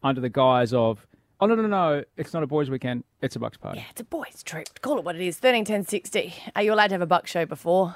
under 0.03 0.19
the 0.19 0.29
guise 0.29 0.73
of, 0.73 1.07
oh, 1.39 1.45
no, 1.47 1.55
no, 1.55 1.67
no, 1.67 2.03
it's 2.17 2.33
not 2.33 2.43
a 2.43 2.47
boys' 2.47 2.69
weekend, 2.69 3.03
it's 3.21 3.35
a 3.35 3.39
bucks 3.39 3.57
party. 3.57 3.79
Yeah, 3.79 3.85
it's 3.89 4.01
a 4.01 4.05
boys' 4.05 4.43
trip. 4.43 4.81
Call 4.81 4.97
it 4.97 5.05
what 5.05 5.15
it 5.15 5.21
is. 5.21 5.37
13, 5.37 5.63
10, 5.65 5.85
60. 5.85 6.33
Are 6.55 6.63
you 6.63 6.73
allowed 6.73 6.87
to 6.87 6.93
have 6.95 7.01
a 7.01 7.07
buck 7.07 7.27
show 7.27 7.45
before? 7.45 7.95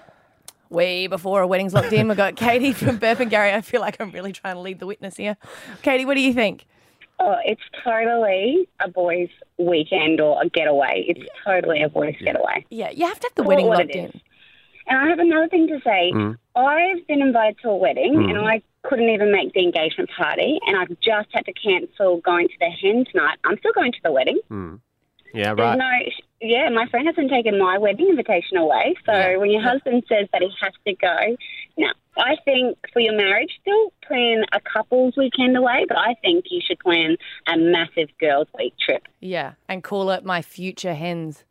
Way 0.70 1.08
before 1.08 1.42
a 1.42 1.48
wedding's 1.48 1.74
locked 1.74 1.94
in. 1.94 2.08
We've 2.08 2.15
got 2.15 2.36
Katie 2.38 2.74
from 2.74 3.00
Burpengary. 3.00 3.54
I 3.54 3.62
feel 3.62 3.82
like 3.82 4.00
I'm 4.00 4.12
really 4.12 4.32
trying 4.32 4.56
to 4.56 4.62
lead 4.62 4.80
the 4.80 4.86
witness 4.88 5.18
here. 5.18 5.36
Katie, 5.82 6.06
what 6.06 6.13
do 6.13 6.22
you 6.22 6.34
think? 6.34 6.65
Oh, 7.20 7.36
it's 7.44 7.62
totally 7.84 8.70
a 8.80 8.88
boys' 8.88 9.30
weekend 9.58 10.22
or 10.22 10.42
a 10.42 10.48
getaway. 10.48 11.06
It's 11.08 11.28
totally 11.44 11.82
a 11.82 11.89
boys' 11.89 12.15
getaway. 12.24 12.65
Yeah, 12.70 12.92
you 12.92 13.06
have 13.08 13.20
to 13.20 13.28
have 13.28 13.36
the 13.36 13.42
Call 13.42 13.50
wedding 13.50 13.65
locked 13.65 13.89
it 13.89 13.96
in. 13.96 14.22
Is. 14.89 14.95
And 14.95 14.99
I 14.99 15.10
have 15.10 15.19
another 15.19 15.47
thing 15.47 15.67
to 15.67 15.80
say. 15.84 16.12
Mm. 16.13 16.38
I've 16.56 17.08
been 17.08 17.21
invited 17.21 17.58
to 17.62 17.69
a 17.69 17.75
wedding 17.75 18.13
Mm. 18.15 18.30
and 18.30 18.39
I 18.39 18.62
couldn't 18.84 19.10
even 19.10 19.32
make 19.32 19.54
the 19.54 19.62
engagement 19.62 20.10
party, 20.17 20.60
and 20.65 20.78
I've 20.78 20.89
just 21.02 21.28
had 21.34 21.45
to 21.45 21.54
cancel 21.54 22.17
going 22.21 22.47
to 22.47 22.54
the 22.60 22.69
hen 22.69 23.06
tonight. 23.12 23.38
I'm 23.43 23.58
still 23.60 23.73
going 23.73 23.91
to 23.91 23.99
the 24.04 24.12
wedding. 24.12 24.39
Hmm. 24.47 24.75
Yeah, 25.34 25.54
There's 25.54 25.60
right. 25.60 25.78
no, 25.78 26.12
yeah, 26.41 26.69
my 26.69 26.88
friend 26.88 27.06
hasn't 27.06 27.30
taken 27.30 27.60
my 27.60 27.78
wedding 27.78 28.08
invitation 28.10 28.58
away. 28.58 28.95
So 29.06 29.39
when 29.39 29.52
your 29.52 29.62
husband 29.62 30.04
says 30.10 30.28
that 30.34 30.41
he 30.41 30.49
has 30.62 30.73
to 30.88 30.95
go, 30.95 31.38
now 31.78 31.91
I 32.17 32.36
think 32.45 32.80
for 32.91 32.99
your 32.99 33.15
marriage, 33.15 33.52
still 33.62 33.93
plan 34.08 34.43
a 34.54 34.60
couple's 34.62 35.15
weekend 35.15 35.56
away, 35.56 35.86
but 35.88 35.97
I 35.97 36.15
think 36.23 36.45
you 36.49 36.62
should 36.65 36.80
plan 36.80 37.15
a 37.47 37.58
massive 37.58 38.10
girls' 38.19 38.47
week 38.58 38.73
trip. 38.84 39.04
Yeah, 39.19 39.54
and 39.67 39.84
call 39.84 40.10
it 40.10 40.25
my 40.25 40.41
future 40.41 40.95
hens. 40.95 41.43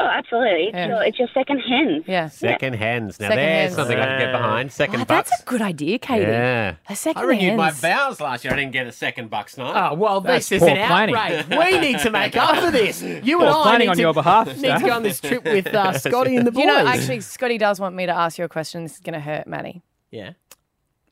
Oh, 0.00 0.06
absolutely. 0.06 0.64
It's, 0.64 0.74
Yeah. 0.74 0.86
your, 0.88 1.02
it's 1.04 1.18
your 1.20 1.28
second 1.32 1.60
hen. 1.60 2.04
Yeah. 2.06 2.26
Second 2.28 2.74
hands. 2.74 3.20
Now 3.20 3.28
Second 3.28 3.36
there's 3.44 3.60
hands. 3.62 3.74
something 3.76 3.98
I 3.98 4.04
can 4.06 4.18
get 4.18 4.32
behind. 4.32 4.72
Second 4.72 4.94
Oh, 5.00 5.04
bucks. 5.04 5.30
that's 5.30 5.42
a 5.42 5.44
good 5.44 5.62
idea, 5.62 5.98
Katie. 5.98 6.22
Yeah. 6.22 6.74
A 6.88 6.96
second 6.96 7.22
I 7.22 7.26
renewed 7.26 7.56
my 7.56 7.66
hands. 7.66 7.80
vows 7.80 8.20
last 8.20 8.44
year. 8.44 8.52
I 8.52 8.56
didn't 8.56 8.72
get 8.72 8.86
a 8.88 8.92
second 8.92 9.30
bucks 9.30 9.56
night. 9.56 9.72
Oh, 9.90 9.94
well, 9.94 10.20
That's 10.20 10.48
this 10.48 10.56
is 10.56 10.66
poor 10.66 10.76
an 10.76 10.86
planning. 10.88 11.14
outrage. 11.14 11.46
We 11.48 11.78
need 11.78 11.98
to 12.00 12.10
make 12.10 12.36
up 12.36 12.56
for 12.64 12.70
this. 12.72 13.02
You 13.24 13.38
Poor 13.38 13.46
and 13.46 13.54
I 13.56 13.62
planning 13.62 13.78
need 13.86 13.88
on 13.90 13.96
to, 13.96 14.02
your 14.02 14.14
behalf, 14.14 14.46
need 14.48 14.58
Steph. 14.58 14.80
to 14.80 14.86
go 14.86 14.92
on 14.92 15.02
this 15.04 15.20
trip 15.20 15.44
with 15.44 15.68
uh, 15.68 15.92
Scotty 15.98 16.36
and 16.36 16.46
the 16.46 16.50
boys. 16.52 16.60
You 16.60 16.66
know, 16.66 16.86
actually, 16.86 17.20
Scotty 17.20 17.58
does 17.58 17.78
want 17.78 17.94
me 17.94 18.06
to 18.06 18.12
ask 18.12 18.36
you 18.36 18.44
a 18.44 18.48
question. 18.48 18.82
This 18.82 18.94
is 18.94 19.00
going 19.00 19.14
to 19.14 19.20
hurt, 19.20 19.46
Maddie. 19.46 19.82
Yeah. 20.10 20.32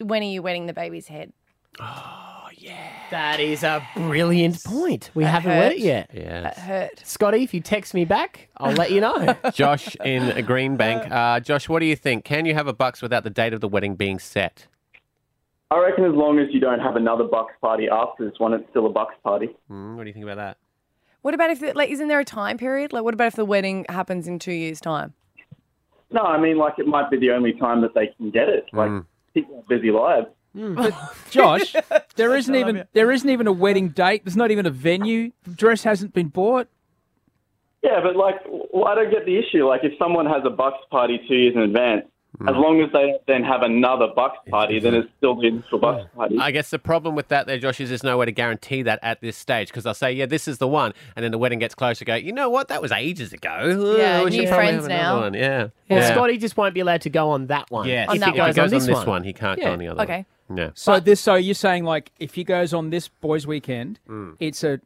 When 0.00 0.22
are 0.22 0.26
you 0.26 0.42
wetting 0.42 0.66
the 0.66 0.72
baby's 0.74 1.06
head? 1.06 1.32
That 3.10 3.40
is 3.40 3.62
a 3.62 3.86
brilliant 3.96 4.62
point. 4.64 5.10
We 5.14 5.24
That 5.24 5.30
haven't 5.42 5.50
hurt. 5.52 5.60
read 5.60 5.72
it 5.72 5.78
yet. 5.80 6.10
Yeah. 6.12 6.40
That 6.42 6.58
hurt. 6.58 7.02
Scotty, 7.04 7.42
if 7.42 7.52
you 7.54 7.60
text 7.60 7.94
me 7.94 8.04
back, 8.04 8.48
I'll 8.56 8.72
let 8.72 8.90
you 8.90 9.00
know. 9.00 9.36
Josh 9.52 9.94
in 10.04 10.22
Greenbank. 10.46 11.10
Uh, 11.10 11.40
Josh, 11.40 11.68
what 11.68 11.80
do 11.80 11.86
you 11.86 11.96
think? 11.96 12.24
Can 12.24 12.46
you 12.46 12.54
have 12.54 12.66
a 12.66 12.72
bucks 12.72 13.02
without 13.02 13.24
the 13.24 13.30
date 13.30 13.52
of 13.52 13.60
the 13.60 13.68
wedding 13.68 13.94
being 13.94 14.18
set? 14.18 14.66
I 15.70 15.78
reckon 15.78 16.04
as 16.04 16.12
long 16.14 16.38
as 16.38 16.48
you 16.52 16.60
don't 16.60 16.80
have 16.80 16.96
another 16.96 17.24
Bucks 17.24 17.54
party 17.62 17.88
after 17.90 18.28
this 18.28 18.38
one, 18.38 18.52
it's 18.52 18.68
still 18.68 18.84
a 18.86 18.90
Bucks 18.90 19.14
party. 19.24 19.48
Hmm, 19.68 19.96
what 19.96 20.02
do 20.04 20.08
you 20.08 20.12
think 20.12 20.24
about 20.24 20.36
that? 20.36 20.58
What 21.22 21.32
about 21.32 21.48
if, 21.50 21.60
the, 21.60 21.72
like, 21.72 21.88
isn't 21.88 22.08
there 22.08 22.20
a 22.20 22.24
time 22.26 22.58
period? 22.58 22.92
Like, 22.92 23.04
what 23.04 23.14
about 23.14 23.28
if 23.28 23.36
the 23.36 23.44
wedding 23.46 23.86
happens 23.88 24.28
in 24.28 24.38
two 24.38 24.52
years' 24.52 24.80
time? 24.82 25.14
No, 26.10 26.20
I 26.22 26.38
mean, 26.38 26.58
like, 26.58 26.74
it 26.78 26.86
might 26.86 27.10
be 27.10 27.16
the 27.18 27.30
only 27.30 27.54
time 27.54 27.80
that 27.80 27.94
they 27.94 28.08
can 28.18 28.30
get 28.30 28.50
it. 28.50 28.66
Like, 28.74 28.90
people 29.32 29.56
have 29.56 29.68
busy 29.68 29.90
lives. 29.90 30.26
But 30.54 30.94
Josh, 31.30 31.74
there 32.16 32.36
isn't 32.36 32.54
even 32.54 32.84
there 32.92 33.10
isn't 33.10 33.28
even 33.28 33.46
a 33.46 33.52
wedding 33.52 33.88
date. 33.88 34.24
There's 34.24 34.36
not 34.36 34.50
even 34.50 34.66
a 34.66 34.70
venue. 34.70 35.32
The 35.44 35.50
dress 35.50 35.82
hasn't 35.84 36.14
been 36.14 36.28
bought. 36.28 36.68
Yeah, 37.82 38.00
but, 38.00 38.14
like, 38.14 38.36
well, 38.72 38.86
I 38.86 38.94
don't 38.94 39.10
get 39.10 39.26
the 39.26 39.36
issue. 39.36 39.66
Like, 39.66 39.80
if 39.82 39.92
someone 39.98 40.26
has 40.26 40.42
a 40.46 40.50
Bucks 40.50 40.78
party 40.90 41.20
two 41.26 41.34
years 41.34 41.56
in 41.56 41.62
advance, 41.62 42.06
hmm. 42.38 42.48
as 42.48 42.54
long 42.54 42.80
as 42.80 42.92
they 42.92 43.18
then 43.26 43.42
have 43.42 43.62
another 43.62 44.06
Bucks 44.14 44.38
party, 44.48 44.78
then 44.78 44.94
it's 44.94 45.08
still 45.18 45.34
the 45.34 45.48
initial 45.48 45.80
Bucks 45.80 46.08
party. 46.14 46.38
I 46.38 46.52
guess 46.52 46.70
the 46.70 46.78
problem 46.78 47.16
with 47.16 47.26
that 47.28 47.48
there, 47.48 47.58
Josh, 47.58 47.80
is 47.80 47.88
there's 47.88 48.04
no 48.04 48.16
way 48.18 48.26
to 48.26 48.30
guarantee 48.30 48.82
that 48.82 49.00
at 49.02 49.20
this 49.20 49.36
stage 49.36 49.66
because 49.66 49.82
they'll 49.82 49.94
say, 49.94 50.12
yeah, 50.12 50.26
this 50.26 50.46
is 50.46 50.58
the 50.58 50.68
one. 50.68 50.92
And 51.16 51.24
then 51.24 51.32
the 51.32 51.38
wedding 51.38 51.58
gets 51.58 51.74
closer, 51.74 52.04
go, 52.04 52.14
you 52.14 52.30
know 52.30 52.48
what? 52.48 52.68
That 52.68 52.80
was 52.80 52.92
ages 52.92 53.32
ago. 53.32 53.96
Yeah, 53.98 54.22
we 54.22 54.30
new 54.30 54.46
friends 54.46 54.86
now. 54.86 55.22
One. 55.22 55.34
Yeah. 55.34 55.68
Well, 55.90 55.98
yeah. 55.98 56.12
Scotty 56.12 56.38
just 56.38 56.56
won't 56.56 56.74
be 56.74 56.80
allowed 56.80 57.00
to 57.00 57.10
go 57.10 57.30
on 57.30 57.48
that 57.48 57.68
one. 57.72 57.88
Yeah, 57.88 58.04
if 58.12 58.22
if 58.22 58.24
he 58.24 58.30
he 58.30 58.36
goes, 58.36 58.54
goes 58.54 58.58
on 58.58 58.64
on 58.64 58.70
this, 58.70 58.86
this 58.86 59.06
one, 59.06 59.24
he 59.24 59.32
can't 59.32 59.60
go 59.60 59.72
on 59.72 59.80
the 59.80 59.88
other 59.88 60.02
Okay. 60.02 60.24
Yeah. 60.56 60.70
So 60.74 61.00
this, 61.00 61.20
so 61.20 61.34
you're 61.34 61.54
saying 61.54 61.84
like 61.84 62.12
if 62.18 62.34
he 62.34 62.44
goes 62.44 62.72
on 62.74 62.90
this 62.90 63.08
boys' 63.08 63.46
weekend, 63.46 63.98
Mm. 64.08 64.36
it's 64.40 64.62
a 64.64 64.80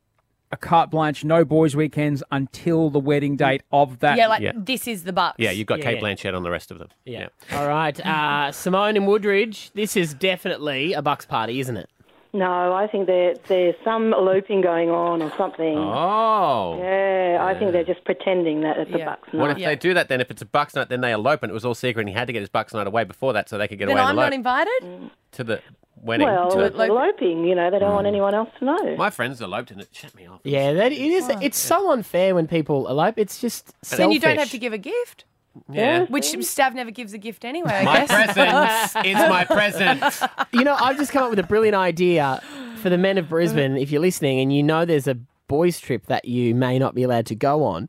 a 0.52 0.57
carte 0.57 0.90
blanche, 0.92 1.24
no 1.24 1.44
boys' 1.44 1.74
weekends 1.74 2.22
until 2.31 2.88
the 2.88 3.00
wedding 3.00 3.35
date 3.35 3.62
of 3.72 3.98
that. 3.98 4.16
yeah, 4.16 4.29
like, 4.29 4.44
this 4.64 4.87
is 4.87 5.02
the 5.02 5.12
bucks. 5.12 5.35
Yeah, 5.40 5.50
you've 5.50 5.66
got 5.66 5.81
Yeah, 5.81 5.85
Cate 5.87 5.96
yeah. 5.96 6.02
Blanchett 6.02 6.37
on 6.37 6.44
the 6.44 6.50
rest 6.52 6.70
of 6.70 6.79
them. 6.79 6.88
Yeah. 7.05 7.26
All 7.52 7.66
right. 7.66 7.98
Uh, 8.07 8.52
Simone 8.52 8.96
and 8.96 9.09
Woodridge, 9.09 9.72
this 9.74 9.96
is 9.96 10.14
definitely 10.14 10.92
a 10.92 11.02
Bucks 11.02 11.26
party, 11.26 11.59
isn't 11.59 11.76
it? 11.76 11.90
No, 12.37 12.75
I 12.75 12.87
think 12.87 13.07
there 13.07 13.35
there's 13.49 13.75
some 13.83 14.12
eloping 14.12 14.61
going 14.61 14.90
on 14.90 15.22
or 15.22 15.33
something. 15.38 15.79
Oh. 15.79 16.79
Yeah, 16.79 17.38
I 17.40 17.59
think 17.59 17.72
they're 17.72 17.85
just 17.85 18.05
pretending 18.05 18.61
that 18.61 18.77
it's 18.77 18.90
a 18.90 18.99
bucks 18.99 19.33
night. 19.33 19.40
What 19.40 19.49
night. 19.49 19.59
if 19.59 19.64
they 19.64 19.77
do 19.77 19.94
that 19.94 20.09
then? 20.09 20.20
If 20.20 20.31
it's 20.31 20.42
a 20.42 20.46
Bucks 20.46 20.75
night, 20.75 20.90
then 20.90 21.01
they 21.01 21.12
elope 21.12 21.42
and 21.42 21.51
it 21.51 21.55
was 21.55 21.64
all 21.64 21.75
secret 21.75 22.03
and 22.03 22.09
he 22.11 22.14
had 22.14 22.27
to 22.27 22.33
get 22.33 22.40
his 22.40 22.51
Bucks 22.51 22.75
night 22.75 22.87
away 22.87 23.05
before 23.05 23.33
that 23.33 23.49
so 23.49 23.57
they 23.57 23.68
could 23.68 23.79
get 23.79 23.87
Then 23.87 23.96
away 23.96 24.03
I'm 24.05 24.11
and 24.11 24.16
not 24.16 24.33
invited? 24.33 24.83
Mm. 24.83 25.11
to 25.33 25.44
the 25.44 25.62
wedding. 25.96 26.27
well, 26.27 26.51
to 26.51 26.61
it's 26.61 26.77
eloping, 26.77 27.44
you 27.44 27.55
know, 27.55 27.70
they 27.70 27.79
don't 27.79 27.94
want 27.94 28.05
mm. 28.05 28.09
anyone 28.09 28.35
else 28.35 28.51
to 28.59 28.64
know. 28.64 28.96
My 28.96 29.11
friends 29.11 29.40
eloped 29.40 29.70
and 29.70 29.81
it 29.81 29.88
shut 29.92 30.14
me 30.14 30.27
off. 30.27 30.40
Yeah, 30.44 30.75
that 30.75 30.92
it 30.92 30.99
is. 30.99 31.29
It's 31.40 31.59
so 31.59 31.90
unfair 31.90 32.35
when 32.35 32.46
people 32.46 32.87
elope. 32.88 33.18
It's 33.18 33.40
just 33.40 33.66
Then 33.66 33.99
selfish. 33.99 34.14
you 34.14 34.20
don't 34.20 34.38
have 34.38 34.51
to 34.51 34.59
give 34.59 34.72
a 34.72 34.79
gift. 34.79 35.25
Yeah. 35.71 36.05
Which 36.07 36.27
Stav 36.27 36.75
never 36.75 36.90
gives 36.90 37.12
a 37.12 37.19
gift 37.19 37.45
anyway, 37.45 37.71
I 37.73 37.85
My 37.85 37.95
guess. 38.07 38.33
presents 38.35 38.97
is 39.07 39.14
my 39.14 39.45
present. 39.45 40.03
You 40.53 40.64
know, 40.64 40.75
I've 40.75 40.97
just 40.97 41.12
come 41.12 41.23
up 41.25 41.31
with 41.31 41.38
a 41.38 41.42
brilliant 41.42 41.77
idea 41.77 42.40
for 42.77 42.88
the 42.90 42.97
men 42.99 43.19
of 43.19 43.29
Brisbane. 43.29 43.77
If 43.77 43.90
you're 43.90 44.01
listening 44.01 44.40
and 44.40 44.55
you 44.55 44.62
know 44.62 44.85
there's 44.85 45.07
a 45.07 45.19
boys' 45.49 45.79
trip 45.81 46.07
that 46.07 46.25
you 46.25 46.55
may 46.55 46.79
not 46.79 46.95
be 46.95 47.03
allowed 47.03 47.27
to 47.27 47.35
go 47.35 47.62
on, 47.64 47.88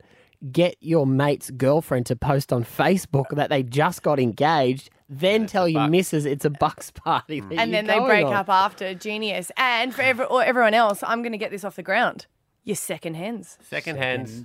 get 0.52 0.76
your 0.82 1.08
mate's 1.08 1.50
girlfriend 1.52 2.06
to 2.08 2.16
post 2.16 2.52
on 2.52 2.64
Facebook 2.64 3.26
that 3.32 3.50
they 3.50 3.64
just 3.64 4.04
got 4.04 4.20
engaged. 4.20 4.90
Then 5.10 5.46
tell 5.48 5.70
your 5.70 5.88
missus 5.88 6.26
it's 6.26 6.44
a 6.44 6.50
bucks 6.50 6.92
party. 6.92 7.40
that 7.40 7.54
and 7.54 7.72
you're 7.72 7.82
then 7.82 7.88
they 7.88 7.94
going 7.96 8.08
break 8.08 8.26
on. 8.26 8.34
up 8.34 8.50
after. 8.50 8.94
Genius. 8.94 9.52
And 9.56 9.94
for 9.96 10.02
every, 10.02 10.26
or 10.26 10.44
everyone 10.44 10.74
else, 10.74 11.02
I'm 11.02 11.22
going 11.22 11.32
to 11.32 11.38
get 11.38 11.50
this 11.52 11.64
off 11.64 11.78
the 11.78 11.84
ground. 11.84 12.26
Your 12.66 12.76
second 12.76 13.14
hens. 13.16 13.58
Second 13.62 13.96
hands. 13.98 14.44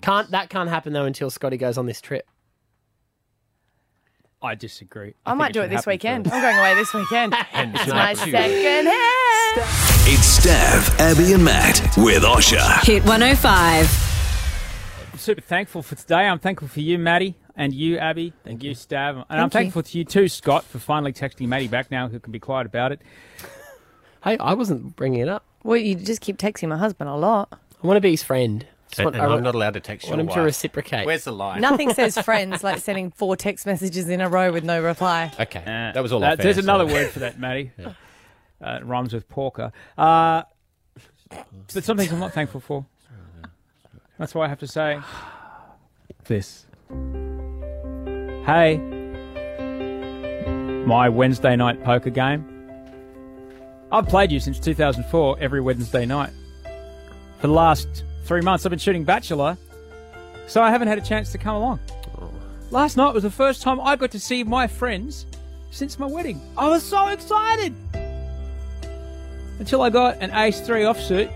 Can't 0.00 0.30
that 0.32 0.50
can't 0.50 0.68
happen 0.68 0.92
though 0.92 1.04
until 1.04 1.30
Scotty 1.30 1.56
goes 1.56 1.78
on 1.78 1.86
this 1.86 2.00
trip. 2.00 2.26
I 4.44 4.56
disagree. 4.56 5.14
I, 5.24 5.34
might 5.34 5.52
do 5.52 5.62
it 5.62 5.68
this 5.68 5.86
weekend. 5.86 6.26
I'm 6.26 6.42
going 6.42 6.58
away 6.58 6.74
this 6.74 6.92
weekend. 6.92 7.32
it's 7.54 7.88
my 7.88 8.10
you. 8.10 8.16
second 8.16 8.86
hand. 8.86 9.58
It's 10.04 10.40
Stav, 10.40 10.98
Abby, 10.98 11.32
and 11.32 11.44
Matt 11.44 11.80
with 11.96 12.24
Osher. 12.24 12.84
Hit 12.84 13.04
105. 13.04 15.10
I'm 15.12 15.18
super 15.18 15.40
thankful 15.40 15.82
for 15.82 15.94
today. 15.94 16.26
I'm 16.26 16.40
thankful 16.40 16.66
for 16.66 16.80
you, 16.80 16.98
Maddie, 16.98 17.36
and 17.54 17.72
you, 17.72 17.98
Abby, 17.98 18.32
and 18.44 18.60
you, 18.60 18.72
Stav, 18.72 19.10
and 19.10 19.24
I'm 19.28 19.28
Thank 19.28 19.38
you. 19.38 19.50
thankful 19.60 19.82
to 19.84 19.98
you 19.98 20.04
too, 20.04 20.26
Scott, 20.26 20.64
for 20.64 20.80
finally 20.80 21.12
texting 21.12 21.46
Maddie 21.46 21.68
back 21.68 21.92
now, 21.92 22.08
who 22.08 22.18
can 22.18 22.32
be 22.32 22.40
quiet 22.40 22.66
about 22.66 22.90
it. 22.90 23.00
Hey, 24.24 24.36
I 24.38 24.54
wasn't 24.54 24.96
bringing 24.96 25.20
it 25.20 25.28
up. 25.28 25.44
Well, 25.62 25.76
you 25.76 25.94
just 25.94 26.20
keep 26.20 26.38
texting 26.38 26.68
my 26.68 26.78
husband 26.78 27.08
a 27.08 27.14
lot. 27.14 27.48
I 27.52 27.86
want 27.86 27.96
to 27.96 28.00
be 28.00 28.10
his 28.10 28.24
friend. 28.24 28.66
Just 28.92 29.00
And, 29.00 29.04
want- 29.06 29.16
and 29.16 29.24
I 29.24 29.34
I'm 29.36 29.42
not 29.42 29.54
allowed 29.54 29.72
to 29.74 29.80
text 29.80 30.06
I 30.06 30.10
your 30.10 30.18
want 30.18 30.28
him 30.28 30.34
to 30.36 30.42
reciprocate. 30.42 31.06
Where's 31.06 31.24
the 31.24 31.32
line? 31.32 31.62
Nothing 31.62 31.94
says 31.94 32.16
friends 32.24 32.62
like 32.62 32.78
sending 32.78 33.10
four 33.10 33.36
text 33.36 33.64
messages 33.64 34.06
in 34.10 34.20
a 34.20 34.28
row 34.28 34.52
with 34.52 34.64
no 34.64 34.82
reply. 34.82 35.32
Okay, 35.40 35.62
that 35.64 36.02
was 36.02 36.12
all. 36.12 36.22
Uh, 36.22 36.32
unfair, 36.32 36.44
there's 36.44 36.58
another 36.58 36.84
word 36.86 37.08
for 37.10 37.20
that, 37.20 37.40
Maddie. 37.40 37.72
Uh, 38.64 38.78
it 38.80 38.84
rhymes 38.84 39.12
with 39.12 39.28
porker. 39.28 39.72
Uh, 39.98 40.44
but 41.74 41.82
some 41.82 41.96
things 41.96 42.12
I'm 42.12 42.20
not 42.20 42.32
thankful 42.32 42.60
for. 42.60 42.86
That's 44.18 44.36
why 44.36 44.44
I 44.44 44.48
have 44.48 44.60
to 44.60 44.68
say 44.68 45.00
this. 46.26 46.64
Hey, 48.46 48.76
my 50.86 51.08
Wednesday 51.08 51.56
night 51.56 51.82
poker 51.82 52.10
game. 52.10 52.46
I've 53.90 54.06
played 54.06 54.30
you 54.30 54.38
since 54.38 54.60
2004 54.60 55.38
every 55.40 55.60
Wednesday 55.60 56.06
night. 56.06 56.30
For 57.40 57.48
the 57.48 57.52
last 57.52 58.04
three 58.24 58.40
months, 58.40 58.64
I've 58.64 58.70
been 58.70 58.78
shooting 58.78 59.04
Bachelor, 59.04 59.56
so 60.46 60.62
I 60.62 60.70
haven't 60.70 60.88
had 60.88 60.98
a 60.98 61.02
chance 61.02 61.32
to 61.32 61.38
come 61.38 61.56
along. 61.56 61.80
Last 62.70 62.96
night 62.96 63.12
was 63.12 63.22
the 63.22 63.30
first 63.30 63.62
time 63.62 63.80
I 63.80 63.96
got 63.96 64.10
to 64.12 64.20
see 64.20 64.44
my 64.44 64.66
friends 64.66 65.26
since 65.70 65.98
my 65.98 66.06
wedding. 66.06 66.40
I 66.56 66.68
was 66.68 66.82
so 66.82 67.08
excited! 67.08 67.74
Until 69.58 69.82
I 69.82 69.90
got 69.90 70.18
an 70.20 70.30
Ace 70.32 70.60
3 70.60 70.82
offsuit, 70.82 71.30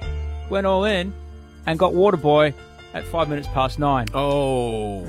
went 0.51 0.67
all 0.67 0.85
in, 0.85 1.13
and 1.67 1.79
got 1.79 1.95
water 1.95 2.17
boy 2.17 2.55
at 2.95 3.05
five 3.05 3.29
minutes 3.29 3.49
past 3.49 3.79
nine. 3.79 4.07
Oh. 4.15 5.07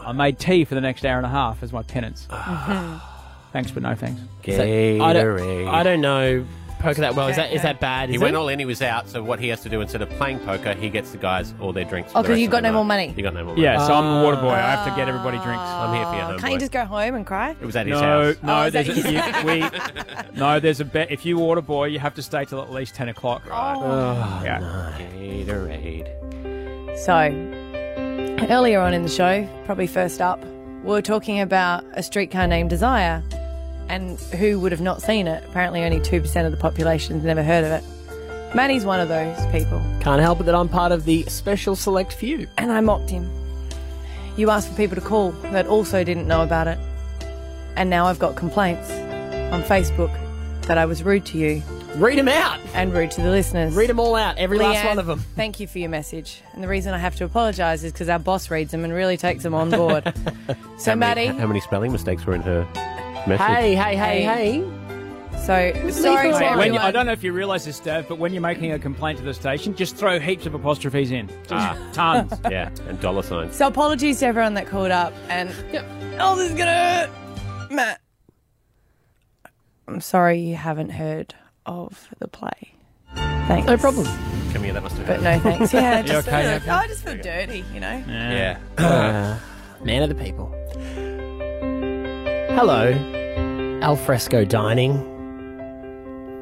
I 0.00 0.12
made 0.12 0.38
tea 0.38 0.64
for 0.64 0.74
the 0.74 0.80
next 0.80 1.04
hour 1.04 1.16
and 1.16 1.26
a 1.26 1.30
half 1.30 1.62
as 1.62 1.72
my 1.72 1.82
penance. 1.82 2.26
Ah. 2.30 3.48
thanks, 3.52 3.70
but 3.70 3.82
no 3.82 3.94
thanks. 3.94 4.20
So, 4.44 4.62
I 4.62 5.12
don't, 5.12 5.68
I 5.68 5.82
don't 5.82 6.00
know 6.00 6.46
poker 6.78 7.00
that 7.00 7.14
well. 7.14 7.28
Is 7.28 7.36
that 7.36 7.52
is 7.52 7.62
that 7.62 7.80
bad? 7.80 8.08
He 8.08 8.16
Is 8.16 8.20
went 8.20 8.34
it? 8.34 8.38
all 8.38 8.48
in, 8.48 8.58
he 8.58 8.64
was 8.64 8.80
out, 8.82 9.08
so 9.08 9.22
what 9.22 9.38
he 9.40 9.48
has 9.48 9.60
to 9.62 9.68
do 9.68 9.80
instead 9.80 10.02
of 10.02 10.10
playing 10.10 10.38
poker, 10.40 10.74
he 10.74 10.88
gets 10.90 11.10
the 11.10 11.18
guys 11.18 11.54
all 11.60 11.72
their 11.72 11.84
drinks. 11.84 12.10
Oh, 12.10 12.12
for 12.12 12.18
Oh, 12.18 12.22
the 12.22 12.26
'cause 12.28 12.30
rest 12.30 12.40
you've 12.42 12.50
got 12.50 12.62
the 12.62 12.68
no 12.68 12.72
more 12.74 12.84
money. 12.84 13.14
You 13.16 13.22
got 13.22 13.34
no 13.34 13.44
more 13.44 13.52
money. 13.54 13.62
Yeah, 13.62 13.86
so 13.86 13.94
I'm 13.94 14.18
the 14.20 14.24
water 14.24 14.40
boy. 14.40 14.50
I 14.50 14.58
have 14.70 14.84
to 14.88 14.94
get 14.96 15.08
everybody 15.08 15.38
drinks. 15.38 15.62
I'm 15.62 15.94
here 15.94 16.04
for 16.06 16.14
you. 16.14 16.20
home 16.22 16.38
Can't 16.38 16.52
you 16.52 16.58
just 16.58 16.72
go 16.72 16.84
home 16.84 17.14
and 17.14 17.26
cry? 17.26 17.50
It 17.60 17.64
was 17.66 17.76
at 17.76 17.86
his 17.86 18.00
no, 18.00 18.32
house. 18.32 18.36
no, 18.42 18.64
Oh, 18.64 18.70
there's 18.70 18.88
a, 18.88 18.92
his- 18.92 19.04
you, 19.12 19.22
we, 19.46 19.64
no, 20.38 20.60
there's 20.60 20.80
a 20.80 20.84
bet. 20.84 21.10
If 21.10 21.24
you 21.26 21.38
water 21.38 21.60
boy, 21.62 21.86
you 21.86 21.98
have 21.98 22.14
to 22.14 22.22
stay 22.22 22.44
till 22.44 22.60
at 22.62 22.72
least 22.72 22.94
ten 22.94 23.08
o'clock. 23.08 23.42
Oh. 23.46 23.52
Oh, 23.52 24.40
yeah. 24.44 24.60
Oh, 24.62 25.02
Gatorade. 25.46 26.08
So, 26.98 28.46
earlier 28.50 28.80
on 28.80 28.94
in 28.94 29.02
the 29.02 29.08
show, 29.08 29.46
probably 29.64 29.86
first 29.86 30.20
up, 30.20 30.42
we 30.82 30.90
were 30.92 31.02
talking 31.02 31.40
about 31.40 31.84
a 31.94 32.02
streetcar 32.02 32.46
named 32.46 32.70
Desire 32.70 33.22
and 33.88 34.18
who 34.18 34.58
would 34.60 34.72
have 34.72 34.80
not 34.80 35.02
seen 35.02 35.26
it. 35.26 35.44
Apparently, 35.48 35.82
only 35.82 36.00
2% 36.00 36.44
of 36.44 36.50
the 36.50 36.56
population's 36.56 37.24
never 37.24 37.42
heard 37.42 37.64
of 37.64 37.72
it. 37.72 37.84
Manny's 38.54 38.84
one 38.84 39.00
of 39.00 39.08
those 39.08 39.36
people. 39.52 39.82
Can't 40.00 40.20
help 40.20 40.40
it 40.40 40.44
that 40.44 40.54
I'm 40.54 40.68
part 40.68 40.92
of 40.92 41.04
the 41.04 41.24
special 41.24 41.76
select 41.76 42.12
few. 42.12 42.46
And 42.56 42.72
I 42.72 42.80
mocked 42.80 43.10
him. 43.10 43.30
You 44.36 44.50
asked 44.50 44.68
for 44.68 44.76
people 44.76 44.96
to 44.96 45.02
call 45.02 45.32
that 45.52 45.66
also 45.66 46.04
didn't 46.04 46.26
know 46.26 46.42
about 46.42 46.68
it. 46.68 46.78
And 47.76 47.90
now 47.90 48.06
I've 48.06 48.18
got 48.18 48.36
complaints 48.36 48.90
on 48.90 49.62
Facebook 49.62 50.12
that 50.62 50.78
I 50.78 50.86
was 50.86 51.02
rude 51.02 51.26
to 51.26 51.38
you. 51.38 51.62
Read 51.96 52.18
them 52.18 52.28
out. 52.28 52.60
And 52.74 52.92
rude 52.92 53.10
to 53.12 53.22
the 53.22 53.30
listeners. 53.30 53.74
Read 53.74 53.88
them 53.88 53.98
all 53.98 54.14
out, 54.14 54.36
every 54.36 54.58
last 54.58 54.84
one 54.84 54.98
of 54.98 55.06
them. 55.06 55.20
Thank 55.34 55.60
you 55.60 55.66
for 55.66 55.78
your 55.78 55.88
message. 55.88 56.42
And 56.52 56.62
the 56.62 56.68
reason 56.68 56.92
I 56.92 56.98
have 56.98 57.16
to 57.16 57.24
apologise 57.24 57.82
is 57.84 57.92
because 57.92 58.10
our 58.10 58.18
boss 58.18 58.50
reads 58.50 58.72
them 58.72 58.84
and 58.84 58.92
really 58.92 59.16
takes 59.16 59.42
them 59.42 59.54
on 59.54 59.70
board. 59.70 60.12
so, 60.78 60.90
how 60.90 60.96
Maddie. 60.96 61.26
How 61.26 61.46
many 61.46 61.60
spelling 61.60 61.92
mistakes 61.92 62.26
were 62.26 62.34
in 62.34 62.42
her 62.42 62.68
message? 63.26 63.46
Hey, 63.46 63.74
hey, 63.74 63.96
hey, 63.96 64.22
hey. 64.22 64.70
So, 65.44 65.90
sorry 65.90 66.32
to 66.32 66.38
Mate, 66.40 66.56
when 66.56 66.74
you. 66.74 66.80
I 66.80 66.90
don't 66.90 67.06
know 67.06 67.12
if 67.12 67.22
you 67.22 67.32
realise 67.32 67.64
this, 67.66 67.78
Dave, 67.78 68.08
but 68.08 68.18
when 68.18 68.32
you're 68.32 68.42
making 68.42 68.72
a 68.72 68.78
complaint 68.78 69.18
to 69.18 69.24
the 69.24 69.34
station, 69.34 69.76
just 69.76 69.94
throw 69.96 70.18
heaps 70.18 70.44
of 70.46 70.54
apostrophes 70.54 71.10
in. 71.12 71.28
Just 71.28 71.52
Ah. 71.52 71.76
tons. 71.92 72.32
yeah, 72.50 72.70
and 72.88 72.98
dollar 73.00 73.22
signs. 73.22 73.54
So 73.54 73.66
apologies 73.68 74.18
to 74.20 74.26
everyone 74.26 74.54
that 74.54 74.66
called 74.66 74.90
up 74.90 75.12
and 75.28 75.50
oh 76.18 76.34
this 76.36 76.50
is 76.50 76.58
gonna 76.58 76.72
hurt. 76.72 77.70
Matt. 77.70 78.00
I'm 79.86 80.00
sorry 80.00 80.40
you 80.40 80.56
haven't 80.56 80.90
heard 80.90 81.34
of 81.64 82.08
the 82.18 82.26
play. 82.26 82.74
Thanks. 83.14 83.68
No 83.68 83.76
problem. 83.76 84.06
Come 84.52 84.64
here, 84.64 84.72
that 84.72 84.82
must 84.82 84.96
have 84.96 85.06
But 85.06 85.22
no 85.22 85.38
thanks. 85.38 85.72
Yeah, 85.72 85.98
You 86.00 86.08
just 86.08 86.26
okay, 86.26 86.42
feel, 86.42 86.52
okay? 86.54 86.70
I 86.70 86.86
just 86.88 87.04
feel 87.04 87.16
dirty, 87.22 87.64
you 87.72 87.78
know. 87.78 88.02
Yeah. 88.08 88.58
Uh, 88.78 89.38
man 89.84 90.02
of 90.02 90.08
the 90.08 90.14
people. 90.16 90.52
Hello. 92.56 92.90
Alfresco 93.82 94.42
dining. 94.42 94.94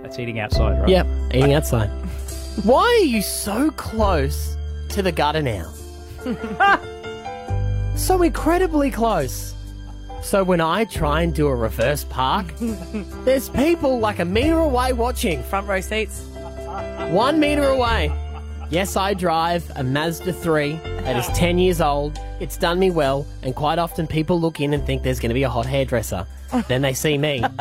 That's 0.01 0.17
eating 0.17 0.39
outside, 0.39 0.79
right? 0.79 0.89
Yep, 0.89 1.09
eating 1.35 1.55
outside. 1.55 1.89
Why 2.63 2.83
are 2.83 3.05
you 3.05 3.21
so 3.21 3.73
close 3.73 4.57
to 4.91 5.03
the 5.03 5.11
gutter 5.11 5.43
now? 5.43 5.73
so 7.97 8.23
incredibly 8.23 8.93
close. 8.93 9.55
So 10.23 10.45
when 10.45 10.61
I 10.61 10.85
try 10.85 11.23
and 11.23 11.35
do 11.35 11.49
a 11.49 11.57
reverse 11.57 12.05
park, 12.05 12.47
there's 13.25 13.49
people 13.49 13.99
like 13.99 14.21
a 14.21 14.25
meter 14.25 14.61
away 14.61 14.93
watching. 14.93 15.43
Front 15.43 15.67
row 15.67 15.81
seats. 15.81 16.21
One 17.11 17.41
meter 17.41 17.65
away. 17.65 18.13
Yes, 18.75 18.97
I 18.97 19.15
drive 19.15 19.71
a 19.77 19.85
Mazda 19.85 20.33
3 20.33 20.73
that 20.73 21.17
is 21.17 21.29
10 21.39 21.59
years 21.59 21.81
old. 21.81 22.19
It's 22.41 22.57
done 22.57 22.81
me 22.81 22.91
well, 22.91 23.25
and 23.45 23.55
quite 23.55 23.79
often 23.79 24.09
people 24.09 24.41
look 24.41 24.61
in 24.61 24.75
and 24.75 24.85
think 24.85 25.05
there's 25.05 25.21
going 25.21 25.31
to 25.31 25.35
be 25.35 25.45
a 25.45 25.49
hot 25.49 25.65
hairdresser. 25.65 26.27
then 26.67 26.83
they 26.83 26.93
see 26.93 27.17
me. 27.17 27.45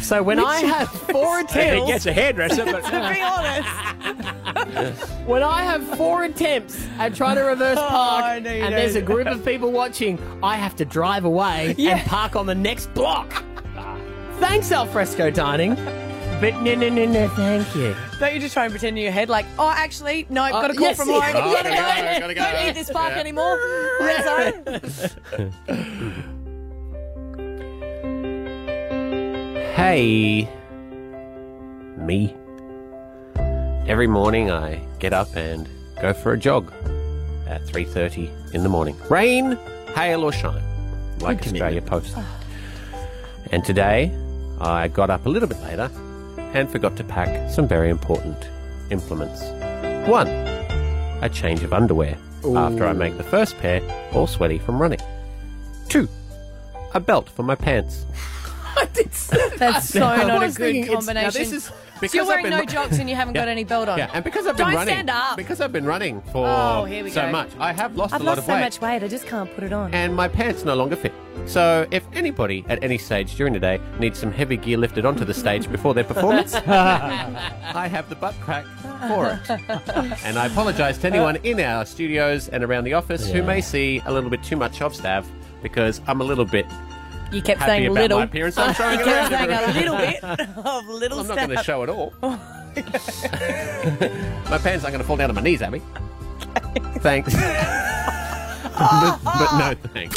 So 0.00 0.22
when 0.22 0.40
I 0.40 0.60
have 0.60 0.88
four 0.88 1.40
attempts, 1.44 1.90
it's 1.90 2.06
a 2.06 2.12
hairdresser, 2.12 2.64
but 2.64 2.82
to 2.84 2.90
be 2.90 3.20
honest. 3.20 5.02
when 5.26 5.42
I 5.42 5.62
have 5.62 5.86
four 5.98 6.24
attempts 6.24 6.86
at 6.98 7.14
trying 7.14 7.36
to 7.36 7.42
reverse 7.42 7.76
oh, 7.78 7.86
park, 7.86 8.24
Oh, 8.24 8.38
no, 8.40 8.50
you 8.50 8.62
and 8.64 8.74
there's 8.74 8.94
a 8.96 9.02
don't. 9.02 9.14
group 9.14 9.26
of 9.26 9.44
people 9.44 9.70
watching, 9.70 10.18
I 10.42 10.56
have 10.56 10.74
to 10.76 10.86
drive 10.86 11.26
away 11.26 11.74
and 11.78 12.00
park 12.08 12.34
on 12.34 12.46
the 12.46 12.54
next 12.54 12.92
block. 12.94 13.44
Thanks, 14.38 14.72
Alfresco 14.72 15.30
Dining. 15.30 15.76
But 16.40 16.62
no, 16.62 16.74
no, 16.74 16.88
no, 16.88 17.04
no, 17.04 17.28
thank 17.28 17.74
you. 17.76 17.94
Don't 18.18 18.32
you 18.32 18.40
just 18.40 18.54
try 18.54 18.64
and 18.64 18.72
pretend 18.72 18.96
in 18.96 19.02
your 19.02 19.12
head 19.12 19.28
like, 19.28 19.44
oh, 19.58 19.68
actually, 19.68 20.26
no, 20.30 20.42
Uh, 20.44 20.50
got 20.50 20.70
a 20.70 20.74
call 20.74 20.82
yes, 20.84 20.96
from 20.96 21.08
yes. 21.10 21.32
home. 21.34 21.42
Oh, 21.44 21.52
gotta 21.52 21.68
gotta 21.68 21.74
go. 22.02 22.12
go, 22.12 22.20
gotta 22.20 22.34
go. 22.34 22.42
Don't 22.42 22.66
need 22.66 22.74
this 22.74 22.90
park 22.90 23.10
Yeah. 23.12 23.20
anymore. 23.20 23.58
Red 24.00 24.24
zone. 24.24 26.10
Hey, 29.74 30.48
me. 31.96 32.34
Every 33.86 34.06
morning 34.06 34.50
I 34.50 34.80
get 34.98 35.12
up 35.12 35.34
and 35.36 35.68
go 36.00 36.12
for 36.12 36.32
a 36.32 36.38
jog 36.38 36.72
at 37.48 37.62
3:30 37.66 38.30
in 38.54 38.62
the 38.62 38.68
morning. 38.68 38.96
Rain, 39.08 39.58
hail 39.94 40.22
or 40.22 40.32
shine, 40.32 40.62
like 41.20 41.38
Good 41.42 41.52
Australia 41.54 41.82
Post. 41.82 42.16
And 43.52 43.64
today 43.64 44.12
I 44.60 44.88
got 44.88 45.10
up 45.10 45.26
a 45.26 45.28
little 45.28 45.48
bit 45.48 45.60
later 45.62 45.90
and 46.54 46.70
forgot 46.70 46.96
to 46.96 47.04
pack 47.04 47.50
some 47.50 47.66
very 47.68 47.90
important 47.90 48.48
implements. 48.90 49.40
One, 50.08 50.28
a 50.28 51.28
change 51.32 51.62
of 51.62 51.72
underwear 51.72 52.16
after 52.56 52.86
I 52.86 52.92
make 52.92 53.16
the 53.16 53.22
first 53.24 53.56
pair 53.58 53.80
all 54.12 54.26
sweaty 54.26 54.58
from 54.58 54.80
running. 54.80 55.00
Two, 55.88 56.08
a 56.94 57.00
belt 57.00 57.28
for 57.28 57.42
my 57.42 57.54
pants. 57.54 58.04
That's 59.58 59.88
so 59.90 60.00
not 60.00 60.42
a 60.42 60.46
good 60.48 60.54
thinking 60.54 60.82
it's- 60.84 61.06
now 61.06 61.22
combination. 61.22 61.40
this 61.42 61.52
is- 61.52 61.70
so 62.00 62.12
because 62.12 62.14
you're 62.14 62.26
wearing 62.26 62.50
no 62.50 62.64
jocks 62.64 62.98
and 62.98 63.08
you 63.08 63.16
haven't 63.16 63.34
got 63.34 63.48
any 63.56 63.64
belt 63.64 63.88
on. 63.88 63.98
Yeah, 63.98 64.10
and 64.12 64.24
because 64.24 64.46
I've 64.46 64.56
been 64.56 64.66
Don't 64.66 64.74
running, 64.76 64.94
stand 64.94 65.10
up. 65.10 65.36
because 65.36 65.60
I've 65.60 65.72
been 65.72 65.84
running 65.86 66.22
oh, 66.28 66.32
for 66.32 66.46
Oh, 66.48 66.84
here 66.84 67.04
we 67.04 67.10
so 67.10 67.22
go. 67.26 67.32
much, 67.32 67.50
I 67.58 67.72
have 67.72 67.96
lost 67.96 68.14
I've 68.14 68.20
a 68.20 68.24
lot 68.24 68.30
lost 68.32 68.38
of 68.40 68.44
so 68.46 68.54
weight, 68.54 68.60
much 68.60 68.80
weight, 68.80 69.02
I 69.02 69.08
just 69.08 69.26
can't 69.26 69.52
put 69.54 69.64
it 69.64 69.72
on. 69.72 69.92
and 69.94 70.14
my 70.14 70.28
pants 70.28 70.64
no 70.64 70.74
longer 70.74 70.96
fit. 70.96 71.12
So, 71.46 71.86
if 71.90 72.04
anybody 72.12 72.64
at 72.68 72.82
any 72.84 72.98
stage 72.98 73.34
during 73.36 73.52
the 73.54 73.60
day 73.60 73.80
needs 73.98 74.18
some 74.18 74.30
heavy 74.30 74.56
gear 74.58 74.76
lifted 74.76 75.06
onto 75.06 75.24
the 75.24 75.32
stage 75.34 75.70
before 75.72 75.94
their 75.94 76.04
performance, 76.04 76.54
I 76.66 77.88
have 77.90 78.08
the 78.08 78.16
butt 78.16 78.34
crack 78.40 78.64
for 79.08 79.40
it. 79.48 80.24
And 80.24 80.38
I 80.38 80.46
apologise 80.46 80.98
to 80.98 81.06
anyone 81.06 81.36
uh, 81.38 81.40
in 81.44 81.60
our 81.60 81.84
studios 81.86 82.48
and 82.48 82.62
around 82.62 82.84
the 82.84 82.92
office 82.94 83.28
who 83.30 83.42
may 83.42 83.60
see 83.60 84.02
a 84.06 84.12
little 84.12 84.30
bit 84.30 84.42
too 84.42 84.56
much 84.56 84.82
of 84.82 84.92
Stav 84.92 85.24
because 85.62 86.00
I'm 86.06 86.20
a 86.20 86.24
little 86.24 86.44
bit. 86.44 86.66
You 87.32 87.42
kept 87.42 87.60
happy 87.60 87.70
saying 87.70 87.86
about 87.86 88.00
little. 88.00 88.18
my 88.18 88.24
appearance. 88.24 88.58
I'm 88.58 88.74
showing 88.74 88.98
you 88.98 89.04
kept 89.04 89.32
around 89.32 89.48
saying 89.48 89.70
a 89.70 89.72
little 89.72 89.96
bit 89.96 90.24
of 90.56 90.88
little 90.88 91.20
I'm 91.20 91.28
not 91.28 91.36
going 91.36 91.50
to 91.50 91.62
show 91.62 91.82
it 91.82 91.88
all. 91.88 92.12
Oh. 92.22 92.30
my 94.50 94.58
pants 94.58 94.84
aren't 94.84 94.92
going 94.92 94.98
to 94.98 95.04
fall 95.04 95.16
down 95.16 95.28
to 95.28 95.34
my 95.34 95.40
knees, 95.40 95.62
Abby. 95.62 95.82
Thanks. 96.98 97.34
but, 97.34 99.18
but 99.24 99.58
no 99.58 99.74
thanks. 99.92 100.16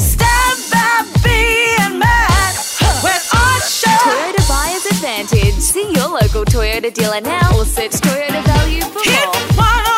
Stand 0.00 0.60
by 0.70 1.04
being 1.24 1.98
mad 1.98 2.54
when 3.02 3.20
Osher. 3.32 3.96
Toyota 3.98 4.48
Buyer's 4.48 4.86
Advantage. 4.86 5.54
See 5.54 5.92
your 5.92 6.08
local 6.08 6.44
Toyota 6.44 6.92
dealer 6.92 7.20
now 7.20 7.56
or 7.58 7.64
search 7.64 7.92
Toyota 7.92 8.42
Value 8.44 8.82
for 8.82 9.02
Here 9.08 9.26
more. 9.56 9.95